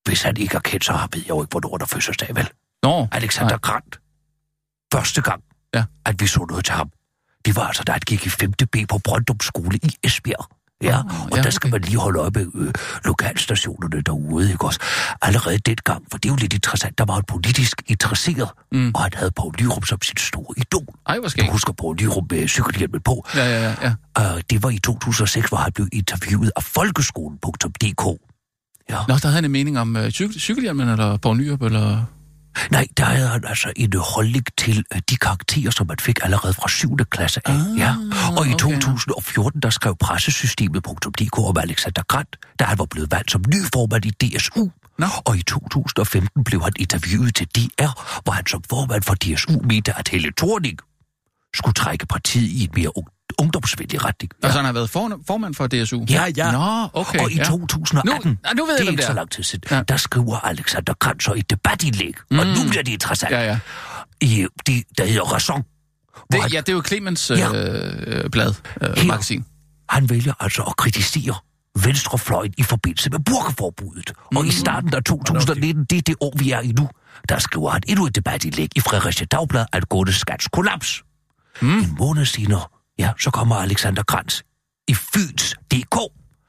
Hvis 0.08 0.22
han 0.22 0.38
ikke 0.38 0.56
er 0.56 0.60
kendt, 0.60 0.86
så 0.86 0.92
ved 1.14 1.22
jeg 1.22 1.30
jo 1.30 1.42
ikke, 1.42 1.52
hvornår 1.52 1.78
der 1.78 1.86
er 1.86 1.88
fødselsdag, 1.88 2.36
vel? 2.36 2.50
Nå, 2.84 3.08
Alexander 3.12 3.50
nej. 3.52 3.60
Grant. 3.60 4.00
Første 4.94 5.22
gang, 5.22 5.44
Ja. 5.74 5.84
at 6.06 6.22
vi 6.22 6.28
så 6.28 6.46
noget 6.50 6.66
til 6.66 6.74
ham, 6.74 6.92
det 7.46 7.56
var 7.56 7.62
altså, 7.68 7.84
da 7.84 7.92
han 7.92 8.02
gik 8.08 8.26
i 8.26 8.30
5. 8.30 8.52
B 8.54 8.76
på 8.90 8.98
Brøndum 8.98 9.40
Skole 9.40 9.78
i 9.84 9.96
Esbjerg. 10.04 10.46
Ja, 10.84 10.98
og 11.32 11.38
ja, 11.38 11.42
der 11.42 11.50
skal 11.50 11.68
okay. 11.68 11.72
man 11.80 11.82
lige 11.82 11.98
holde 11.98 12.20
øje 12.20 12.30
med 12.34 12.48
øh, 12.56 12.74
lokalstationerne 13.06 14.02
derude, 14.02 14.52
ikke 14.52 14.66
også? 14.66 14.80
Allerede 15.22 15.58
dengang, 15.58 16.04
for 16.12 16.18
det 16.18 16.30
er 16.30 16.34
jo 16.34 16.36
lidt 16.36 16.54
interessant, 16.54 16.98
der 16.98 17.06
var 17.06 17.14
han 17.14 17.24
politisk 17.28 17.82
interesseret, 17.88 18.50
mm. 18.72 18.92
og 18.96 19.02
han 19.04 19.12
havde 19.16 19.32
Poul 19.32 19.54
Nyrup 19.62 19.86
som 19.86 20.02
sit 20.02 20.20
store 20.20 20.54
idol. 20.58 20.86
Ej, 21.08 21.16
hvor 21.16 21.24
Du 21.24 21.30
skægt. 21.30 21.52
husker 21.52 21.74
Poul 21.74 21.96
Nyrup 22.02 22.32
med 22.32 22.48
cykelhjelmen 22.48 23.02
på. 23.02 23.26
Ja, 23.36 23.46
ja, 23.46 23.62
ja. 23.64 23.94
ja. 24.18 24.34
Uh, 24.36 24.40
det 24.50 24.64
var 24.64 24.70
i 24.70 24.78
2006, 24.80 25.50
hvor 25.50 25.58
han 25.58 25.72
blev 25.72 25.88
interviewet 25.94 26.52
af 26.56 26.64
folkeskolen.dk. 26.64 28.22
Ja. 28.90 28.98
Nå, 29.08 29.14
der 29.14 29.28
havde 29.28 29.36
han 29.36 29.46
en 29.46 29.52
mening 29.52 29.80
om 29.80 29.96
øh, 29.98 30.12
cykel, 30.12 30.40
cykelhjelmen, 30.40 30.90
eller 30.90 31.18
Poul 31.18 31.38
Nyrup, 31.38 31.62
eller... 31.62 32.04
Nej, 32.72 32.88
der 32.98 33.04
havde 33.04 33.28
han 33.28 33.46
altså 33.46 33.74
en 33.76 33.94
holdning 33.96 34.46
til 34.58 34.86
øh, 34.94 35.02
de 35.10 35.16
karakterer, 35.18 35.72
som 35.72 35.88
man 35.88 35.98
fik 36.00 36.20
allerede 36.24 36.54
fra 36.54 36.70
7. 36.70 36.98
klasse 36.98 37.42
af. 37.46 37.54
Ah, 37.54 37.78
ja. 37.78 37.96
Og 38.38 38.48
i 38.48 38.54
okay. 38.54 38.80
2014, 38.80 39.62
der 39.62 39.70
skrev 39.70 39.96
pressesystemet.dk 40.00 41.40
om 41.40 41.58
Alexander 41.58 42.04
Grant, 42.08 42.38
da 42.60 42.64
han 42.64 42.80
var 42.80 42.86
blevet 42.86 43.12
valgt 43.12 43.32
som 43.32 43.42
ny 43.48 43.62
formand 43.74 44.06
i 44.06 44.10
DSU. 44.10 44.70
Nå. 44.98 45.08
Og 45.26 45.38
i 45.38 45.42
2015 45.42 46.44
blev 46.44 46.62
han 46.64 46.74
interviewet 46.80 47.36
til 47.36 47.48
DR, 47.48 48.22
hvor 48.24 48.32
han 48.32 48.48
som 48.48 48.64
formand 48.70 49.04
for 49.04 49.16
DSU 49.16 49.62
mente, 49.64 49.94
at 49.98 50.08
Helle 50.08 50.32
Thorning 50.38 50.78
skulle 51.54 51.74
trække 51.74 52.06
partiet 52.06 52.50
i 52.50 52.64
en 52.64 52.70
mere 52.76 52.98
ungdomsvenlig 53.42 54.06
retning. 54.06 54.32
Ja. 54.44 54.48
Altså, 54.48 54.58
han 54.60 54.66
har 54.66 54.74
været 54.74 54.90
for, 54.90 55.20
formand 55.28 55.56
for 55.56 55.68
DSU? 55.68 56.06
Ja, 56.10 56.26
ja. 56.38 56.52
Nå, 56.52 56.90
okay. 56.94 57.20
og 57.20 57.32
i 57.32 57.36
ja. 57.36 57.44
2018, 57.44 58.30
Nu- 58.30 58.38
nu 58.56 58.66
ved 58.66 58.74
det 58.78 58.86
er 58.86 58.90
ikke 58.90 58.98
det 58.98 59.06
så 59.06 59.14
lang 59.14 59.32
tid 59.32 59.44
siden, 59.44 59.64
Ja. 59.72 59.82
der 59.88 59.98
skriver 59.98 60.38
Alexander 60.40 60.94
så 61.22 61.34
et 61.38 61.50
debatindlæg, 61.50 62.14
mm. 62.32 62.40
og 62.40 62.46
nu 62.46 62.70
bliver 62.70 62.84
det 62.84 62.92
interessant, 62.92 63.32
Ja, 63.32 63.42
ja. 63.46 63.60
i 64.22 64.46
det, 64.68 64.84
der 64.98 65.06
hedder 65.06 65.34
Raison. 65.34 65.64
Det, 66.32 66.42
han, 66.42 66.52
ja, 66.52 66.60
det 66.60 66.70
er 66.70 66.74
jo 66.74 66.84
Clemens 66.88 67.32
Ja. 67.36 67.54
øh, 67.54 68.30
blad, 68.30 68.54
øh, 68.82 68.98
Her. 68.98 69.06
magasin. 69.06 69.46
han 69.90 70.10
vælger 70.10 70.34
altså 70.40 70.62
at 70.62 70.76
kritisere 70.78 71.36
venstrefløjen 71.84 72.54
i 72.58 72.64
forbindelse 72.64 73.10
med 73.10 73.20
burkeforbuddet. 73.20 74.14
Mm. 74.32 74.38
Og 74.38 74.46
i 74.46 74.52
starten 74.52 74.94
af 74.94 75.04
2019, 75.04 75.86
det 75.90 75.98
er 75.98 76.02
det 76.02 76.16
år, 76.22 76.34
vi 76.38 76.52
er 76.52 76.60
i 76.60 76.72
nu, 76.80 76.90
der 77.30 77.40
skriver 77.40 77.70
han 77.70 77.82
endnu 77.88 78.06
et 78.06 78.16
debatindlæg 78.16 78.68
i 78.76 78.80
Fredericia 78.80 79.26
Dagblad 79.26 79.66
angående 79.74 80.14
skats 80.14 80.48
kollaps. 80.54 81.04
Mm. 81.62 81.78
En 81.80 81.96
måned 82.00 82.26
senere, 82.26 82.62
ja, 83.02 83.12
så 83.20 83.32
kommer 83.32 83.56
Alexander 83.56 84.04
Grants 84.04 84.44
i 84.88 84.94
Fyns 84.94 85.56
DK, 85.74 85.96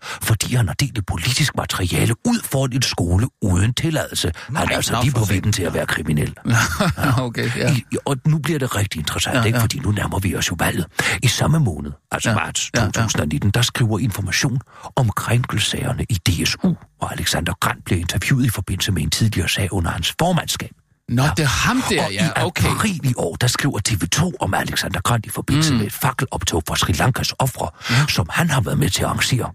fordi 0.02 0.54
han 0.54 0.66
har 0.66 0.74
delt 0.74 1.06
politisk 1.06 1.56
materiale 1.56 2.14
ud 2.26 2.40
foran 2.44 2.72
en 2.72 2.82
skole 2.82 3.26
uden 3.42 3.74
tilladelse. 3.74 4.32
Han 4.56 4.56
er 4.56 4.76
altså 4.76 4.98
lige 5.02 5.12
for 5.12 5.18
på 5.18 5.24
vippen 5.24 5.52
til 5.52 5.62
at 5.62 5.74
være 5.74 5.86
kriminel. 5.86 6.34
okay, 7.26 7.50
ja. 7.56 7.74
I, 7.74 7.84
og 8.04 8.16
nu 8.26 8.38
bliver 8.38 8.58
det 8.58 8.76
rigtig 8.76 8.98
interessant, 8.98 9.34
Ja, 9.34 9.40
ja, 9.40 9.46
ikke? 9.46 9.56
ja. 9.58 9.62
fordi 9.62 9.78
nu 9.78 9.90
nærmer 9.90 10.18
vi 10.18 10.36
os 10.36 10.50
jo 10.50 10.56
valget. 10.58 10.86
I 11.22 11.28
samme 11.28 11.58
måned, 11.58 11.92
altså 12.12 12.30
Ja, 12.30 12.38
ja, 12.38 12.44
marts 12.44 12.70
ja, 12.74 12.80
ja. 12.82 12.86
2019, 12.90 13.50
der 13.50 13.62
skriver 13.62 13.98
information 13.98 14.60
om 14.96 15.10
krænkelsagerne 15.10 16.06
i 16.08 16.14
DSU, 16.14 16.74
og 17.00 17.12
Alexander 17.12 17.52
Grant 17.60 17.84
bliver 17.84 18.00
interviewet 18.00 18.44
i 18.46 18.48
forbindelse 18.48 18.92
med 18.92 19.02
en 19.02 19.10
tidligere 19.10 19.48
sag 19.48 19.72
under 19.72 19.90
hans 19.90 20.14
formandskab. 20.18 20.70
Nå, 21.12 21.22
det 21.36 21.42
er 21.42 21.68
ham 21.68 21.82
der, 21.90 22.04
og 22.04 22.12
ja, 22.12 22.26
i 22.26 22.30
okay. 22.36 22.74
april 22.74 23.10
i 23.10 23.14
år, 23.16 23.36
der 23.36 23.46
skriver 23.46 23.78
TV2 23.88 24.32
om 24.40 24.54
Alexander 24.54 25.00
Grant 25.00 25.26
i 25.26 25.28
forbindelse 25.28 25.72
mm. 25.72 25.78
med 25.78 25.86
et 25.86 25.92
fakkeloptog 25.92 26.62
fra 26.68 26.76
Sri 26.76 26.92
Lankas 26.92 27.32
ofre, 27.38 27.70
ja. 27.90 28.06
som 28.08 28.26
han 28.30 28.50
har 28.50 28.60
været 28.60 28.78
med 28.78 28.90
til 28.90 29.02
at 29.02 29.08
arrangere. 29.08 29.52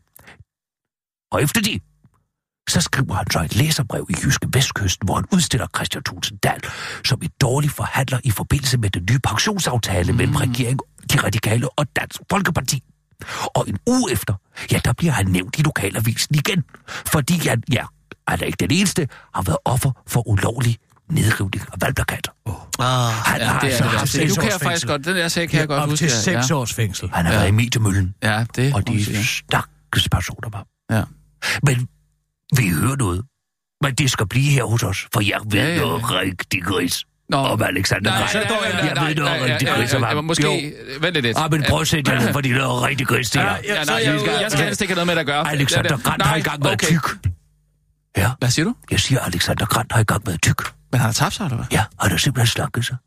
Og 1.31 1.43
efter 1.43 1.61
det, 1.61 1.81
så 2.69 2.81
skriver 2.81 3.13
han 3.13 3.31
så 3.31 3.39
et 3.39 3.55
læserbrev 3.55 4.07
i 4.09 4.15
Jyske 4.23 4.47
Vestkysten, 4.53 5.05
hvor 5.05 5.15
han 5.15 5.25
udstiller 5.33 5.67
Christian 5.75 6.03
Thulsen 6.03 6.37
Dahl 6.37 6.61
som 7.05 7.19
et 7.23 7.41
dårligt 7.41 7.73
forhandler 7.73 8.19
i 8.23 8.31
forbindelse 8.31 8.77
med 8.77 8.89
den 8.89 9.07
nye 9.11 9.19
pensionsaftale 9.19 10.11
mm. 10.11 10.17
mellem 10.17 10.35
regeringen, 10.35 10.79
de 11.13 11.19
radikale 11.19 11.69
og 11.69 11.85
Dansk 11.95 12.21
Folkeparti. 12.29 12.83
Og 13.55 13.69
en 13.69 13.77
uge 13.87 14.11
efter, 14.11 14.33
ja, 14.71 14.79
der 14.85 14.93
bliver 14.93 15.13
han 15.13 15.25
nævnt 15.25 15.59
i 15.59 15.61
lokalavisen 15.61 16.35
igen, 16.35 16.63
fordi 16.87 17.47
han, 17.47 17.63
ja, 17.71 17.85
han 18.27 18.39
er 18.41 18.45
ikke 18.45 18.57
den 18.59 18.71
eneste, 18.71 19.07
har 19.35 19.41
været 19.41 19.57
offer 19.65 19.91
for 20.07 20.27
ulovlig 20.27 20.77
nedrivning 21.11 21.63
af 21.73 21.77
valgplakater. 21.81 22.31
Ah, 22.79 23.13
Han 23.13 23.41
Ja, 23.41 23.47
har 23.47 23.59
det 23.59 23.67
er 23.67 23.71
altså 23.71 23.83
det. 23.83 23.91
haft 23.91 24.09
seks 24.11 24.33
kan 24.33 24.43
jeg 24.43 24.53
års 24.53 24.63
faktisk 24.63 24.63
fængsel. 24.69 24.89
godt, 24.89 25.05
den 25.05 25.15
der 25.15 25.27
sag 25.27 25.49
kan 25.49 25.59
jeg 25.59 25.67
godt 25.67 25.81
Op 25.83 25.89
huske. 25.89 26.07
til 26.07 26.11
ja. 26.33 26.41
seks 26.41 26.51
års 26.51 26.73
fængsel. 26.73 27.09
Han 27.13 27.25
har 27.25 27.33
Ja. 27.33 27.37
været 27.39 27.47
i 27.49 27.51
mediemøllen, 27.51 28.13
Ja, 28.23 28.45
det 28.55 28.73
og 28.73 28.87
de 28.87 29.25
stakkels 29.25 30.09
personer 30.11 30.49
var. 30.49 30.65
Ja. 30.91 31.03
Men 31.63 31.87
vi 32.57 32.69
hører 32.69 32.95
noget. 32.95 33.23
Men 33.83 33.93
det 33.95 34.11
skal 34.11 34.27
blive 34.27 34.51
her 34.51 34.63
hos 34.63 34.83
os, 34.83 35.07
for 35.13 35.21
jeg 35.21 35.39
ved 35.51 35.59
Ja, 35.59 35.65
ja, 35.67 35.67
ja, 35.67 35.73
ja, 35.75 35.81
ja. 35.81 35.87
noget 35.87 36.11
rigtig 36.11 36.63
gris 36.63 37.05
Nå. 37.29 37.37
om 37.37 37.61
Alexander 37.61 38.11
Nej, 38.11 38.19
nej, 38.33 38.43
nej, 38.43 38.71
nej, 38.71 38.93
Jeg 38.95 39.07
ved 39.07 39.15
noget 39.15 39.41
rigtig 39.51 39.67
gris 39.67 39.93
om 39.93 40.03
ham. 40.03 40.23
Måske, 40.23 40.73
vent 41.01 41.15
lidt. 41.15 41.37
Ah, 41.37 41.51
men 41.51 41.63
prøv 41.69 41.81
at 41.81 41.87
sætte 41.87 42.11
jer 42.11 42.19
ned, 42.21 42.33
for 42.33 42.41
det 42.41 42.51
er 42.51 42.83
rigtig 42.87 43.07
gris, 43.07 43.29
det 43.29 43.41
her. 43.41 43.49
Ja, 43.49 43.55
Ja, 43.65 43.83
nej, 43.83 44.01
er 44.05 44.39
jeg 44.41 44.51
skal 44.51 44.63
helst 44.65 44.81
ikke 44.81 44.93
have 44.93 45.05
noget 45.05 45.15
med 45.15 45.17
at 45.21 45.25
gøre. 45.25 45.51
Alexander 45.51 45.91
er. 45.93 45.97
Grant 45.97 46.21
har 46.21 46.35
i 46.35 46.41
gang 46.41 46.63
været 46.63 46.79
tyk. 46.79 47.01
Ja, 48.17 48.31
Hvad 48.39 48.49
siger 48.49 48.65
du? 48.65 48.73
jeg 48.91 48.99
siger, 48.99 49.19
Alexander 49.19 49.65
Grant 49.65 49.91
har 49.91 49.99
i 49.99 50.03
gang 50.03 50.21
været 50.27 50.41
tyk. 50.41 50.61
Men 50.97 51.01
han 51.01 51.07
har 51.07 51.13
tabt 51.13 51.33
sig, 51.35 51.43
eller 51.45 51.55
hvad? 51.55 51.65
Ja, 51.71 51.83
han 51.99 52.11
har 52.11 52.17
simpelthen 52.17 52.47
slanket 52.47 52.85
sig. 52.85 52.97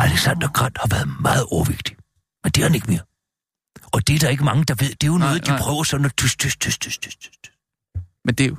Alexander 0.00 0.48
Grant 0.48 0.78
har 0.80 0.88
været 0.88 1.08
meget 1.20 1.44
overvægtig. 1.50 1.96
Men 2.44 2.52
det 2.52 2.60
er 2.60 2.64
han 2.66 2.74
ikke 2.74 2.86
mere. 2.90 3.00
Og 3.92 4.08
det 4.08 4.14
er 4.14 4.18
der 4.18 4.28
ikke 4.28 4.44
mange, 4.44 4.64
der 4.64 4.74
ved. 4.74 4.88
Det 4.88 5.02
er 5.02 5.06
jo 5.06 5.18
Nej, 5.18 5.28
noget, 5.28 5.46
de 5.46 5.50
nej. 5.50 5.60
prøver 5.60 5.82
sådan 5.82 6.06
at 6.06 6.16
tyst, 6.16 6.38
tyst, 6.38 6.60
tyst, 6.60 6.80
tyst, 6.80 7.00
tyst, 7.00 7.20
tyst. 7.20 7.52
Men 8.24 8.34
det 8.34 8.44
er 8.44 8.48
jo... 8.48 8.56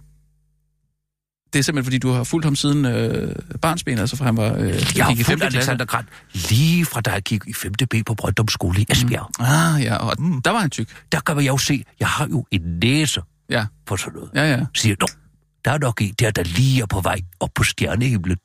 Det 1.54 1.60
er 1.60 1.64
simpelthen, 1.64 1.86
fordi 1.86 1.98
du 1.98 2.12
har 2.12 2.24
fulgt 2.24 2.46
ham 2.46 2.56
siden 2.56 2.86
øh, 2.86 3.36
barnsben, 3.62 4.00
altså 4.00 4.16
fra 4.16 4.26
han 4.26 4.38
var... 4.38 4.54
Øh, 4.56 4.98
Jeg 4.98 5.06
har 5.06 5.12
fulgt 5.16 5.26
femte 5.28 5.46
Alexander 5.46 5.86
Grant 5.86 6.08
lige 6.34 6.86
fra 6.86 7.02
da 7.02 7.12
jeg 7.12 7.22
gik 7.22 7.42
i 7.48 7.54
5. 7.54 7.74
B 7.74 7.94
på 8.06 8.14
Brøndum 8.16 8.48
Skole 8.48 8.82
i 8.82 8.86
Esbjerg. 8.90 9.30
Mm. 9.40 9.46
Ah, 9.46 9.84
ja, 9.84 9.96
og 9.96 10.18
der 10.18 10.50
var 10.52 10.60
han 10.60 10.70
tyk. 10.70 11.04
Der 11.12 11.20
kan 11.20 11.36
man 11.36 11.46
jo 11.46 11.58
se, 11.58 11.84
jeg 12.00 12.08
har 12.08 12.28
jo 12.28 12.46
en 12.52 12.62
næse 12.84 13.22
Ja, 13.50 13.66
for 13.88 13.96
sådan 13.96 14.14
noget. 14.14 14.32
ja, 14.36 14.52
ja. 14.52 14.66
Siger, 14.76 14.96
Nå, 15.00 15.08
der 15.66 15.72
er 15.72 15.78
nok 15.78 16.02
en 16.02 16.14
der, 16.20 16.32
der 16.32 16.44
lige 16.44 16.82
er 16.82 16.86
på 16.86 17.02
vej 17.02 17.20
op 17.40 17.50
på 17.56 17.64
stjernehimlen. 17.64 18.38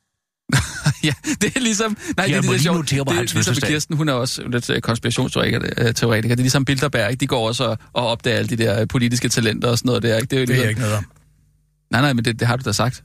ja, 1.05 1.15
det 1.41 1.57
er 1.57 1.61
ligesom... 1.61 1.97
Nej, 2.17 2.27
Jeg 2.31 2.37
det, 2.37 2.37
må 2.37 2.41
det 2.43 2.49
er 2.49 2.53
lige 2.53 2.63
sjovt. 2.63 2.91
det, 2.91 2.99
er 3.19 3.23
ligesom. 3.35 3.55
Kirsten, 3.69 3.97
hun 3.97 4.09
er 4.09 4.13
også 4.13 4.49
lidt 4.49 4.71
øh, 4.71 4.81
konspirationsteoretiker. 4.81 5.61
øh, 5.79 5.95
teoretiker. 5.95 6.35
Det 6.35 6.41
er 6.41 6.45
ligesom 6.45 6.65
Bilderberg, 6.65 7.11
ikke? 7.11 7.21
De 7.21 7.27
går 7.27 7.49
også 7.49 7.65
og, 7.65 7.79
og 7.93 8.07
opdager 8.07 8.39
alle 8.39 8.49
de 8.49 8.57
der 8.57 8.81
øh, 8.81 8.89
politiske 8.89 9.29
talenter 9.29 9.69
og 9.69 9.79
sådan 9.79 9.87
noget 9.89 10.03
der, 10.03 10.17
ikke? 10.17 10.27
Det 10.27 10.37
er 10.37 10.41
jo 10.41 10.47
Det 10.47 10.53
er 10.53 10.55
jeg 10.57 10.67
ligesom- 10.67 10.69
ikke 10.69 10.81
noget 10.81 10.97
om. 10.97 11.05
Nej, 11.91 12.01
nej, 12.01 12.13
men 12.13 12.25
det, 12.25 12.41
det 12.41 12.49
har 12.49 12.57
du 12.57 12.63
da 12.65 12.73
sagt. 12.73 13.05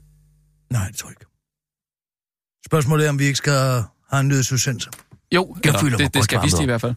Nej, 0.70 0.86
det 0.88 0.96
tror 0.96 1.08
jeg 1.08 1.12
ikke. 1.20 1.26
Spørgsmålet 2.66 3.06
er, 3.06 3.10
om 3.10 3.18
vi 3.18 3.24
ikke 3.24 3.36
skal 3.36 3.52
have 4.10 4.20
en 4.20 4.28
nyhedsudsendelse. 4.28 4.90
Jo, 5.34 5.56
Jeg 5.64 5.74
føler 5.80 5.96
det, 5.96 6.14
det 6.14 6.24
skal 6.24 6.40
vi 6.42 6.62
i 6.62 6.64
hvert 6.64 6.80
fald. 6.80 6.94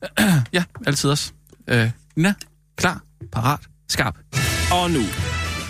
ja, 0.52 0.64
altid 0.86 1.10
også. 1.10 1.32
Øh, 1.68 1.90
Nina, 2.16 2.34
klar, 2.76 3.02
parat, 3.32 3.60
skarp. 3.88 4.16
Og 4.72 4.90
nu, 4.90 5.00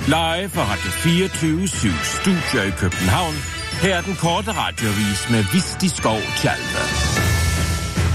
live 0.06 0.48
fra 0.48 0.62
Radio 0.62 0.90
24 0.90 1.68
7 1.68 1.88
Studio 2.02 2.62
i 2.62 2.70
København. 2.70 3.34
Her 3.82 3.96
er 3.96 4.00
den 4.00 4.16
korte 4.16 4.52
radiovis 4.52 5.30
med 5.30 5.44
Visti 5.52 5.88
Skov 5.88 6.18
Tjalve. 6.36 6.78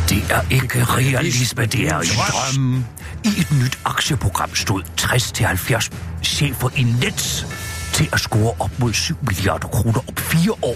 Det 0.09 0.31
er 0.31 0.41
ikke 0.51 0.83
realisme, 0.83 1.65
det 1.65 1.87
er 1.87 1.99
en 1.99 2.07
drøm. 2.17 2.85
I 3.25 3.27
et 3.27 3.51
nyt 3.61 3.79
aktieprogram 3.85 4.55
stod 4.55 4.81
60-70 5.01 6.23
chefer 6.23 6.69
i 6.77 6.83
Nets 6.83 7.45
til 7.93 8.09
at 8.13 8.19
score 8.19 8.53
op 8.59 8.79
mod 8.79 8.93
7 8.93 9.15
milliarder 9.21 9.67
kroner 9.67 9.99
om 10.07 10.15
fire 10.15 10.51
år. 10.61 10.75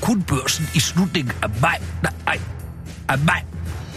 Kun 0.00 0.22
børsen 0.22 0.70
i 0.74 0.80
slutningen 0.80 1.32
af 1.42 1.48
maj, 1.60 1.78
nej, 2.26 2.38
af 3.08 3.18
maj 3.18 3.42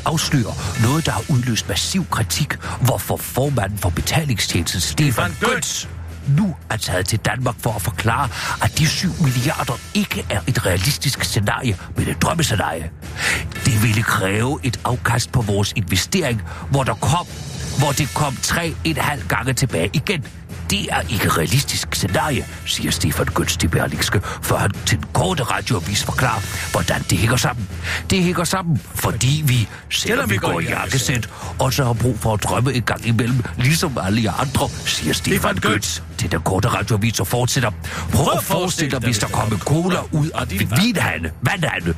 afslører 0.06 0.84
noget, 0.88 1.06
der 1.06 1.12
har 1.12 1.24
udløst 1.30 1.70
massiv 1.70 2.06
kritik, 2.12 2.54
hvorfor 2.82 3.18
formanden 3.18 3.78
for 3.78 3.90
betalingstjenesten 3.90 4.82
Stefan 4.82 5.32
Götz 5.32 5.88
nu 6.28 6.56
er 6.70 6.78
taget 6.78 7.08
til 7.08 7.20
Danmark 7.20 7.56
for 7.60 7.72
at 7.74 7.82
forklare, 7.82 8.30
at 8.62 8.78
de 8.78 8.88
7 8.88 9.08
milliarder 9.22 9.74
ikke 9.94 10.26
er 10.30 10.40
et 10.48 10.66
realistisk 10.66 11.24
scenarie, 11.24 11.78
men 11.98 12.08
et 12.08 12.22
drømmescenarie. 12.22 12.92
Det 13.66 13.84
ville 13.84 14.04
kræve 14.04 14.60
et 14.64 14.80
afkast 14.86 15.32
på 15.32 15.42
vores 15.42 15.74
investering, 15.76 16.42
hvor 16.72 16.84
der 16.84 16.94
kom, 16.94 17.26
hvor 17.80 17.92
det 17.92 18.14
kom 18.14 18.34
3,5 18.34 19.28
gange 19.28 19.54
tilbage 19.54 19.90
igen. 19.94 20.26
Det 20.72 20.88
er 20.92 21.02
ikke 21.10 21.30
realistisk 21.30 21.96
scenarie, 21.96 22.46
siger 22.66 22.92
Stefan 22.92 23.28
Götz 23.40 23.58
til 23.58 23.68
Berlingske, 23.68 24.22
før 24.42 24.58
han 24.58 24.72
til 24.86 24.98
den 24.98 25.08
korte 25.14 25.44
radioavis 25.44 26.04
forklarer, 26.04 26.72
hvordan 26.72 27.02
det 27.10 27.18
hænger 27.18 27.36
sammen. 27.38 27.70
Det 28.10 28.24
hænger 28.24 28.44
sammen, 28.44 28.82
fordi 28.96 29.44
vi, 29.46 29.68
selvom 29.90 30.30
vi 30.30 30.38
går 30.38 30.60
i 30.60 30.64
jakkesæt, 30.64 31.30
også 31.60 31.84
har 31.84 31.94
brug 31.94 32.20
for 32.20 32.34
at 32.34 32.44
drømme 32.44 32.74
en 32.74 32.82
gang 32.82 33.08
imellem, 33.08 33.44
ligesom 33.58 33.98
alle 34.04 34.24
jer 34.24 34.34
andre, 34.34 34.70
siger 34.86 35.14
Stefan 35.14 35.58
Götz 35.66 36.02
til 36.18 36.32
den 36.32 36.42
korte 36.42 36.68
radioavis 36.68 37.20
og 37.20 37.28
fortsætter. 37.28 37.72
Prøv 38.12 38.38
at 38.38 38.44
forestille 38.44 38.92
dig, 38.92 39.00
hvis 39.00 39.20
der 39.20 39.28
kommer 39.28 39.58
cola 39.58 40.00
ud 40.12 40.30
af 40.36 40.48
din 40.48 40.72
vinhande, 40.84 41.32
vandhande. 41.42 41.94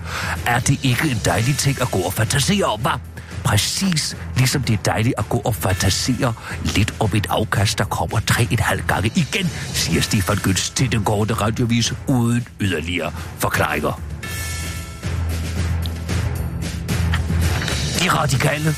Er 0.45 0.59
det 0.59 0.79
ikke 0.83 1.09
en 1.11 1.21
dejlig 1.25 1.57
ting 1.57 1.81
at 1.81 1.91
gå 1.91 1.99
og 1.99 2.13
fantasere 2.13 2.65
om, 2.65 2.79
hva'? 2.87 2.99
Præcis 3.43 4.17
ligesom 4.37 4.61
det 4.61 4.73
er 4.73 4.83
dejligt 4.83 5.15
at 5.17 5.29
gå 5.29 5.37
og 5.37 5.55
fantasere 5.55 6.33
lidt 6.63 6.93
om 6.99 7.09
et 7.15 7.27
afkast, 7.29 7.77
der 7.77 7.85
kommer 7.85 8.19
3,5 8.31 8.87
gange 8.87 9.11
igen, 9.15 9.49
siger 9.73 10.01
Stefan 10.01 10.37
Götz 10.37 10.73
til 10.75 10.91
den 10.91 11.03
korte 11.03 11.33
radiovis 11.33 11.93
uden 12.07 12.47
yderligere 12.59 13.11
forklaringer. 13.37 14.01
De 17.99 18.09
radikale, 18.09 18.75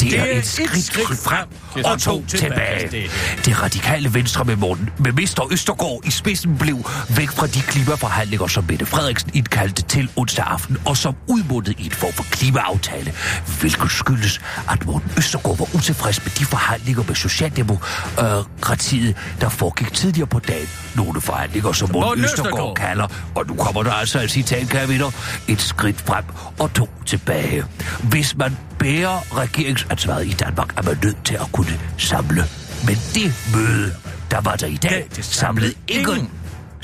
det 0.00 0.18
er 0.18 0.38
et 0.38 0.46
skridt 0.46 1.18
frem 1.18 1.48
og 1.84 2.00
to 2.00 2.26
tilbage. 2.26 3.10
Det 3.44 3.62
radikale 3.62 4.14
venstre 4.14 4.44
med, 4.44 4.56
Morten, 4.56 4.90
med 4.98 5.12
Mester 5.12 5.52
Østergaard 5.52 6.00
i 6.04 6.10
spidsen 6.10 6.58
blev 6.58 6.90
væk 7.08 7.30
fra 7.30 7.46
de 7.46 7.60
klimaforhandlinger, 7.60 8.46
som 8.46 8.64
Mette 8.68 8.86
Frederiksen 8.86 9.30
indkaldte 9.34 9.82
til 9.82 10.10
onsdag 10.16 10.44
aften, 10.44 10.76
og 10.84 10.96
som 10.96 11.14
udmundede 11.28 11.74
i 11.78 11.84
en 11.84 11.90
form 11.90 12.12
for 12.12 12.24
klimaaftale, 12.30 13.12
hvilket 13.60 13.90
skyldes, 13.90 14.40
at 14.70 14.86
Morten 14.86 15.10
Østergaard 15.18 15.58
var 15.58 15.68
utilfreds 15.74 16.24
med 16.24 16.32
de 16.38 16.44
forhandlinger 16.44 17.02
med 17.08 17.14
Socialdemokratiet, 17.14 19.16
der 19.40 19.48
foregik 19.48 19.92
tidligere 19.92 20.26
på 20.26 20.38
dagen. 20.38 20.68
Nogle 20.96 21.20
forhandlinger, 21.20 21.72
som 21.72 21.88
Morten 21.92 22.08
Morten 22.08 22.24
Østergaard 22.24 22.52
Østergaard. 22.52 22.76
kalder, 22.76 23.06
og 23.34 23.46
nu 23.46 23.54
kommer 23.54 23.82
der 23.82 23.92
altså 23.92 24.20
et 24.20 24.30
citat, 24.30 24.68
kære 24.68 24.88
venner, 24.88 25.10
et 25.48 25.62
skridt 25.62 26.00
frem 26.00 26.24
og 26.58 26.74
to 26.74 26.88
tilbage. 27.06 27.64
Hvis 28.02 28.36
man 28.36 28.56
bærer 28.84 29.36
regeringsansvaret 29.36 30.26
i 30.26 30.32
Danmark, 30.32 30.78
er 30.78 30.82
man 30.82 30.96
nødt 31.04 31.24
til 31.24 31.34
at 31.34 31.52
kunne 31.52 31.78
samle. 31.98 32.42
Men 32.86 32.96
det 33.14 33.28
møde, 33.54 33.94
der 34.30 34.40
var 34.40 34.56
der 34.56 34.66
i 34.66 34.76
dag, 34.76 35.06
samlede 35.20 35.74
ingen 35.88 36.30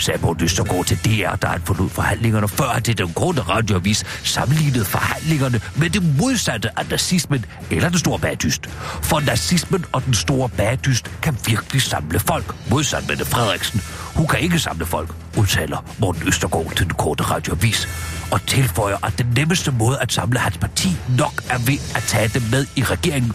sagde 0.00 0.20
Morten 0.22 0.44
Østergaard 0.44 0.84
til 0.84 0.96
DR, 1.04 1.34
der 1.36 1.48
han 1.48 1.62
forlod 1.64 1.88
forhandlingerne, 1.88 2.48
før 2.48 2.68
han 2.68 2.82
til 2.82 2.98
den 2.98 3.12
korte 3.12 3.40
radioavis 3.40 4.04
sammenlignede 4.24 4.84
forhandlingerne 4.84 5.60
med 5.76 5.90
det 5.90 6.18
modsatte 6.18 6.78
af 6.78 6.86
nazismen 6.90 7.44
eller 7.70 7.88
den 7.88 7.98
store 7.98 8.18
bagdyst. 8.18 8.66
For 9.02 9.20
nazismen 9.20 9.84
og 9.92 10.04
den 10.04 10.14
store 10.14 10.48
bagdyst 10.48 11.10
kan 11.22 11.36
virkelig 11.46 11.82
samle 11.82 12.20
folk, 12.20 12.54
modsat 12.70 13.08
Mette 13.08 13.24
Frederiksen. 13.24 13.80
Hun 14.14 14.26
kan 14.26 14.40
ikke 14.40 14.58
samle 14.58 14.86
folk, 14.86 15.14
udtaler 15.38 15.84
Morten 15.98 16.28
Østergaard 16.28 16.72
til 16.76 16.86
den 16.86 16.94
korte 16.94 17.22
radioavis 17.22 17.88
og 18.30 18.46
tilføjer, 18.46 19.06
at 19.06 19.18
den 19.18 19.26
nemmeste 19.36 19.72
måde 19.72 19.98
at 20.00 20.12
samle 20.12 20.38
hans 20.38 20.58
parti 20.58 20.96
nok 21.18 21.42
er 21.50 21.58
ved 21.58 21.78
at 21.96 22.02
tage 22.02 22.28
dem 22.28 22.42
med 22.50 22.66
i 22.76 22.82
regeringen. 22.82 23.32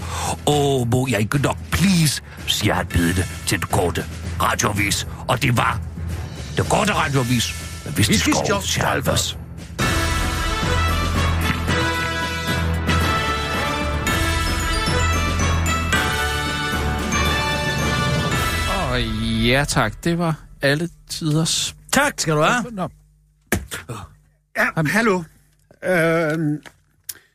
Åh, 0.48 0.92
må 0.92 1.08
jeg 1.10 1.20
ikke 1.20 1.38
nok, 1.38 1.58
please, 1.72 2.22
siger 2.48 2.74
han 2.74 2.86
bedende 2.86 3.26
til 3.46 3.60
den 3.60 3.68
korte 3.72 4.06
radioavis. 4.42 5.08
Og 5.28 5.42
det 5.42 5.58
var 5.58 5.80
den 6.58 6.66
korte 6.66 6.94
radioavis 6.94 7.56
med 7.86 7.94
Visti 7.94 8.12
Whisky 8.12 8.30
Skov 8.30 8.46
Skov 8.46 8.62
Chalvers. 8.62 9.38
Og 18.92 19.02
ja 19.48 19.66
tak, 19.68 20.04
det 20.04 20.18
var 20.18 20.36
alle 20.62 20.90
tiders. 21.10 21.76
Tak 21.92 22.14
skal 22.18 22.36
du 22.36 22.42
have. 22.42 22.72
Nå. 22.72 22.90
Ja, 24.58 24.84
hallo. 24.88 25.24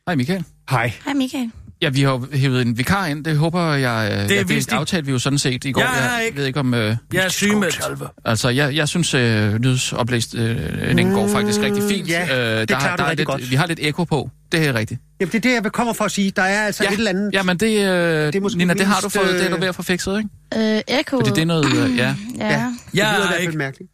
Hej 0.07 0.15
Michael. 0.15 0.45
hej. 0.69 0.93
Hej 1.05 1.13
Michael. 1.13 1.51
Ja, 1.81 1.89
vi 1.89 2.01
har 2.01 2.35
hævet 2.37 2.61
en 2.61 2.77
vikar 2.77 3.05
ind, 3.05 3.25
det 3.25 3.37
håber 3.37 3.73
jeg... 3.73 4.11
Det, 4.11 4.31
er 4.31 4.35
ja, 4.35 4.43
vist 4.43 4.69
det 4.69 4.75
aftalte 4.75 5.05
vi 5.05 5.11
jo 5.11 5.19
sådan 5.19 5.39
set 5.39 5.65
i 5.65 5.71
går. 5.71 5.81
Jeg 5.81 6.11
jeg 6.17 6.25
ikke- 6.25 6.37
ved 6.37 6.45
ikke 6.45 6.59
om... 6.59 6.73
Øh, 6.73 6.95
Jeg 7.13 7.25
er 7.25 7.29
sygemeldt. 7.29 7.81
Altså, 8.25 8.49
jeg, 8.49 8.75
jeg 8.75 8.87
synes, 8.87 9.13
øh, 9.13 9.53
nyhedsoplæsningen 9.59 11.07
øh, 11.07 11.13
går 11.13 11.27
faktisk 11.27 11.59
rigtig 11.61 11.83
fint. 11.83 12.09
ja, 12.09 12.21
øh, 12.53 12.59
det 12.59 12.69
der, 12.69 12.79
klarer 12.79 12.95
du 12.95 12.97
der 12.97 13.03
er 13.05 13.09
rigtig 13.09 13.17
lidt, 13.17 13.27
godt. 13.27 13.51
Vi 13.51 13.55
har 13.55 13.65
lidt 13.67 13.79
ekko 13.81 14.03
på, 14.03 14.29
det 14.51 14.67
er 14.67 14.73
rigtigt. 14.73 15.01
Jamen, 15.19 15.31
det 15.31 15.37
er 15.37 15.41
det, 15.41 15.53
jeg 15.53 15.63
vil 15.63 15.71
komme 15.71 15.93
for 15.93 16.05
at 16.05 16.11
sige. 16.11 16.31
Der 16.31 16.41
er 16.41 16.65
altså 16.65 16.83
et 16.83 16.91
eller 16.91 17.09
andet... 17.09 17.33
Jamen, 17.33 17.57
det, 17.57 17.67
øh, 17.67 17.81
Det 17.83 18.35
er 18.35 18.39
måske 18.41 18.57
Nina, 18.57 18.73
det 18.73 18.85
har 18.85 18.99
du 19.01 19.09
fået, 19.09 19.29
det 19.29 19.43
er 19.45 19.49
du 19.49 19.55
øh, 19.55 19.61
ved 19.61 19.67
at 19.67 19.75
få 19.75 19.83
fikset, 19.83 20.17
ikke? 20.17 20.75
Øh, 20.75 20.99
Echo. 20.99 21.17
Fordi 21.19 21.29
det 21.29 21.41
er 21.41 21.45
noget, 21.45 21.65
øh, 21.65 21.97
ja. 21.97 22.15
Ja. 22.37 22.45
Ja. 22.45 22.51
ja. 22.51 22.75
det 22.91 22.97
Jeg 22.97 23.13
lyder 23.13 23.13
i 23.13 23.13
er 23.13 23.17
hvert 23.17 23.29
fald 23.31 23.41
ikke. 23.47 23.57
mærkeligt. 23.57 23.91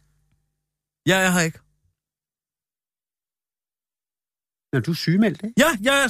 Jeg 1.06 1.24
er 1.26 1.30
her 1.30 1.40
ikke. 1.40 1.58
Når 4.72 4.80
du 4.80 4.90
er 4.90 4.94
sygemeldt, 4.94 5.40
ikke? 5.44 5.54
Ja, 5.58 5.70
jeg 5.82 6.04
er 6.04 6.08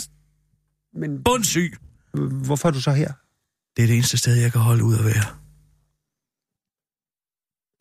Men 0.95 1.23
bundsyg. 1.25 1.77
hvorfor 2.45 2.69
er 2.69 2.73
du 2.73 2.81
så 2.81 2.93
her? 2.93 3.13
Det 3.77 3.83
er 3.83 3.87
det 3.87 3.95
eneste 3.95 4.17
sted, 4.19 4.35
jeg 4.35 4.53
kan 4.53 4.61
holde 4.61 4.85
ud 4.85 4.99
at 4.99 5.05
være. 5.05 5.25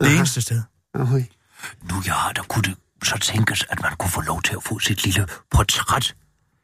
Det 0.02 0.18
eneste 0.18 0.42
sted. 0.42 0.62
Okay. 0.94 1.26
Nu 1.90 1.96
ja, 2.06 2.14
der 2.36 2.44
kunne 2.50 2.64
det 2.64 2.76
så 3.04 3.18
tænkes, 3.20 3.66
at 3.70 3.82
man 3.82 3.96
kunne 4.00 4.12
få 4.12 4.22
lov 4.22 4.42
til 4.42 4.56
at 4.56 4.64
få 4.64 4.80
sit 4.80 5.04
lille 5.06 5.28
portræt 5.52 6.16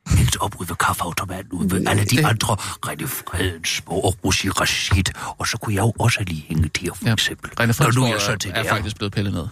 hængt 0.07 0.37
op 0.37 0.59
ude 0.59 0.69
ved 0.69 0.75
kaffeautomaten, 0.75 1.51
ude 1.51 1.71
ved 1.71 1.87
alle 1.87 2.05
de 2.05 2.25
andre 2.25 2.53
René 2.87 3.05
Fredensborg 3.05 4.03
og 4.05 4.25
Rosi 4.25 4.49
Rashid. 4.49 5.03
Og 5.39 5.47
så 5.47 5.57
kunne 5.57 5.75
jeg 5.75 5.81
jo 5.81 5.93
også 5.99 6.23
lige 6.23 6.41
hænge 6.41 6.67
der, 6.67 6.93
for 6.93 7.05
Ja, 7.07 7.13
eksempel. 7.13 7.51
René 7.59 7.65
nu 7.65 7.73
Fredensborg 7.73 8.21
så 8.21 8.31
er, 8.31 8.35
til 8.35 8.51
er 8.51 8.61
det 8.61 8.69
faktisk 8.69 8.95
blevet 8.97 9.13
pillet 9.13 9.33
ned. 9.33 9.47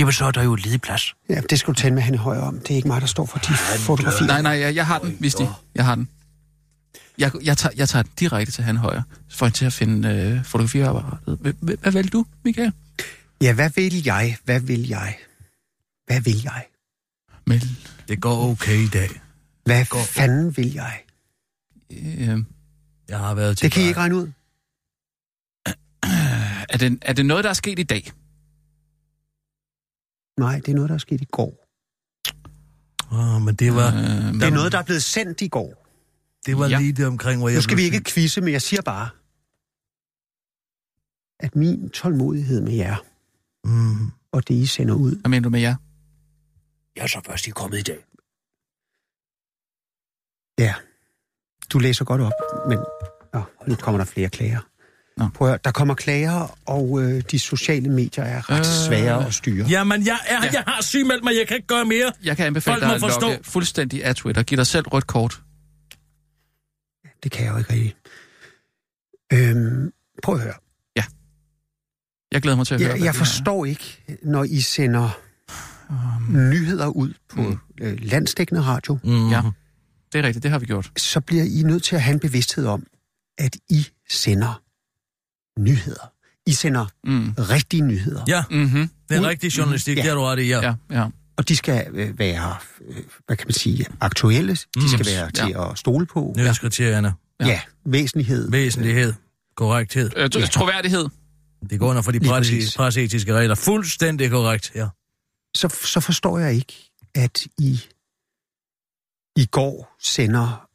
Jamen, 0.00 0.12
så 0.12 0.24
er 0.24 0.30
der 0.30 0.42
jo 0.42 0.54
ledig 0.54 0.80
plads. 0.80 1.14
Ja, 1.28 1.40
det 1.50 1.58
skal 1.58 1.74
du 1.74 1.80
tale 1.80 1.94
med 1.94 2.02
Hanne 2.02 2.18
Højer 2.18 2.40
om. 2.40 2.58
Det 2.60 2.70
er 2.70 2.76
ikke 2.76 2.88
mig, 2.88 3.00
der 3.00 3.06
står 3.06 3.26
for 3.26 3.38
de 3.38 3.54
fotografier. 3.78 4.26
Nej, 4.26 4.42
nej, 4.42 4.52
jeg, 4.52 4.74
jeg 4.74 4.86
har 4.86 4.98
den, 4.98 5.16
hvis 5.20 5.34
de. 5.34 5.48
Jeg 5.74 5.84
har 5.84 5.94
den. 5.94 6.08
Jeg, 7.18 7.32
jeg, 7.44 7.58
tager, 7.58 7.72
jeg 7.76 7.88
tager 7.88 8.02
den 8.02 8.12
direkte 8.20 8.52
til 8.52 8.64
han 8.64 8.76
højre, 8.76 9.02
for 9.30 9.48
til 9.48 9.64
at 9.64 9.72
finde 9.72 10.08
øh, 10.08 10.44
fotografiapparatet. 10.44 11.38
Hvad, 11.80 11.92
vil 11.92 12.12
du, 12.12 12.26
Michael? 12.44 12.72
Ja, 13.42 13.52
hvad 13.52 13.70
vil 13.74 14.04
jeg? 14.04 14.36
Hvad 14.44 14.60
vil 14.60 14.88
jeg? 14.88 15.16
Hvad 16.06 16.20
vil 16.20 16.42
jeg? 16.42 16.64
Mel, 17.46 17.68
Det 18.08 18.20
går 18.20 18.50
okay 18.50 18.76
i 18.78 18.88
dag. 18.88 19.08
Hvad 19.64 19.84
fanden 20.06 20.56
vil 20.56 20.72
jeg? 20.72 21.00
øh, 21.90 22.38
Jeg 23.08 23.18
har 23.18 23.34
været 23.34 23.58
til 23.58 23.64
Det 23.64 23.72
kan 23.72 23.82
I 23.82 23.86
ikke 23.86 24.00
regne 24.00 24.16
ud. 24.16 24.28
er, 26.68 26.76
det, 26.78 26.98
er 27.02 27.12
det 27.12 27.26
noget, 27.26 27.44
der 27.44 27.50
er 27.50 27.54
sket 27.54 27.78
i 27.78 27.82
dag? 27.82 28.10
Nej, 30.44 30.56
det 30.64 30.68
er 30.68 30.74
noget, 30.74 30.88
der 30.88 30.94
er 30.94 30.98
sket 31.08 31.20
i 31.20 31.30
går. 31.38 31.52
Oh, 33.12 33.42
men 33.46 33.54
det 33.54 33.74
var, 33.74 33.88
Øh, 33.88 34.34
Det 34.34 34.42
er 34.42 34.50
noget, 34.50 34.72
der 34.72 34.78
er 34.78 34.82
blevet 34.82 35.02
sendt 35.02 35.40
i 35.40 35.48
går. 35.48 35.70
det 36.46 36.58
var 36.58 36.68
Ja. 36.68 36.78
lige 36.78 36.92
det 36.92 37.06
omkring, 37.06 37.38
hvor 37.40 37.48
jeg 37.48 37.56
Nu 37.56 37.62
skal 37.62 37.76
blev 37.76 37.90
vi 37.90 37.96
ikke 37.96 38.10
quizze, 38.10 38.40
men 38.40 38.52
jeg 38.52 38.62
siger 38.62 38.82
bare, 38.82 39.08
at 41.40 41.56
min 41.56 41.90
tålmodighed 41.90 42.60
med 42.60 42.72
jer, 42.72 42.96
Mm. 43.64 44.06
og 44.32 44.48
det 44.48 44.54
I 44.54 44.66
sender 44.66 44.94
ud, 44.94 45.16
Hvad 45.20 45.28
mener 45.30 45.42
du 45.42 45.50
med 45.50 45.60
jer? 45.60 45.74
Jeg 46.96 47.02
er 47.02 47.06
så 47.06 47.20
først 47.26 47.44
lige 47.44 47.54
kommet 47.54 47.78
i 47.78 47.82
dag. 47.82 48.00
ja, 50.58 50.74
du 51.72 51.78
læser 51.78 52.04
godt 52.04 52.20
op, 52.20 52.32
men 52.68 52.78
Nå, 53.34 53.42
nu 53.68 53.74
kommer 53.74 53.98
der 53.98 54.04
flere 54.04 54.28
klager. 54.28 54.60
Nå. 55.20 55.28
Prøv 55.34 55.48
at, 55.48 55.52
høre, 55.52 55.58
der 55.64 55.70
kommer 55.70 55.94
klager, 55.94 56.58
og 56.66 57.02
øh, 57.02 57.22
de 57.30 57.38
sociale 57.38 57.88
medier 57.90 58.24
er 58.24 58.50
ret 58.50 58.58
Øh, 58.58 58.64
svære 58.64 59.26
at 59.26 59.34
styre. 59.34 59.66
Jamen, 59.66 60.06
jeg, 60.06 60.18
er, 60.26 60.44
Ja. 60.44 60.50
jeg 60.52 60.64
har 60.66 60.82
sygemeldt 60.82 61.24
mig, 61.24 61.34
jeg 61.38 61.48
kan 61.48 61.56
ikke 61.56 61.66
gøre 61.66 61.84
mere. 61.84 62.12
Jeg 62.24 62.36
kan 62.36 62.46
anbefale 62.46 62.72
Folk 62.74 62.80
dig 62.82 62.88
må 62.88 62.94
at 63.06 63.12
forstå. 63.12 63.26
logge 63.28 63.44
fuldstændig 63.44 64.04
af 64.04 64.14
Twitter. 64.16 64.42
Giv 64.42 64.56
dig 64.58 64.66
selv 64.66 64.88
rødt 64.88 65.06
kort. 65.06 65.40
Det 67.22 67.32
kan 67.32 67.44
jeg 67.44 67.52
jo 67.52 67.58
ikke 67.58 67.72
rigtig. 67.72 67.94
Øhm, 69.32 69.92
prøv 70.22 70.34
at 70.34 70.40
høre. 70.40 70.54
Jeg 72.32 72.42
glæder 72.42 72.56
mig 72.56 72.66
til 72.66 72.74
at 72.74 72.80
høre, 72.80 72.88
Jeg, 72.90 72.98
hvad 72.98 73.04
jeg 73.06 73.12
det 73.12 73.18
her 73.18 73.22
er. 73.22 73.26
forstår 73.26 73.64
ikke, 73.64 74.18
når 74.22 74.44
I 74.44 74.60
sender 74.60 75.18
nyheder 76.30 76.86
ud 76.86 77.12
på 77.28 77.42
Mm. 77.42 77.58
øh, 77.80 77.98
landstækkende 78.02 78.62
radio, 78.62 78.98
Mm. 79.04 79.30
Ja. 79.30 79.42
Det 80.12 80.18
er 80.18 80.22
rigtigt, 80.22 80.42
det 80.42 80.50
har 80.50 80.58
vi 80.58 80.66
gjort. 80.66 80.90
så 80.96 81.20
bliver 81.20 81.44
I 81.44 81.62
nødt 81.62 81.82
til 81.82 81.96
at 81.96 82.02
have 82.02 82.14
en 82.14 82.20
bevidsthed 82.20 82.66
om, 82.66 82.86
at 83.38 83.56
I 83.68 83.86
sender 84.10 84.62
nyheder. 85.60 86.12
I 86.46 86.52
sender 86.52 86.86
Mm. 87.04 87.34
rigtige 87.38 87.82
nyheder. 87.82 88.24
Ja, 88.28 88.44
Mm-hmm. 88.50 88.90
det 89.08 89.16
er 89.16 89.28
rigtig 89.28 89.58
journalistik, 89.58 89.96
Ja. 89.96 90.02
det 90.02 90.08
har 90.08 90.16
du 90.16 90.22
ret 90.22 90.38
i, 90.38 90.42
ja. 90.42 90.60
Ja, 90.60 90.74
ja. 90.90 91.06
Og 91.36 91.48
de 91.48 91.56
skal 91.56 91.86
øh, 91.92 92.18
være, 92.18 92.56
øh, 92.88 92.96
hvad 93.26 93.36
kan 93.36 93.46
man 93.46 93.52
sige, 93.54 93.86
aktuelle. 94.00 94.54
De 94.54 94.80
Mm. 94.80 94.88
skal 94.88 95.06
være 95.06 95.30
til 95.30 95.56
at 95.58 95.78
stole 95.78 96.06
på. 96.06 96.34
Nødskriterierne. 96.36 97.14
Ja, 97.40 97.46
ja 97.46 97.60
væsentlighed. 97.84 98.50
Væsentlighed. 98.50 99.12
Korrekthed. 99.56 100.10
Øh, 100.16 100.30
tro- 100.30 100.40
troværdighed. 100.40 101.08
Det 101.70 101.78
går 101.78 101.88
under 101.90 102.02
for 102.02 102.12
de 102.12 102.20
præcis. 102.20 102.76
presseetiske 102.76 103.34
regler. 103.34 103.54
Fuldstændig 103.54 104.30
korrekt, 104.30 104.72
ja. 104.74 104.88
Så, 105.56 105.68
så 105.84 106.00
forstår 106.00 106.38
jeg 106.38 106.54
ikke, 106.54 106.90
at 107.14 107.46
I 107.58 107.80
i 109.36 109.46
går 109.46 109.96
sender... 110.02 110.66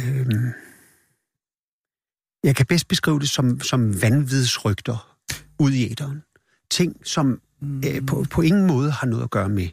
Øhm, 0.00 0.52
jeg 2.44 2.56
kan 2.56 2.66
bedst 2.66 2.88
beskrive 2.88 3.20
det 3.20 3.28
som, 3.28 3.60
som 3.60 4.02
vanvidsrygter 4.02 5.16
ud 5.58 5.70
i 5.72 5.90
æderen. 5.92 6.22
Ting, 6.70 6.96
som 7.04 7.40
øh, 7.86 8.06
på, 8.06 8.26
på 8.30 8.42
ingen 8.42 8.66
måde 8.66 8.90
har 8.90 9.06
noget 9.06 9.22
at 9.24 9.30
gøre 9.30 9.48
med, 9.48 9.68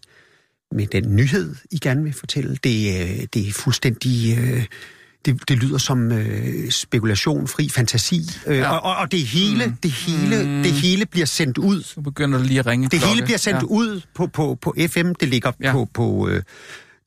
med 0.72 0.88
den 0.88 1.16
nyhed, 1.16 1.56
I 1.72 1.80
gerne 1.80 2.04
vil 2.04 2.14
fortælle. 2.14 2.58
Det, 2.64 3.02
øh, 3.02 3.28
det 3.34 3.48
er 3.48 3.52
fuldstændig... 3.52 4.38
Øh, 4.40 4.66
det, 5.26 5.50
det 5.50 5.58
lyder 5.58 5.78
som 5.78 6.12
øh, 6.12 6.70
spekulation, 6.72 7.48
fri 7.48 7.70
fantasi, 7.70 8.22
øh, 8.48 8.58
Ja. 8.58 8.70
og, 8.70 8.82
og, 8.84 8.96
og 8.98 9.12
det 9.12 9.20
hele, 9.26 9.76
det 9.84 9.92
hele, 9.92 10.44
Mm. 10.44 10.64
det 10.64 10.72
hele 10.72 11.06
bliver 11.06 11.26
sendt 11.26 11.58
ud 11.58 11.84
Nu 11.96 12.02
begynder 12.02 12.38
det 12.38 12.48
lige 12.48 12.60
at 12.60 12.66
ringe. 12.66 12.84
det 12.90 13.00
hele 13.00 13.12
klokke. 13.12 13.24
bliver 13.26 13.38
sendt 13.38 13.62
ja. 13.62 13.66
ud 13.68 14.02
på, 14.16 14.28
på, 14.28 14.58
på 14.62 14.76
FM. 14.90 15.12
Det 15.20 15.28
ligger 15.28 15.52
ja. 15.62 15.72
på, 15.72 15.86
på 15.94 16.30
øh, 16.30 16.44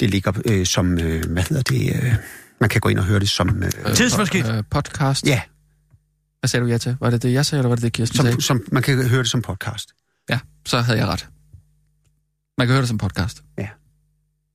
det 0.00 0.10
ligger 0.10 0.32
øh, 0.44 0.66
som 0.66 0.98
øh, 0.98 1.24
hvad 1.30 1.42
hedder 1.42 1.62
det? 1.62 2.02
Øh, 2.04 2.14
man 2.60 2.68
kan 2.70 2.80
gå 2.80 2.88
ind 2.88 2.98
og 2.98 3.04
høre 3.04 3.20
det 3.20 3.30
som 3.30 3.62
øh, 3.62 3.94
Tidsmaskine. 3.94 4.44
po- 4.48 4.52
øh, 4.52 4.64
podcast. 4.70 5.26
ja, 5.26 5.42
Hvad 6.40 6.48
sagde 6.48 6.64
du 6.66 6.70
ja 6.70 6.78
til? 6.78 6.96
Var 7.00 7.10
det 7.10 7.22
det, 7.22 7.32
jeg 7.32 7.46
sagde, 7.46 7.60
eller 7.60 7.68
var 7.68 7.76
det 7.76 7.82
det, 7.82 7.92
Kirsten 7.92 8.16
sagde? 8.16 8.32
som, 8.32 8.40
som 8.40 8.62
man 8.72 8.82
kan 8.82 9.08
høre 9.08 9.22
det 9.22 9.30
som 9.30 9.42
podcast. 9.42 9.92
Ja, 10.30 10.38
så 10.66 10.80
havde 10.80 10.98
jeg 10.98 11.08
ret. 11.08 11.28
Man 12.58 12.66
kan 12.66 12.72
høre 12.74 12.80
det 12.80 12.88
som 12.88 12.98
podcast. 12.98 13.42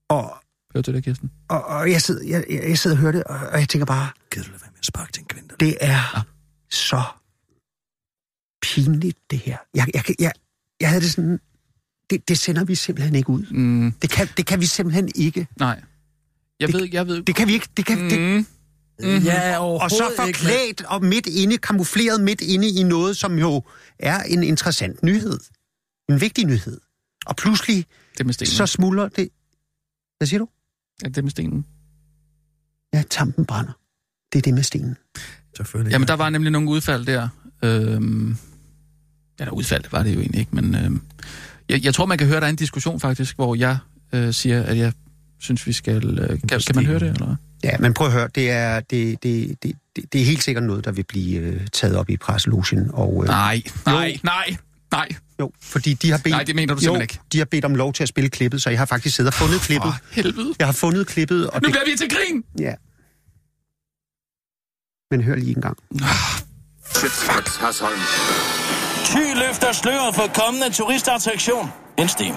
Og, 0.10 0.34
Hørte 0.76 0.92
du 0.92 0.96
det, 0.96 1.04
Kirsten? 1.04 1.32
og, 1.50 1.66
og 1.66 1.92
jeg, 1.92 2.02
sidder, 2.02 2.26
jeg, 2.28 2.46
jeg 2.50 2.64
jeg 2.70 2.78
sidder 2.80 2.96
og 2.98 3.02
hører 3.02 3.12
det, 3.12 3.24
og, 3.24 3.40
og 3.40 3.60
jeg 3.60 3.70
tænker 3.70 3.86
bare, 3.86 4.10
Gider 4.32 4.46
du 4.46 4.52
lade 4.52 4.62
være 4.62 4.72
med 4.72 4.80
at 4.80 4.86
sparke 4.86 5.12
til 5.12 5.22
en 5.22 5.28
kvinde? 5.28 5.48
det 5.60 5.78
er 5.82 5.88
Ja. 5.92 6.00
ja. 6.16 6.22
så 6.72 7.02
pinligt 8.62 9.18
det 9.32 9.40
her. 9.40 9.58
Jeg, 9.74 9.88
jeg, 9.94 10.04
jeg, 10.20 10.32
jeg 10.82 10.90
havde 10.90 11.02
det 11.02 11.12
sådan, 11.12 11.40
det, 12.10 12.28
det 12.28 12.40
sender 12.40 12.64
vi 12.64 12.76
simpelthen 12.76 13.16
ikke 13.16 13.30
ud. 13.30 13.46
Mm, 13.52 13.92
Det 13.92 14.10
kan, 14.10 14.28
det 14.38 14.46
kan 14.46 14.60
vi 14.60 14.66
simpelthen 14.66 15.10
ikke. 15.16 15.48
nej. 15.60 15.82
Jeg 16.60 16.68
Det- 16.68 16.76
ved, 16.82 16.90
jeg 16.92 17.08
ved... 17.08 17.24
Det 17.24 17.36
kan 17.36 17.48
vi 17.48 17.54
ikke. 17.54 17.68
Det 17.78 17.86
kan, 17.86 18.10
det, 18.10 18.20
Mm, 18.20 18.46
Mm-hmm. 19.00 19.26
Ja, 19.26 19.60
og 19.60 19.90
så 19.92 20.12
forklædt 20.16 20.82
og 20.82 21.04
midt 21.06 21.28
inde, 21.28 21.58
kamufleret 21.58 22.22
midt 22.22 22.42
inde 22.42 22.70
i 22.70 22.84
noget, 22.84 23.18
som 23.18 23.40
jo 23.40 23.64
er 24.00 24.24
en 24.24 24.44
interessant 24.44 25.04
nyhed. 25.04 25.40
En 26.10 26.22
vigtig 26.22 26.46
nyhed. 26.46 26.80
Og 27.26 27.36
pludselig, 27.36 27.86
det 28.18 28.26
med 28.26 28.34
stenen. 28.34 28.52
så 28.52 28.66
smuldrer 28.66 29.08
det... 29.10 29.30
Hvad 30.18 30.28
siger 30.28 30.40
du? 30.40 30.48
Ja, 31.04 31.08
det 31.10 31.24
med 31.24 31.32
stenen. 31.32 31.66
Ja, 32.94 33.04
tampen 33.10 33.46
brænder. 33.46 33.72
Det 34.34 34.38
er 34.38 34.42
det 34.42 34.54
med 34.54 34.64
stenen. 34.64 34.98
Selvfølgelig. 35.58 35.92
Jamen, 35.92 36.08
der 36.08 36.14
var 36.14 36.30
nemlig 36.30 36.52
nogle 36.52 36.70
udfald 36.70 37.06
der. 37.06 37.28
Øhm, 37.64 38.38
ja, 39.40 39.46
der 39.46 39.52
udfald 39.52 39.84
var 39.92 40.04
det 40.04 40.16
jo 40.16 40.20
egentlig 40.20 40.40
ikke, 40.40 40.56
men 40.56 40.76
øhm, 40.76 41.02
jeg, 41.70 41.86
jeg 41.86 41.94
tror, 41.94 42.06
man 42.06 42.18
kan 42.18 42.28
høre, 42.28 42.40
der 42.40 42.46
er 42.46 42.50
en 42.50 42.56
diskussion 42.56 43.00
faktisk, 43.00 43.36
hvor 43.36 43.56
jeg 43.56 43.78
øh, 44.14 44.34
siger, 44.34 44.64
at 44.64 44.78
jeg 44.78 44.94
synes, 45.46 45.68
vi 45.68 45.74
skal... 45.74 46.20
Øh, 46.20 46.30
kan, 46.30 46.48
kan 46.50 46.76
man 46.76 46.86
høre 46.86 47.00
det, 47.00 47.10
eller? 47.10 47.36
Ja, 47.64 47.78
men 47.80 47.94
prøv 47.94 48.08
at 48.08 48.14
høre, 48.14 48.30
det 48.36 48.50
er, 48.52 48.80
det, 48.80 49.24
det, 49.24 49.64
det, 49.64 49.76
det, 49.96 50.14
det 50.14 50.22
er 50.22 50.26
helt 50.26 50.44
sikkert 50.44 50.64
noget, 50.64 50.86
der 50.86 50.92
vil 50.92 51.04
blive 51.04 51.40
øh, 51.40 51.68
taget 51.74 51.96
op 51.98 52.10
i 52.10 52.18
presselogen. 52.18 52.90
Og, 52.94 53.20
øh, 53.24 53.28
Nej, 53.30 53.62
nej, 53.86 54.20
nej, 54.24 54.56
nej. 54.92 55.08
Jo, 55.40 55.52
fordi 55.62 55.94
de 55.94 56.12
har 56.12 56.18
bedt, 56.18 56.32
Nej, 56.32 56.44
det 56.44 56.56
mener 56.56 56.74
du 56.74 56.78
jo, 56.78 56.82
simpelthen 56.82 57.02
ikke. 57.02 57.20
de 57.32 57.38
har 57.38 57.46
bedt 57.46 57.66
om 57.66 57.76
lov 57.76 57.94
til 57.94 58.04
at 58.04 58.10
spille 58.10 58.30
klippet, 58.30 58.62
så 58.62 58.70
jeg 58.70 58.80
har 58.80 58.86
faktisk 58.86 59.16
siddet 59.16 59.34
og 59.34 59.38
fundet 59.38 59.62
klippet. 59.62 59.94
For 59.94 60.02
helvede. 60.22 60.54
Jeg 60.60 60.68
har 60.68 60.72
fundet 60.74 61.08
klippet, 61.08 61.50
og 61.50 61.62
Nu 61.62 61.66
det... 61.66 61.74
bliver 61.74 61.86
vi 61.92 61.98
til 61.98 62.10
grin. 62.10 62.44
Ja. 62.60 62.74
Men 65.12 65.22
hør 65.22 65.36
lige 65.36 65.56
en 65.56 65.62
gang. 65.62 65.78
Thy 69.06 69.40
løfter 69.48 69.72
sløret 69.72 70.16
for 70.16 70.32
kommende 70.44 70.70
turistattraktion. 70.74 71.70
En 71.98 72.08
sten. 72.08 72.34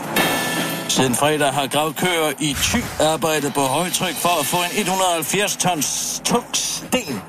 Siden 0.89 1.15
fredag 1.15 1.53
har 1.53 1.67
gravkøer 1.67 2.33
i 2.41 2.57
Thy 2.63 2.83
arbejdet 3.01 3.55
på 3.55 3.61
højtryk 3.61 4.15
for 4.15 4.41
at 4.41 4.47
få 4.47 4.57
en 4.57 4.79
170 4.81 5.57
tons 5.57 6.23
tung 6.25 6.45
sten 6.55 7.21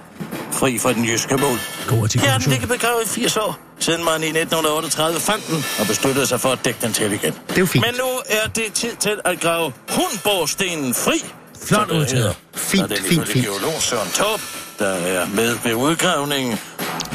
fri 0.51 0.80
fra 0.80 0.93
den 0.93 1.05
jyske 1.05 1.38
mål. 1.38 1.57
Den 1.89 2.41
ligget 2.51 2.70
begravet 2.70 3.03
i 3.05 3.07
80 3.10 3.38
år, 3.38 3.60
siden 3.80 4.03
man 4.03 4.24
i 4.24 4.26
1938 4.26 5.20
fandt 5.20 5.47
den 5.47 5.66
og 5.80 5.88
besluttede 5.88 6.28
sig 6.28 6.39
for 6.41 6.49
at 6.49 6.60
dække 6.66 6.80
den 6.82 6.93
til 6.93 7.12
igen. 7.14 7.34
Det 7.47 7.55
er 7.55 7.60
jo 7.60 7.66
fint. 7.66 7.86
Men 7.86 7.95
nu 7.95 8.07
er 8.30 8.47
det 8.49 8.74
tid 8.74 8.95
til 8.95 9.20
at 9.26 9.39
grave 9.39 9.74
Hundborgstenen 9.89 10.93
fri. 10.93 11.24
Flot 11.68 11.91
udtaget. 11.91 12.12
hedder. 12.12 12.34
Fint, 12.55 12.84
Og 12.84 12.89
det 12.89 12.99
er 12.99 13.03
fint, 13.03 13.28
fint. 13.28 13.45
geolog 13.45 13.74
Søren 13.82 14.10
Torp, 14.12 14.41
der 14.80 14.88
er 14.89 15.26
med 15.28 15.57
ved 15.64 15.74
udgravningen. 15.74 16.60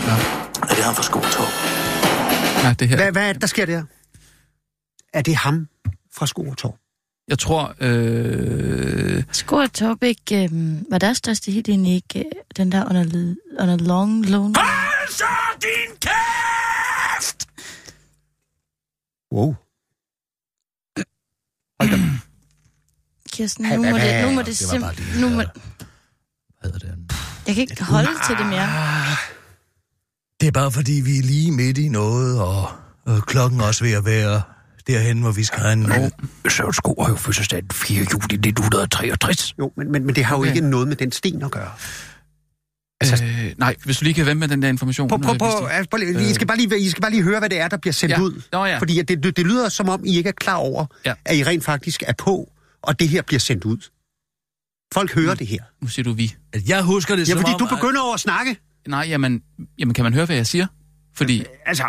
Ja. 0.06 0.12
Er 0.62 0.74
det 0.74 0.84
ham 0.84 0.94
fra 0.94 1.02
Skåretorp? 1.02 1.52
Ja, 2.64 2.74
det 2.78 2.88
her. 2.88 2.96
Hvad, 2.96 3.12
hvad 3.12 3.28
er 3.28 3.32
det, 3.32 3.40
der 3.42 3.46
sker 3.48 3.66
der? 3.66 3.82
Er 5.14 5.22
det 5.22 5.36
ham 5.36 5.66
fra 6.16 6.26
Skoretorv? 6.26 6.78
Jeg 7.28 7.38
tror... 7.38 7.74
Øh, 7.80 9.24
Score 9.32 9.68
Top 9.68 10.02
ikke, 10.02 10.44
øhm, 10.44 10.86
var 10.90 10.98
deres 10.98 11.16
største 11.18 11.52
hit 11.52 11.68
egentlig 11.68 11.94
ikke 11.94 12.18
øh, 12.18 12.24
den 12.56 12.72
der 12.72 12.84
under, 12.90 13.34
under 13.60 13.76
Long 13.76 14.26
Lone? 14.30 14.54
Så 15.10 15.24
din 15.62 15.96
kæft! 16.00 17.48
Wow. 19.32 19.54
Kirsten, 23.32 23.66
Hvad- 23.66 23.76
nu 23.76 23.82
må 23.82 23.90
hvad- 23.90 24.14
det, 24.16 24.24
nu 24.24 24.28
må 24.30 24.34
hvad- 24.34 24.44
det 24.44 24.56
simpelthen... 24.56 25.20
Nu 25.20 25.28
må, 25.28 25.40
øh, 25.40 25.46
Hvad 26.60 26.70
hedder 26.72 26.78
det? 26.78 27.12
jeg 27.46 27.54
kan 27.54 27.62
ikke 27.62 27.84
holde 27.84 28.10
til 28.26 28.36
det 28.38 28.46
mere. 28.46 28.68
Det 30.40 30.46
er 30.48 30.52
bare 30.52 30.72
fordi, 30.72 30.92
vi 30.92 31.18
er 31.18 31.22
lige 31.22 31.52
midt 31.52 31.78
i 31.78 31.88
noget, 31.88 32.40
og 32.40 32.68
Og 33.06 33.22
klokken 33.26 33.60
også 33.60 33.84
ved 33.84 33.92
at 33.92 34.04
være 34.04 34.42
derhen, 34.86 35.20
hvor 35.20 35.32
vi 35.32 35.44
skal 35.44 35.58
have 35.60 35.72
en... 35.72 35.92
Oh. 35.92 36.10
Søren 36.50 36.72
Sko 36.72 37.02
har 37.02 37.10
jo 37.10 37.16
fødselsdag 37.16 37.60
den 37.62 37.70
4. 37.72 37.96
juli 37.98 38.34
1963. 38.34 39.54
Jo, 39.58 39.72
men, 39.76 39.92
men, 39.92 40.06
men 40.06 40.14
det 40.14 40.24
har 40.24 40.36
jo 40.36 40.40
Okay. 40.42 40.54
ikke 40.54 40.68
noget 40.70 40.88
med 40.88 40.96
den 40.96 41.12
sten 41.12 41.42
at 41.42 41.50
gøre. 41.50 41.70
Altså, 43.00 43.24
øh, 43.24 43.54
nej, 43.58 43.76
hvis 43.84 43.96
du 43.98 44.04
lige 44.04 44.14
kan 44.14 44.26
vende 44.26 44.40
med 44.40 44.48
den 44.48 44.62
der 44.62 44.68
information. 44.68 45.08
Prøv, 45.08 45.18
prøv, 45.18 45.30
øh, 45.32 45.38
prøv, 45.38 45.48
Visti. 45.50 45.94
altså, 45.94 46.18
lige- 46.18 46.30
I, 46.30 46.34
skal 46.34 46.46
bare 46.46 46.56
lige, 46.56 46.80
I 46.80 46.88
skal 46.90 47.00
bare 47.00 47.10
lige 47.10 47.22
høre, 47.22 47.38
hvad 47.38 47.50
det 47.50 47.60
er, 47.60 47.68
der 47.68 47.76
bliver 47.76 47.92
sendt 47.92 48.12
Ja. 48.12 48.20
ud. 48.20 48.42
Nå 48.52 48.64
ja. 48.64 48.78
Fordi 48.78 48.98
at 48.98 49.08
det, 49.08 49.22
det, 49.22 49.36
det 49.36 49.46
lyder 49.46 49.68
som 49.68 49.88
om, 49.88 50.04
I 50.04 50.16
ikke 50.16 50.28
er 50.28 50.32
klar 50.32 50.54
over, 50.56 50.86
Ja. 51.06 51.14
at 51.24 51.36
I 51.36 51.44
rent 51.44 51.64
faktisk 51.64 52.02
er 52.06 52.12
på, 52.18 52.52
og 52.82 53.00
det 53.00 53.08
her 53.08 53.22
bliver 53.22 53.40
sendt 53.40 53.64
ud. 53.64 53.78
Folk 54.94 55.14
hører 55.14 55.32
Mm. 55.34 55.38
det 55.38 55.46
her. 55.46 55.62
Nu 55.82 55.88
siger 55.88 56.04
du 56.04 56.12
vi. 56.12 56.34
Jeg 56.68 56.82
husker 56.82 57.16
det 57.16 57.28
Ja, 57.28 57.32
som 57.32 57.40
fordi 57.40 57.52
om, 57.52 57.58
du 57.58 57.64
at- 57.64 57.70
begynder 57.80 58.00
over 58.00 58.14
at 58.14 58.20
snakke. 58.20 58.56
Nej, 58.88 59.06
jamen, 59.08 59.42
jamen, 59.78 59.94
kan 59.94 60.04
man 60.04 60.14
høre, 60.14 60.24
hvad 60.26 60.36
jeg 60.36 60.46
siger? 60.46 60.66
Fordi 61.16 61.44
Altså, 61.66 61.84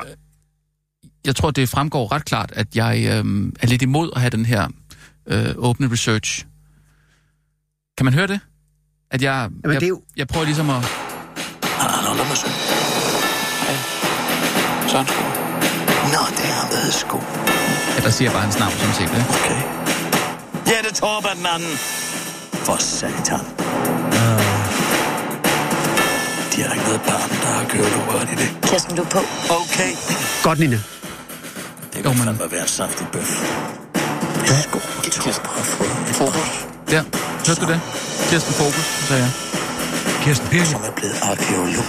jeg 1.25 1.35
tror, 1.35 1.51
det 1.51 1.69
fremgår 1.69 2.11
ret 2.11 2.25
klart, 2.25 2.51
at 2.55 2.67
jeg 2.75 2.97
øh, 2.99 3.51
er 3.61 3.67
lidt 3.67 3.81
imod 3.81 4.09
at 4.15 4.21
have 4.21 4.29
den 4.29 4.45
her 4.45 4.67
øh, 5.27 5.49
åbne 5.57 5.91
research. 5.91 6.45
Kan 7.97 8.05
man 8.05 8.13
høre 8.13 8.27
det? 8.27 8.39
At 9.11 9.21
jeg, 9.21 9.49
Jamen, 9.63 9.73
jeg, 9.73 9.81
det 9.81 9.83
er 9.85 9.89
jo- 9.89 10.01
jeg 10.17 10.27
prøver 10.27 10.45
ligesom 10.45 10.69
at... 10.69 10.75
Ah, 10.75 12.03
nå, 12.05 12.13
lad 12.19 12.27
mig 12.27 12.37
se. 12.37 12.47
Hej. 13.67 13.77
Søren 14.89 15.07
Sko. 15.07 15.23
Nå, 16.13 16.21
det 16.37 16.47
har 16.57 16.67
været 16.71 16.93
sko. 16.93 17.17
Ja, 17.97 18.03
der 18.05 18.09
siger 18.09 18.25
jeg 18.29 18.33
bare 18.33 18.43
hans 18.43 18.59
navn, 18.59 18.71
som 18.71 18.91
set, 18.93 19.01
ikke? 19.01 19.25
Okay. 19.37 19.59
Jette 20.71 20.91
Torp 20.99 21.23
er 21.25 21.35
den 21.37 21.45
anden. 21.55 21.77
For 22.65 22.77
satan. 22.79 23.39
De 26.55 26.61
har 26.63 26.73
ikke 26.73 26.85
noget 26.85 27.01
barn, 27.01 27.29
der 27.43 27.51
har 27.57 27.65
kørt 27.69 27.93
rørt 28.13 28.29
i 28.33 28.35
det. 28.35 28.49
Kirsten, 28.69 28.95
du 28.97 29.03
på. 29.03 29.19
Okay. 29.49 29.91
godt, 30.43 30.59
Nina. 30.59 30.79
Jo, 32.05 32.09
men- 32.13 32.23
fandme 32.23 32.51
være 32.51 32.61
en 32.61 32.67
saftig 32.67 33.07
bøf. 33.13 33.29
En 35.05 35.11
Fokus. 36.13 36.67
Der. 36.89 37.03
Hørte 37.47 37.61
du 37.61 37.67
det? 37.71 37.81
Kirsten 38.29 38.53
Fokus, 38.53 38.85
sagde 39.07 39.21
jeg. 39.23 39.31
Kirsten 40.23 40.47
Birke. 40.49 40.65
som 40.65 40.81
er 40.83 40.91
blevet 40.91 41.15
arkeolog. 41.23 41.85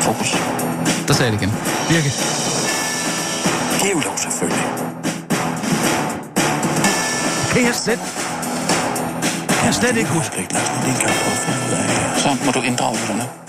Fokus. 0.00 0.30
Der 1.08 1.14
sagde 1.14 1.32
jeg 1.32 1.40
det 1.40 1.42
igen. 1.42 1.52
Birke. 1.88 2.10
Geolog 3.82 4.18
selvfølgelig. 4.18 4.66
Kan 7.52 7.62
jeg 7.64 7.74
slet... 7.74 8.00
Kan 9.48 9.66
jeg 9.66 9.74
slet 9.74 9.96
ikke 9.96 10.10
huske... 10.10 10.28
Husk 10.28 10.38
ikke, 10.38 10.52
Lars, 10.54 10.68
men 10.74 10.80
det 10.84 10.88
en 10.94 11.00
kamp 11.06 11.14
at 11.32 11.38
finde 11.44 11.60
ud 11.66 11.72
af. 11.78 12.20
Så 12.20 12.28
må 12.44 12.52
du 12.52 12.60
inddrage 12.60 12.96
lytterne. 13.00 13.43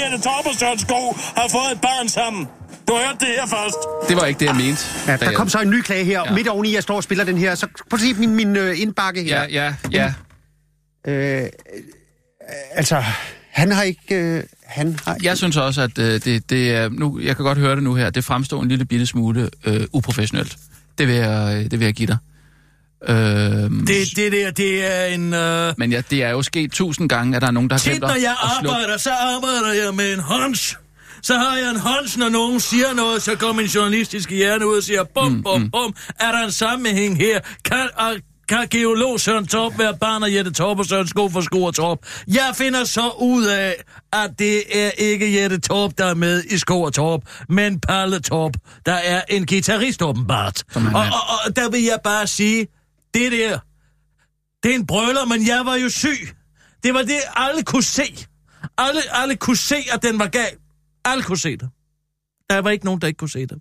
Er 0.00 0.10
Jette 0.10 0.24
Torp 0.24 0.46
og 0.46 0.54
Søren 0.54 0.78
Sko 0.78 1.16
har 1.36 1.48
fået 1.50 1.72
et 1.72 1.80
barn 1.80 2.08
sammen. 2.08 2.46
Du 2.88 2.92
hørte 2.92 3.18
det 3.20 3.28
her 3.40 3.46
først. 3.46 3.76
Det 4.08 4.16
var 4.16 4.24
ikke 4.26 4.40
det, 4.40 4.46
jeg 4.46 4.56
mente. 4.56 4.82
Ja, 5.06 5.16
der 5.16 5.32
kom 5.32 5.48
så 5.48 5.60
en 5.60 5.70
ny 5.70 5.80
klage 5.80 6.04
her, 6.04 6.22
Ja. 6.26 6.34
midt 6.34 6.48
oveni, 6.48 6.74
jeg 6.74 6.82
står 6.82 6.96
og 6.96 7.02
spiller 7.02 7.24
den 7.24 7.38
her. 7.38 7.54
Så 7.54 7.66
prøv 7.90 7.96
at 7.96 8.00
se 8.00 8.14
min, 8.14 8.34
min 8.34 8.56
øh, 8.56 8.80
indbakke 8.80 9.22
her. 9.22 9.42
Ja, 9.44 9.74
ja, 9.92 10.12
ja. 11.06 11.12
Øh, 11.12 11.48
altså, 12.72 13.02
han 13.50 13.72
har 13.72 13.82
ikke... 13.82 14.14
Øh, 14.14 14.42
han 14.66 14.98
har 15.04 15.16
Jeg 15.22 15.36
synes 15.38 15.56
også, 15.56 15.82
at 15.82 15.98
øh, 15.98 16.20
det, 16.24 16.50
det 16.50 16.72
er... 16.74 16.88
Nu, 16.88 17.20
jeg 17.22 17.36
kan 17.36 17.44
godt 17.44 17.58
høre 17.58 17.74
det 17.76 17.82
nu 17.82 17.94
her. 17.94 18.10
Det 18.10 18.24
fremstår 18.24 18.62
en 18.62 18.68
lille 18.68 18.84
bitte 18.84 19.06
smule 19.06 19.50
øh, 19.64 19.86
uprofessionelt. 19.92 20.56
Det 20.98 21.06
vil, 21.08 21.14
jeg, 21.16 21.54
øh, 21.64 21.70
det 21.70 21.78
vil 21.80 21.84
jeg 21.84 21.94
give 21.94 22.06
dig. 22.06 22.16
Øh, 23.08 23.16
Det, 23.16 24.16
det 24.16 24.32
der, 24.32 24.50
det 24.50 24.92
er 24.92 25.04
en... 25.04 25.34
Øh... 25.34 25.74
Men 25.78 25.92
ja, 25.92 26.02
det 26.10 26.22
er 26.22 26.30
jo 26.30 26.42
sket 26.42 26.72
tusind 26.72 27.08
gange, 27.08 27.36
at 27.36 27.42
der 27.42 27.48
er 27.48 27.52
nogen, 27.52 27.70
der 27.70 27.76
har 27.76 27.82
glemt 27.84 28.00
når 28.00 28.08
jeg 28.08 28.36
arbejder, 28.42 28.96
så 28.98 29.10
arbejder 29.10 29.84
jeg 29.84 29.94
med 29.94 30.12
en 30.12 30.20
hunch. 30.20 30.76
Så 31.22 31.34
har 31.34 31.56
jeg 31.56 31.70
en 31.70 31.80
hunch, 31.80 32.18
når 32.18 32.28
nogen 32.28 32.60
siger 32.60 32.94
noget, 32.94 33.22
så 33.22 33.34
går 33.34 33.52
min 33.52 33.66
journalistiske 33.66 34.34
hjerne 34.34 34.66
ud 34.68 34.76
og 34.76 34.82
siger, 34.82 35.04
bum, 35.14 35.42
bum, 35.42 35.70
bum, 35.70 35.94
er 36.20 36.32
der 36.32 36.44
en 36.44 36.52
sammenhæng 36.52 37.16
her? 37.16 37.40
Kan, 37.64 37.88
er, 37.98 38.14
kan 38.48 38.66
geolog 38.70 39.20
Søren 39.20 39.46
Torp 39.46 39.78
være 39.78 39.96
barn 40.00 40.22
af 40.22 40.28
Jette 40.34 40.52
Torp 40.52 40.78
og 40.78 40.86
Søren 40.86 41.08
Sko 41.08 41.28
for 41.28 41.40
Sko 41.40 41.64
og 41.64 41.74
Torp? 41.74 41.98
Jeg 42.28 42.50
finder 42.54 42.84
så 42.84 43.10
ud 43.20 43.44
af, 43.44 43.74
at 44.12 44.30
det 44.38 44.82
er 44.84 44.90
ikke 44.90 45.42
Jette 45.42 45.60
Torp, 45.60 45.92
der 45.98 46.04
er 46.04 46.14
med 46.14 46.42
i 46.44 46.58
Sko 46.58 46.82
og 46.82 46.92
Torp, 46.92 47.20
men 47.48 47.80
Palle 47.80 48.20
Torp, 48.20 48.52
der 48.86 48.92
er 48.92 49.22
en 49.28 49.46
guitarist 49.46 50.02
åbenbart. 50.02 50.62
Og, 50.74 50.82
og, 50.94 51.38
og 51.46 51.56
der 51.56 51.70
vil 51.70 51.82
jeg 51.82 51.98
bare 52.04 52.26
sige, 52.26 52.66
det 53.14 53.32
der, 53.32 53.58
det 54.62 54.70
er 54.70 54.74
en 54.74 54.86
brøler, 54.86 55.24
men 55.24 55.46
jeg 55.46 55.66
var 55.66 55.74
jo 55.74 55.88
syg. 55.88 56.36
Det 56.82 56.94
var 56.94 57.02
det, 57.02 57.20
alle 57.36 57.62
kunne 57.62 57.82
se. 57.82 58.26
Alle, 58.78 59.02
alle 59.12 59.36
kunne 59.36 59.56
se, 59.56 59.76
at 59.92 60.02
den 60.02 60.18
var 60.18 60.26
gal. 60.26 60.56
Alle 61.04 61.22
kunne 61.22 61.38
se 61.38 61.56
det. 61.56 61.70
Der 62.50 62.58
var 62.58 62.70
ikke 62.70 62.84
nogen, 62.84 63.00
der 63.00 63.06
ikke 63.06 63.18
kunne 63.18 63.30
se 63.30 63.46
det. 63.46 63.58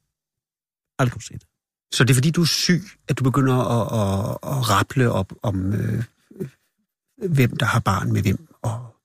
Alle 0.99 1.11
kunne 1.11 1.23
se 1.23 1.33
det. 1.33 1.47
Så 1.93 2.03
det 2.03 2.09
er 2.09 2.13
fordi, 2.13 2.31
du 2.31 2.41
er 2.41 2.45
syg, 2.45 2.83
at 3.07 3.19
du 3.19 3.23
begynder 3.23 3.55
at, 3.55 3.85
at, 4.01 4.57
at 4.57 4.69
rapple 4.69 5.11
op 5.11 5.33
om, 5.43 5.73
øh, 5.73 6.03
hvem 7.27 7.57
der 7.57 7.65
har 7.65 7.79
barn 7.79 8.13
med 8.13 8.21
hvem, 8.21 8.47
og 8.61 8.95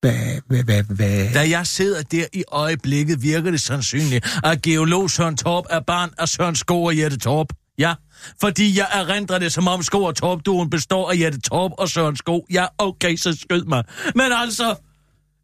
hvad... 0.00 0.40
hvad, 0.46 0.64
hvad, 0.64 0.82
hvad. 0.82 1.32
Da 1.32 1.48
jeg 1.50 1.66
sidder 1.66 2.02
der 2.02 2.26
i 2.32 2.44
øjeblikket, 2.48 3.22
virker 3.22 3.50
det 3.50 3.60
sandsynligt, 3.60 4.40
at 4.44 4.62
geolog 4.62 5.10
Søren 5.10 5.36
Torp 5.36 5.64
er 5.70 5.80
barn 5.80 6.10
af 6.18 6.28
Søren 6.28 6.56
Sko 6.56 6.84
og 6.84 6.98
Jette 6.98 7.18
Torp. 7.18 7.52
Ja, 7.78 7.94
fordi 8.40 8.78
jeg 8.78 8.86
erindrer 8.92 9.38
det, 9.38 9.52
som 9.52 9.68
om 9.68 9.82
Sko 9.82 10.02
og 10.02 10.16
torp 10.16 10.46
duen 10.46 10.70
består 10.70 11.10
af 11.10 11.16
Jette 11.16 11.40
Torp 11.40 11.72
og 11.78 11.88
Søren 11.88 12.16
Sko. 12.16 12.46
Ja, 12.52 12.66
okay, 12.78 13.16
så 13.16 13.36
skyd 13.36 13.62
mig. 13.62 13.84
Men 14.14 14.32
altså, 14.32 14.76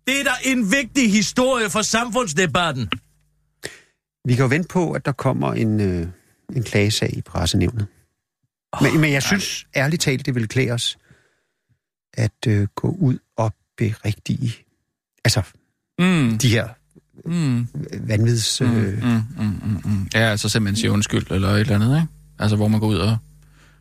det 0.06 0.20
er 0.20 0.24
da 0.24 0.30
en 0.44 0.70
vigtig 0.72 1.12
historie 1.12 1.70
for 1.70 1.82
samfundsdebatten. 1.82 2.90
Vi 4.24 4.34
kan 4.34 4.42
jo 4.42 4.48
vente 4.48 4.68
på, 4.68 4.92
at 4.92 5.04
der 5.04 5.12
kommer 5.12 5.52
en, 5.52 5.80
øh, 5.80 6.06
en 6.56 6.62
klagesag 6.62 7.16
i 7.16 7.20
pressenævnet. 7.20 7.86
Men, 8.80 9.00
men 9.00 9.12
jeg 9.12 9.22
synes 9.22 9.66
ærligt 9.76 10.02
talt, 10.02 10.26
det 10.26 10.34
vil 10.34 10.48
klæde 10.48 10.70
os 10.70 10.98
at 12.14 12.46
øh, 12.46 12.66
gå 12.74 12.88
ud 12.88 13.18
og 13.36 13.52
berigtige 13.76 14.54
altså 15.24 15.42
Mm, 15.98 16.38
de 16.38 16.48
her 16.48 16.68
mm, 17.24 17.68
vanvids... 18.00 18.60
Øh, 18.60 18.68
mm, 18.68 19.08
mm, 19.08 19.22
mm, 19.38 19.52
mm, 19.62 19.80
mm. 19.84 20.08
Ja, 20.14 20.20
altså 20.20 20.48
simpelthen 20.48 20.76
sige 20.76 20.90
undskyld, 20.90 21.30
eller 21.30 21.48
et 21.48 21.60
eller 21.60 21.74
andet, 21.74 21.96
ikke? 21.96 22.08
Altså, 22.38 22.56
hvor 22.56 22.68
man 22.68 22.80
går 22.80 22.86
ud 22.86 22.96
og, 22.96 23.16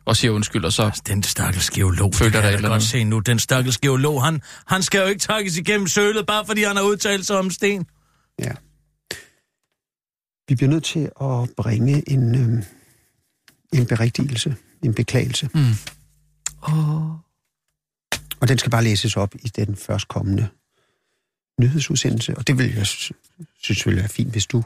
og 0.04 0.16
siger 0.16 0.32
undskyld, 0.32 0.64
og 0.64 0.72
så... 0.72 1.00
Den 1.06 1.22
stakkels 1.22 1.70
geolog, 1.70 2.14
Føler 2.14 2.32
det 2.32 2.42
kan 2.42 2.52
jeg 2.52 2.62
godt 2.62 2.82
se 2.82 3.04
nu. 3.04 3.18
Den 3.18 3.38
stakkels 3.38 3.78
geolog, 3.78 4.24
han, 4.24 4.42
han 4.66 4.82
skal 4.82 5.00
jo 5.00 5.06
ikke 5.06 5.20
trækkes 5.20 5.56
igennem 5.56 5.86
sølet, 5.88 6.26
bare 6.26 6.46
fordi 6.46 6.62
han 6.62 6.76
har 6.76 6.82
udtalt 6.82 7.26
sig 7.26 7.38
om 7.38 7.50
sten. 7.50 7.86
Ja. 8.38 8.52
Vi 10.48 10.54
bliver 10.54 10.70
nødt 10.70 10.84
til 10.84 11.10
at 11.20 11.50
bringe 11.56 12.10
en, 12.10 12.34
øh, 12.34 12.62
en 13.72 13.86
berigtigelse, 13.86 14.56
en 14.82 14.94
beklagelse. 14.94 15.48
Mm. 15.54 15.60
Oh. 16.62 17.10
Og 18.40 18.48
den 18.48 18.58
skal 18.58 18.70
bare 18.70 18.84
læses 18.84 19.16
op 19.16 19.34
i 19.34 19.48
den 19.48 19.76
førstkommende 19.76 20.48
nyhedsudsendelse. 21.60 22.36
Og 22.36 22.46
det 22.46 22.58
vil 22.58 22.74
jeg 22.74 22.86
sy- 22.86 23.12
synes 23.58 23.86
ville 23.86 24.00
være 24.00 24.08
fint, 24.08 24.30
hvis 24.30 24.46
du 24.46 24.64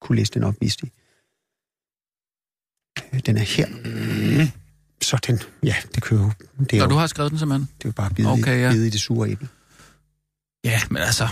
kunne 0.00 0.16
læse 0.16 0.32
den 0.32 0.44
op, 0.44 0.54
hvis 0.58 0.76
de. 0.76 0.90
Øh, 3.16 3.20
Den 3.26 3.36
er 3.36 3.40
her. 3.42 3.66
Så 5.02 5.18
den, 5.26 5.40
ja, 5.62 5.74
det 5.94 6.02
kan 6.02 6.16
jo, 6.16 6.30
det 6.58 6.72
er 6.72 6.76
Når 6.78 6.84
jo, 6.84 6.90
du 6.90 6.94
har 6.96 7.06
skrevet 7.06 7.30
den 7.30 7.38
simpelthen? 7.38 7.68
det 7.78 7.84
er 7.84 7.88
jo 7.88 7.92
bare 7.92 8.10
bide, 8.10 8.28
Okay, 8.32 8.60
ja. 8.60 8.70
bide 8.72 8.86
i 8.86 8.90
det 8.90 9.00
sure 9.00 9.30
æble. 9.30 9.48
Ja, 10.64 10.80
men 10.90 11.02
altså... 11.02 11.28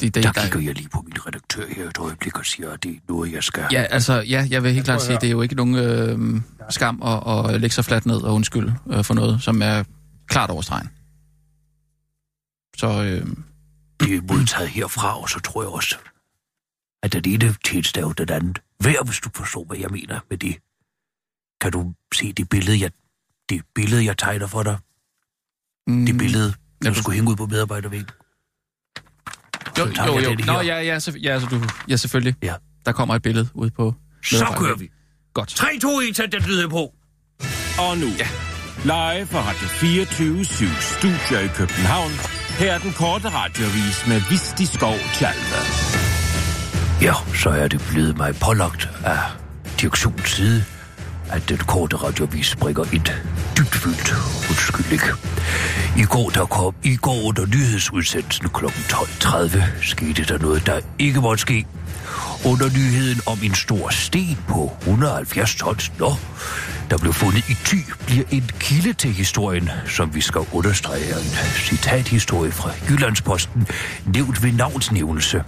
Det, 0.00 0.14
det, 0.14 0.24
Der 0.24 0.32
der, 0.32 0.42
kigger 0.42 0.60
jeg 0.60 0.74
lige 0.74 0.88
på 0.88 1.02
min 1.04 1.26
redaktør 1.26 1.62
her 1.68 1.88
et 1.88 1.98
øjeblik 1.98 2.38
og 2.38 2.46
siger, 2.46 2.70
at 2.70 2.82
det 2.82 2.90
er 2.90 2.98
noget, 3.08 3.32
jeg 3.32 3.42
skal... 3.42 3.64
Ja, 3.72 3.82
altså, 3.82 4.20
ja, 4.20 4.46
jeg 4.50 4.62
vil 4.62 4.72
helt 4.72 4.84
klart 4.84 5.02
sige, 5.02 5.14
det 5.20 5.26
er 5.26 5.30
jo 5.30 5.42
ikke 5.42 5.54
nogen 5.54 5.74
øh, 5.74 6.40
skam 6.70 7.02
at, 7.02 7.54
at 7.54 7.60
lægge 7.60 7.74
sig 7.74 7.84
fladt 7.84 8.06
ned 8.06 8.16
og 8.16 8.34
undskylde 8.34 8.74
øh, 8.90 9.04
for 9.04 9.14
noget, 9.14 9.42
som 9.42 9.62
er 9.62 9.84
klart 10.28 10.50
over 10.50 10.62
stregen. 10.62 10.88
Så 12.76 12.86
øh, 13.02 13.26
Det 14.00 14.14
er 14.16 14.34
modtaget 14.34 14.68
herfra, 14.68 15.20
og 15.20 15.28
så 15.30 15.40
tror 15.40 15.62
jeg 15.62 15.68
også, 15.70 15.96
at 17.02 17.12
den 17.12 17.22
ene 17.26 17.54
tjeneste 17.64 18.00
er 18.00 18.04
jo 18.04 18.12
den 18.12 18.30
anden. 18.30 18.54
Hver, 18.80 19.04
hvis 19.04 19.18
du 19.20 19.30
forstår, 19.34 19.64
hvad 19.64 19.78
jeg 19.78 19.90
mener 19.90 20.20
med 20.30 20.38
det. 20.38 20.56
Kan 21.60 21.72
du 21.72 21.94
se 22.14 22.32
det 22.32 22.48
billede, 22.48 22.80
jeg, 22.80 22.90
det 23.48 23.62
billede, 23.74 24.04
jeg 24.04 24.18
tegner 24.18 24.46
for 24.46 24.62
dig? 24.62 24.78
mm, 25.86 26.06
Det 26.06 26.18
billede, 26.18 26.54
jeg 26.84 26.94
du 26.94 27.02
skulle 27.02 27.14
hænge 27.14 27.30
ud 27.30 27.36
på 27.36 27.46
medarbejdervæggen. 27.46 28.08
Jo, 29.78 29.94
Så 29.94 30.04
jo, 30.06 30.18
jeg 30.18 30.40
jo. 30.40 30.44
Nå, 30.46 30.52
ja, 30.52 30.60
ja, 30.60 30.80
ja, 30.82 30.92
altså, 30.94 31.48
du, 31.50 31.60
ja, 31.88 31.96
selvfølgelig. 31.96 32.34
Ja. 32.42 32.54
Der 32.86 32.92
kommer 32.92 33.14
et 33.14 33.22
billede 33.22 33.48
ud 33.54 33.70
på... 33.70 33.94
Så 34.24 34.54
kører 34.58 34.76
vi. 34.76 34.90
Godt. 35.34 35.48
3, 35.48 35.78
2, 35.82 36.00
1, 36.00 36.16
sæt 36.16 36.32
den 36.32 36.42
lyder 36.42 36.68
på. 36.68 36.94
Og 37.78 37.98
nu, 37.98 38.06
ja. 38.06 38.28
live 38.84 39.26
fra 39.26 39.40
Radio 39.48 39.68
24 39.68 40.44
7, 40.44 40.66
Studio 40.80 41.38
i 41.44 41.48
København. 41.48 42.10
Her 42.58 42.72
er 42.72 42.78
den 42.78 42.92
korte 42.92 43.28
radiovis 43.28 44.06
med 44.08 44.20
Visti 44.30 44.66
Skov 44.66 44.94
Tjalve. 45.14 45.56
Ja, 47.02 47.14
så 47.34 47.50
er 47.50 47.68
det 47.68 47.86
blevet 47.90 48.16
mig 48.16 48.34
pålagt 48.42 48.88
af 49.04 49.18
direktionens 49.80 50.30
side 50.30 50.64
at 51.30 51.48
den 51.48 51.58
korte 51.58 51.96
radiovis 51.96 52.56
bringer 52.56 52.82
et 52.82 53.22
dybtfyldt 53.58 54.14
undskyldning. 54.50 55.02
I 55.98 56.02
går, 56.02 56.30
der 56.30 56.44
kom, 56.44 56.74
i 56.82 56.96
går 56.96 57.28
under 57.28 57.46
nyhedsudsendelsen 57.46 58.48
kl. 58.48 58.64
12.30 58.64 59.58
skete 59.82 60.24
der 60.24 60.38
noget, 60.38 60.66
der 60.66 60.80
ikke 60.98 61.20
måtte 61.20 61.40
ske. 61.40 61.66
Under 62.46 62.68
nyheden 62.68 63.20
om 63.26 63.38
en 63.42 63.54
stor 63.54 63.88
sten 63.90 64.38
på 64.48 64.72
170 64.80 65.54
tons, 65.54 65.92
nå, 65.98 66.12
der 66.90 66.98
blev 66.98 67.12
fundet 67.12 67.48
i 67.48 67.54
Thy, 67.64 67.92
bliver 68.06 68.24
en 68.30 68.50
kilde 68.58 68.92
til 68.92 69.12
historien, 69.12 69.70
som 69.86 70.14
vi 70.14 70.20
skal 70.20 70.40
understrege 70.52 71.08
en 71.08 71.36
citathistorie 71.56 72.52
fra 72.52 72.70
Jyllandsposten, 72.90 73.66
nævnt 74.14 74.42
ved 74.42 74.52
navnsnævnelse. 74.52 75.44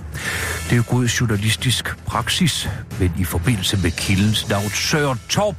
Det 0.70 0.78
er 0.78 0.82
god 0.82 1.06
journalistisk 1.06 1.96
praksis, 2.06 2.68
men 3.00 3.12
i 3.18 3.24
forbindelse 3.24 3.76
med 3.76 3.90
kildens 3.90 4.48
navn 4.48 4.70
Søren 4.70 5.20
Torp, 5.28 5.56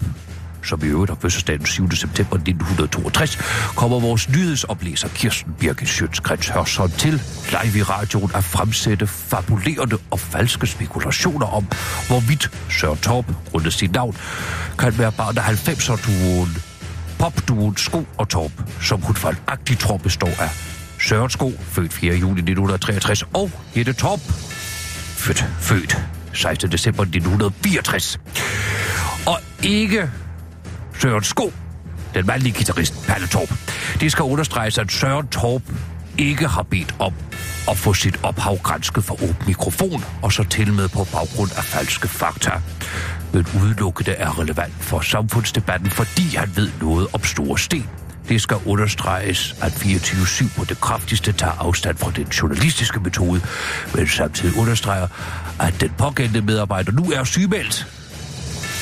som 0.63 0.83
i 0.83 0.87
øvrigt 0.87 1.09
har 1.11 1.17
fødselsdagen 1.21 1.65
7. 1.65 1.91
september 1.91 2.35
1962, 2.35 3.37
kommer 3.75 3.99
vores 3.99 4.29
nyhedsoplæser 4.29 5.07
Kirsten 5.07 5.53
Birgit 5.59 5.89
Sjøtskrets 5.89 6.47
Hørsson 6.47 6.91
til 6.91 7.21
live 7.49 7.77
i 7.77 7.83
radioen 7.83 8.31
at 8.35 8.43
fremsætte 8.43 9.07
fabulerende 9.07 9.97
og 10.11 10.19
falske 10.19 10.67
spekulationer 10.67 11.45
om, 11.45 11.67
hvorvidt 12.07 12.51
Søren 12.69 12.97
Torp, 12.97 13.25
grundet 13.51 13.73
sit 13.73 13.91
navn, 13.91 14.17
kan 14.79 14.97
være 14.97 15.11
barn 15.11 15.37
af 15.37 15.67
90'er-duoen 15.67 16.63
popduoen 17.19 17.77
Sko 17.77 18.05
og 18.17 18.29
Torp, 18.29 18.51
som 18.81 19.01
hun 19.01 19.15
fejlagtigt 19.15 19.79
tror 19.79 19.97
består 19.97 20.41
af 20.41 20.49
Søren 20.99 21.29
Sko, 21.29 21.53
født 21.59 21.93
4. 21.93 22.15
juli 22.15 22.39
1963, 22.39 23.23
og 23.33 23.51
Jette 23.75 23.93
Torp, 23.93 24.19
født, 25.17 25.45
født 25.59 25.97
16. 26.33 26.71
december 26.71 27.03
1964. 27.03 28.19
Og 29.25 29.39
ikke 29.63 30.09
Søren 30.99 31.23
Sko, 31.23 31.53
den 32.13 32.25
mandlige 32.25 32.53
guitarist 32.53 33.07
Palle 33.07 33.27
Torp. 33.27 33.53
Det 33.99 34.11
skal 34.11 34.23
understreges, 34.23 34.77
at 34.77 34.91
Søren 34.91 35.27
Torp 35.27 35.61
ikke 36.17 36.47
har 36.47 36.63
bedt 36.63 36.95
om 36.99 37.13
at 37.69 37.77
få 37.77 37.93
sit 37.93 38.19
ophav 38.23 38.57
grænsket 38.57 39.03
for 39.03 39.13
åben 39.13 39.43
mikrofon, 39.47 40.03
og 40.21 40.33
så 40.33 40.43
til 40.43 40.73
med 40.73 40.89
på 40.89 41.07
baggrund 41.11 41.51
af 41.57 41.63
falske 41.63 42.07
fakta. 42.07 42.51
Men 43.33 43.45
udelukkende 43.61 44.11
er 44.11 44.39
relevant 44.39 44.73
for 44.79 44.99
samfundsdebatten, 44.99 45.89
fordi 45.89 46.35
han 46.35 46.51
ved 46.55 46.69
noget 46.81 47.07
om 47.13 47.23
store 47.23 47.59
sten. 47.59 47.89
Det 48.29 48.41
skal 48.41 48.57
understreges, 48.65 49.55
at 49.61 49.71
24-7 49.71 50.59
på 50.59 50.65
det 50.65 50.81
kraftigste 50.81 51.31
tager 51.31 51.53
afstand 51.59 51.97
fra 51.97 52.11
den 52.15 52.25
journalistiske 52.25 52.99
metode, 52.99 53.41
men 53.95 54.07
samtidig 54.07 54.59
understreger, 54.59 55.07
at 55.59 55.81
den 55.81 55.91
pågældende 55.97 56.41
medarbejder 56.41 56.91
nu 56.91 57.11
er 57.11 57.23
sygemeldt, 57.23 57.87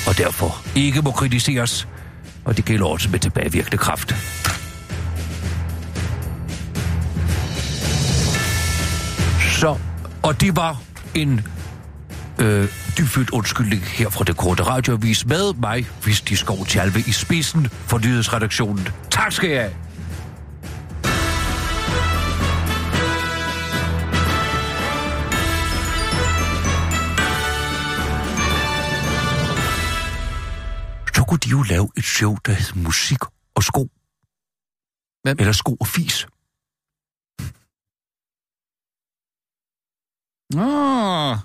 og 0.07 0.17
derfor 0.17 0.61
ikke 0.75 1.01
må 1.01 1.11
kritiseres, 1.11 1.87
og 2.45 2.57
det 2.57 2.65
gælder 2.65 2.85
også 2.85 3.09
med 3.09 3.19
tilbagevirkende 3.19 3.77
kraft. 3.77 4.15
Så, 9.59 9.77
og 10.23 10.41
det 10.41 10.55
var 10.55 10.81
en 11.15 11.47
øh, 12.41 12.67
dybfølt 12.97 13.29
undskyldning 13.29 13.81
her 13.81 14.09
fra 14.09 14.23
det 14.23 14.37
korte 14.37 14.63
radioavis 14.63 15.25
med 15.25 15.53
mig, 15.53 15.87
hvis 16.03 16.21
de 16.21 16.37
skov 16.37 16.65
Tjalve 16.65 16.99
i 16.99 17.11
spidsen 17.11 17.67
for 17.71 17.97
nyhedsredaktionen. 17.97 18.87
Tak 19.11 19.31
skal 19.31 19.49
jeg 19.49 19.61
have. 19.61 19.84
Kunne 31.27 31.39
de 31.39 31.49
jo 31.49 31.61
lave 31.63 31.89
et 31.97 32.03
show, 32.03 32.35
der 32.45 32.53
hed 32.53 32.83
Musik 32.83 33.19
og 33.55 33.63
Sko. 33.63 33.89
Hvem? 35.23 35.37
Eller 35.39 35.53
Sko 35.53 35.73
og 35.79 35.87
Fis. 35.87 36.27
Nå. 40.53 41.37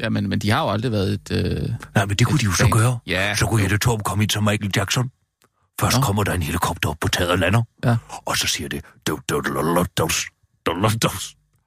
Ja, 0.00 0.08
men, 0.08 0.28
men 0.28 0.38
de 0.38 0.50
har 0.50 0.62
jo 0.62 0.70
aldrig 0.70 0.92
været 0.92 1.12
et... 1.12 1.30
Øh... 1.30 1.68
Nej, 1.94 2.06
men 2.06 2.16
det 2.16 2.26
kunne 2.26 2.38
de 2.38 2.44
jo 2.44 2.52
så 2.52 2.62
band. 2.62 2.72
gøre. 2.72 2.98
Ja. 3.06 3.34
Så 3.36 3.46
kunne 3.46 3.62
Jette 3.62 3.78
Torp 3.78 4.02
komme 4.04 4.24
ind 4.24 4.30
som 4.30 4.44
Michael 4.44 4.72
Jackson. 4.76 5.10
Først 5.80 5.96
Nå. 5.96 6.02
kommer 6.02 6.24
der 6.24 6.32
en 6.32 6.42
helikopter 6.42 6.88
op 6.88 6.96
på 7.00 7.08
taget 7.08 7.30
og 7.30 7.38
lander. 7.38 7.62
Ja. 7.84 7.96
Og 8.26 8.36
så 8.36 8.46
siger 8.46 8.68
det... 8.68 8.84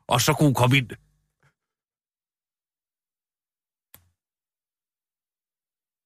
Og 0.07 0.21
så 0.21 0.33
kunne 0.33 0.47
hun 0.47 0.53
komme 0.53 0.77
ind. 0.77 0.89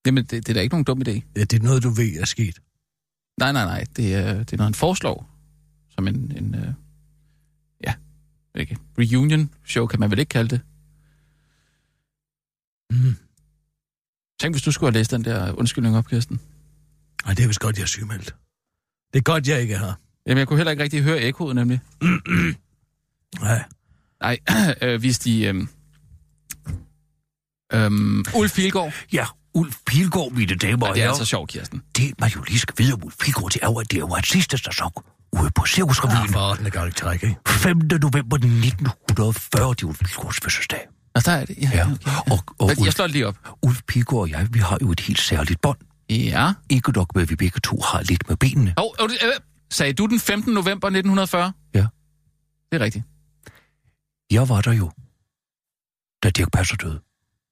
Jamen, 0.06 0.24
det, 0.24 0.32
det 0.32 0.49
er 0.49 0.54
da 0.54 0.60
ikke 0.62 0.74
nogen 0.74 0.86
dum 0.86 1.01
idé. 1.08 1.22
Ja, 1.36 1.43
det 1.43 1.54
er 1.54 1.64
noget, 1.64 1.84
du 1.84 1.89
ved 1.89 2.16
er 2.20 2.26
sket. 2.26 2.62
Nej, 3.39 3.51
nej, 3.51 3.66
nej. 3.66 3.86
Det 3.95 4.16
er, 4.16 4.34
det 4.34 4.54
er 4.54 4.58
noget, 4.58 4.68
han 4.68 4.74
foreslår. 4.74 5.30
Som 5.89 6.08
en, 6.08 6.34
en 6.38 6.56
øh, 6.56 6.74
ja, 7.84 7.93
ikke, 8.56 8.78
reunion-show 8.99 9.88
kan 9.88 9.99
man 9.99 10.12
vel 10.12 10.20
ikke 10.20 10.30
kalde 10.30 10.49
det. 10.49 10.62
Mm. 12.91 13.16
Tænk, 14.39 14.54
hvis 14.54 14.62
du 14.62 14.72
skulle 14.72 14.91
have 14.91 14.99
læst 14.99 15.12
den 15.12 15.26
der 15.26 15.54
undskyldning 15.54 15.97
op, 15.97 16.08
Kirsten. 16.08 16.39
Ej, 17.26 17.34
det 17.34 17.43
er 17.43 17.47
vist 17.47 17.60
godt, 17.60 17.78
jeg 17.78 17.84
er 17.84 17.88
sygemeldt. 17.88 18.36
Det 19.14 19.20
er 19.20 19.24
godt, 19.24 19.47
jeg 19.47 19.62
ikke 19.62 19.74
er 19.74 19.80
her. 19.80 19.93
Jamen, 20.28 20.38
jeg 20.38 20.47
kunne 20.47 20.58
heller 20.58 20.72
ikke 20.72 20.84
rigtig 20.84 21.04
høre 21.04 21.22
ekkoet, 21.22 21.56
nemlig. 21.56 21.80
Nej. 23.39 23.64
Nej, 24.22 24.39
øh, 24.82 24.99
hvis 24.99 25.20
de... 25.20 25.43
Øh, 25.45 25.68
øhm, 27.74 28.26
Ulf 28.36 28.56
Pilgaard. 28.56 28.93
Ja, 29.14 29.26
Ulf 29.56 29.78
Pilgaard, 29.86 30.32
mine 30.32 30.56
damer 30.56 30.86
Ja, 30.86 30.89
og 30.91 30.95
det 30.95 31.04
er 31.04 31.08
altså 31.10 31.26
sjovt, 31.26 31.49
Kirsten. 31.49 31.82
Det, 31.97 32.14
man 32.20 32.30
jo 32.30 32.41
lige 32.47 32.60
skal 32.60 32.76
vide 32.78 32.93
om 32.93 33.04
Ulf 33.04 33.18
Pilgaard, 33.20 33.49
det 33.51 33.60
er 33.64 33.68
jo, 33.68 33.76
at 33.80 33.91
det 33.91 33.97
er 33.97 34.01
jo 34.01 34.08
hans 34.14 34.28
sidste 34.28 34.58
sæson 34.58 34.91
ude 35.34 35.51
på 35.56 35.62
Ja, 35.62 35.66
Cirkusrevyen. 35.72 36.30
for 36.34 36.51
8. 36.51 36.70
gang 36.70 36.88
i 36.89 36.91
træk, 36.91 37.24
ikke? 37.24 37.38
5. 37.47 37.78
november 37.78 38.38
1940, 38.38 39.70
det 39.74 39.84
er 39.84 39.88
Ulf 39.88 39.99
Pilgaards 39.99 40.39
fødselsdag. 40.43 40.88
Og 41.16 41.26
der 41.26 41.32
er 41.32 41.45
det. 41.45 41.58
Ja, 41.62 41.70
Ja, 41.74 41.86
okay, 42.32 42.54
og, 42.60 42.70
og 42.78 42.86
Jeg 42.86 42.93
slår 42.93 43.06
det 43.08 43.14
lige 43.14 43.28
op. 43.28 43.38
Ulf 43.62 43.82
Pilgaard 43.88 44.22
og 44.22 44.30
jeg, 44.30 44.47
vi 44.54 44.60
har 44.60 44.78
jo 44.82 44.91
et 44.91 44.99
helt 44.99 45.20
særligt 45.22 45.62
bånd. 45.62 45.78
Ja. 46.10 46.54
Ikke 46.70 46.91
nok 46.91 47.16
med, 47.16 47.24
at 47.24 47.30
vi 47.30 47.36
begge 47.36 47.60
to 47.60 47.82
har 47.91 48.01
lidt 48.01 48.30
med 48.30 48.38
benene. 48.38 48.74
Oh, 48.78 48.91
oh, 48.99 49.10
øh, 49.12 49.32
sagde 49.72 49.93
du 49.93 50.06
den 50.06 50.20
15. 50.20 50.54
november 50.54 50.88
1940? 50.88 51.54
Ja. 51.76 51.80
Det 51.80 51.88
er 52.72 52.80
rigtigt. 52.80 53.06
Jeg 54.32 54.49
var 54.49 54.62
der 54.62 54.72
jo, 54.72 54.91
da 56.24 56.30
Dirk 56.30 56.51
Passer 56.51 56.76
døde. 56.76 56.99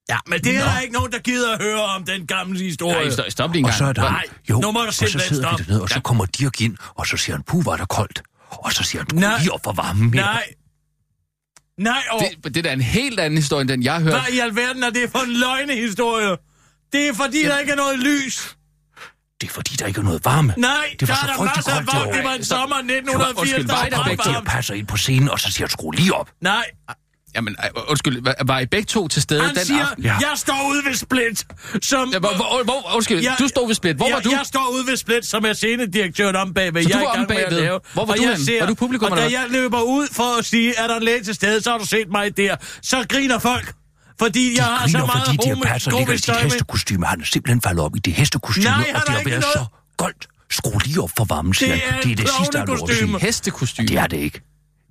Ja, 0.10 0.18
men 0.28 0.44
det 0.44 0.58
er 0.58 0.64
der 0.64 0.80
ikke 0.80 0.94
nogen, 0.94 1.12
der 1.12 1.20
gider 1.20 1.54
at 1.56 1.62
høre 1.64 1.82
om 1.84 2.04
den 2.06 2.28
gamle 2.28 2.60
historie. 2.60 2.96
Nej, 2.96 3.10
stop, 3.10 3.26
stop 3.30 3.52
lige 3.52 3.60
en 3.60 3.66
Og 3.66 3.70
gang. 3.70 3.78
så 3.78 3.86
er 3.86 3.94
der... 3.94 4.02
Nej, 4.02 4.24
jo, 4.50 4.60
nu 4.60 4.72
må 4.72 4.80
du 4.80 4.88
og 4.88 4.94
så 4.94 5.20
sidder 5.28 5.56
dernede, 5.56 5.82
og 5.82 5.90
så 5.90 6.00
kommer 6.00 6.26
Dirk 6.26 6.62
ind, 6.62 6.78
og 6.96 7.08
så 7.08 7.18
siger 7.18 7.36
han, 7.36 7.44
puh, 7.44 7.66
var 7.66 7.78
der 7.78 7.86
koldt. 7.86 8.22
Og 8.50 8.74
så 8.74 8.84
siger 8.84 9.04
han, 9.12 9.20
Nej. 9.20 9.38
Lige 9.40 9.52
op 9.52 9.60
for 9.64 9.72
varmen 9.74 10.14
her. 10.14 10.22
Nej. 10.22 10.44
Nej, 11.78 12.04
og 12.12 12.20
Det, 12.44 12.54
det 12.54 12.58
er 12.58 12.62
da 12.62 12.74
en 12.74 12.82
helt 12.82 13.20
anden 13.20 13.38
historie, 13.38 13.62
end 13.62 13.70
den 13.70 13.84
jeg 13.84 13.94
har 13.94 14.00
hørt. 14.02 14.14
hvad 14.14 14.34
i 14.34 14.40
alverden 14.40 14.84
er 14.84 14.90
det 14.90 15.10
for 15.12 15.20
en 15.20 15.32
løgnehistorie? 15.32 16.38
Det 16.94 17.08
er 17.08 17.14
fordi, 17.14 17.44
der 17.44 17.60
ikke 17.60 17.72
er 17.72 17.76
noget 17.76 18.00
lys. 18.00 18.56
Det 19.42 19.48
er 19.50 19.52
fordi, 19.54 19.76
der 19.76 19.86
ikke 19.86 20.00
er 20.00 20.04
noget 20.04 20.26
varme. 20.26 20.54
Nej, 20.58 20.96
Det 21.00 21.08
var 21.08 21.16
der 21.16 21.22
så 21.22 21.32
er 21.32 21.36
der 21.48 21.56
masser 21.56 21.72
af 21.76 21.86
derovre. 21.86 22.18
Det 22.18 22.24
var 22.24 22.34
en 22.34 22.44
sommer 22.44 22.76
1980, 22.76 23.40
Undskyld, 23.40 23.68
der 23.68 23.76
var 23.76 24.06
meget 24.06 24.20
Dirk 24.26 24.34
varmt. 24.36 24.48
passer 24.48 24.74
ind 24.74 24.88
på 24.88 24.98
scenen, 24.98 25.30
og 25.30 25.40
så 25.40 25.52
siger 25.52 25.66
han, 25.68 25.70
skru 25.72 25.92
lige 25.92 26.14
op. 26.14 26.30
Nej, 26.42 26.66
Jamen, 27.36 27.56
undskyld, 27.88 28.46
var- 28.46 28.60
I 28.60 28.66
begge 28.66 28.86
to 28.86 29.08
til 29.08 29.22
stede 29.22 29.42
han 29.44 29.56
den 29.56 29.66
siger, 29.66 29.86
aften? 29.86 30.04
Ja. 30.04 30.14
jeg 30.14 30.32
står 30.36 30.70
ude 30.72 30.82
ved 30.86 30.96
Split, 30.96 31.46
som... 31.82 32.10
Ja, 32.14 32.20
hvor, 32.20 32.36
hvor, 32.36 32.64
hvor, 32.64 32.96
undskyld, 32.96 33.20
Jeg- 33.24 33.36
du 33.40 33.48
stod 33.48 33.68
ved 33.68 33.76
split. 33.76 33.96
Hvor 33.96 34.06
jeg, 34.08 34.16
var 34.16 34.22
du? 34.22 34.30
Jeg 34.30 34.42
står 34.46 34.72
ude 34.74 34.88
ved 34.88 34.98
Split, 34.98 35.26
som 35.26 35.46
er 35.46 35.54
scenedirektøren 35.54 36.36
om 36.36 36.54
bagved. 36.54 36.84
Så 36.84 36.90
du 36.90 36.94
jeg 36.98 37.04
er 37.04 37.08
var 37.08 37.12
om 37.12 37.16
gang 37.18 37.30
med 37.30 37.38
at 37.38 37.44
bagved? 37.50 37.62
lave. 37.64 37.80
Hvor 37.94 38.06
var 38.06 38.12
Og 38.14 38.18
du 38.18 38.24
jeg 38.24 38.32
henne? 38.32 38.46
ser- 38.46 38.60
Var 38.60 38.68
du 38.68 38.74
publikum, 38.74 39.12
Og 39.12 39.18
da 39.18 39.24
jeg 39.24 39.46
løber 39.50 39.82
ud 39.82 40.08
for 40.12 40.40
at 40.40 40.46
sige, 40.46 40.74
er 40.78 40.88
der 40.88 40.96
en 40.98 41.04
læge 41.04 41.24
til 41.24 41.36
stede, 41.36 41.62
så 41.62 41.72
har 41.72 41.78
du 41.78 41.86
set 41.88 42.12
mig 42.12 42.38
der. 42.38 42.56
Så 42.82 43.06
griner 43.10 43.40
folk. 43.40 43.74
Fordi 44.20 44.50
De 44.50 44.56
jeg 44.58 44.66
har 44.66 44.88
så 44.88 44.98
griner, 44.98 45.06
meget 45.06 45.26
fordi 45.26 45.38
Dirk 45.46 45.58
Passer 45.64 45.92
ligger 45.92 46.14
i 46.14 46.18
med. 46.34 46.44
hestekostyme. 46.44 47.06
Han 47.06 47.22
er 47.22 47.26
simpelthen 47.26 47.62
faldet 47.62 47.84
op 47.84 47.96
i 47.96 48.00
det 48.00 48.14
hestekostyme, 48.14 48.64
Nej, 48.66 48.74
og 48.74 49.00
han 49.00 49.08
det 49.08 49.16
har 49.16 49.30
været 49.30 49.44
så 49.44 49.66
koldt. 49.98 50.28
Skru 50.52 50.80
lige 50.86 51.02
op 51.02 51.12
for 51.18 51.26
varmen, 51.26 51.54
siger 51.54 51.72
Det 51.74 51.82
han. 51.82 51.94
er 51.94 52.02
Det 52.02 52.08
er 52.08 52.12
et 52.14 52.18
det 52.18 52.30
sidste, 52.40 52.58
han 52.58 52.88
sige. 52.88 53.20
Hestekostyme. 53.20 53.88
Det 53.88 53.98
er 53.98 54.08
det 54.08 54.18
ikke. 54.18 54.42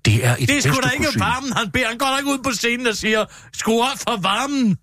Det 0.05 0.24
er 0.26 0.36
et 0.38 0.48
Det 0.48 0.57
er 0.57 0.61
sgu 0.61 0.80
da 0.80 0.88
ikke 0.88 1.20
varmen, 1.20 1.53
han 1.53 1.70
beder. 1.70 1.88
Han 1.88 1.98
går 1.98 2.07
da 2.07 2.16
ikke 2.16 2.30
ud 2.30 2.38
på 2.38 2.51
scenen 2.53 2.86
og 2.86 2.96
siger, 2.96 3.24
skru 3.53 3.82
op 3.82 3.98
for 4.09 4.16
varmen. 4.22 4.78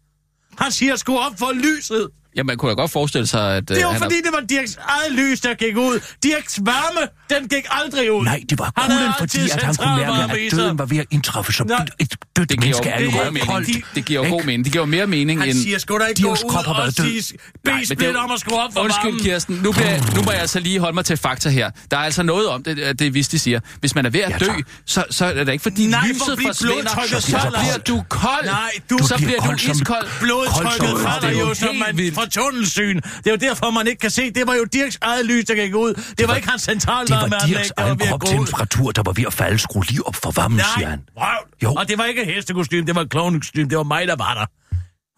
Han 0.58 0.72
siger, 0.72 0.96
skru 0.96 1.18
op 1.18 1.40
for 1.40 1.52
lyset. 1.52 2.10
Jamen, 2.38 2.48
man 2.48 2.58
kunne 2.58 2.70
da 2.70 2.76
godt 2.76 2.92
forestille 2.92 3.28
sig, 3.28 3.56
at... 3.58 3.70
Det 3.70 3.82
er 3.82 3.88
øh, 3.88 3.94
han 3.94 4.02
fordi, 4.02 4.16
det 4.16 4.32
var 4.34 4.40
Dirks 4.50 4.78
eget 4.88 5.12
lys, 5.12 5.40
der 5.42 5.54
gik 5.54 5.78
ud. 5.78 6.00
Dirks 6.24 6.60
varme, 6.62 7.08
den 7.30 7.48
gik 7.48 7.66
aldrig 7.70 8.12
ud. 8.12 8.24
Nej, 8.26 8.42
det 8.50 8.60
var 8.60 8.74
Han 8.78 8.90
kulden, 8.92 9.14
fordi 9.20 9.50
at 9.50 9.64
han 9.64 9.76
kunne 9.76 9.96
mærke, 9.96 10.34
at 10.34 10.52
døden 10.52 10.80
var 10.80 10.86
ved 10.86 10.98
at 10.98 11.06
indtræffe 11.12 11.54
så 11.54 11.64
Nej. 11.64 11.86
et, 12.00 12.16
dødt 12.36 12.50
det 12.50 12.62
giver 12.62 12.62
menneske 12.62 12.90
er 12.90 13.00
jo 13.04 13.06
god 13.06 13.14
meget 13.14 13.34
mening. 13.34 13.50
koldt. 13.52 13.68
Det, 13.68 13.82
det 13.96 14.06
giver 14.06 14.26
jo 14.28 14.32
god 14.34 14.44
mening. 14.44 14.64
Det 14.66 14.72
giver 14.74 14.86
mere 14.86 15.08
mening 15.08 15.40
Han 15.40 15.50
end... 15.50 15.58
siger 15.58 15.78
sgu 15.78 15.98
da 15.98 16.06
ikke 16.06 16.22
gå 16.22 16.28
Dios 16.28 16.44
ud 16.44 16.52
har 16.52 16.74
og 16.74 16.94
sige 16.94 18.12
jo- 18.12 18.20
om 18.20 18.32
at 18.32 18.40
skrue 18.40 18.60
op 18.64 18.74
for 18.74 18.80
Undskyld, 18.82 19.04
varmen. 19.12 19.24
Kirsten. 19.24 19.60
Nu, 19.64 19.72
bliver, 19.72 20.16
nu 20.16 20.22
må 20.22 20.32
jeg 20.32 20.42
altså 20.42 20.60
lige 20.60 20.80
holde 20.80 20.96
mig 20.96 21.06
til 21.06 21.18
fakta 21.18 21.50
her. 21.50 21.70
Der 21.92 21.98
er 21.98 22.02
altså 22.02 22.24
noget 22.24 22.48
om 22.48 22.64
det, 22.64 22.80
at 22.80 23.00
det 23.00 23.14
vidste 23.14 23.32
de 23.32 23.40
siger. 23.40 23.60
Hvis 23.80 23.96
man 23.96 24.06
er 24.06 24.10
ved 24.10 24.20
at 24.20 24.32
Ja, 24.32 24.38
dø, 24.38 24.52
så, 24.86 25.04
så 25.10 25.26
er 25.26 25.34
det 25.44 25.52
ikke 25.52 25.62
fordi 25.64 25.88
Nej, 25.88 26.08
lyset 26.08 26.22
forsvinder. 26.46 26.90
Så 27.20 27.52
bliver 27.62 27.78
du 27.88 28.04
kold. 28.10 28.46
Nej, 28.46 28.72
du 28.90 28.98
så 29.08 29.16
bliver 29.18 29.40
du 29.40 29.72
iskold. 29.72 30.06
Blodtrykket 30.20 31.00
falder 31.04 31.28
er 31.28 31.32
jo, 31.32 31.54
som 31.54 31.68
helt 31.68 31.80
man 31.80 31.98
tunnelsyn. 32.28 32.96
Det 32.96 33.28
er 33.28 33.32
jo 33.32 33.38
derfor, 33.38 33.72
man 33.72 33.88
ikke 33.88 34.00
kan 34.00 34.10
se. 34.12 34.32
Det 34.32 34.48
var 34.48 34.54
jo 34.54 34.64
Dirks 34.64 34.98
eget 35.02 35.26
lys, 35.26 35.46
der 35.46 35.56
gik 35.56 35.76
ud. 35.76 35.94
Det 36.18 36.28
var 36.28 36.36
ikke 36.36 36.50
hans 36.50 36.64
Det 36.64 36.68
var 36.72 36.74
centralvarmeanlæg, 36.74 37.58
Dirks 37.58 37.72
der 37.78 37.84
var 37.84 37.90
egen 37.90 37.98
gå 37.98 38.04
ud. 38.06 38.10
kropstemperatur, 38.20 38.92
der 38.92 39.02
var 39.06 39.12
ved 39.12 39.24
at 39.28 39.34
falde. 39.34 39.60
Skru 39.60 39.82
lige 39.82 40.08
op 40.08 40.16
for 40.16 40.32
varmen, 40.32 40.60
siger 40.60 40.80
Nej, 40.88 40.90
han. 40.90 41.00
røv. 41.18 41.48
Jo. 41.64 41.74
Og 41.74 41.88
det 41.90 41.98
var 41.98 42.06
ikke 42.06 42.26
hestekostym, 42.26 42.86
det 42.86 42.96
var 42.96 43.04
klovnekostym. 43.06 43.70
Det 43.70 43.78
var 43.78 43.84
mig, 43.84 44.08
der 44.08 44.16
var 44.16 44.34
der. 44.34 44.46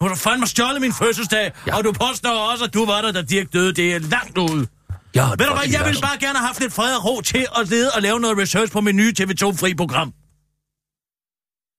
Nu 0.02 0.08
har 0.08 0.14
du 0.14 0.20
fandme 0.20 0.46
stjålet 0.46 0.80
min 0.80 0.92
fødselsdag, 0.92 1.52
ja. 1.66 1.76
og 1.76 1.84
du 1.84 1.92
påstår 1.92 2.30
også, 2.52 2.64
at 2.64 2.74
du 2.74 2.86
var 2.86 3.00
der, 3.02 3.12
da 3.12 3.22
Dirk 3.22 3.52
døde. 3.52 3.72
Det 3.72 3.94
er 3.94 3.98
langt 3.98 4.38
ude. 4.38 4.66
Jeg 5.14 5.24
har 5.26 5.36
Ved 5.36 5.46
du 5.46 5.52
hvad, 5.54 5.68
jeg 5.72 5.84
ville 5.86 6.00
bare 6.00 6.18
gerne 6.20 6.38
have 6.38 6.46
haft 6.46 6.60
lidt 6.60 6.72
fred 6.72 6.94
og 6.96 7.04
ro 7.04 7.20
til 7.20 7.46
at 7.60 7.68
lede 7.68 7.90
og 7.94 8.02
lave 8.02 8.20
noget 8.20 8.38
research 8.38 8.72
på 8.72 8.80
min 8.80 8.96
nye 8.96 9.12
TV2-fri 9.20 9.74
program. 9.74 10.12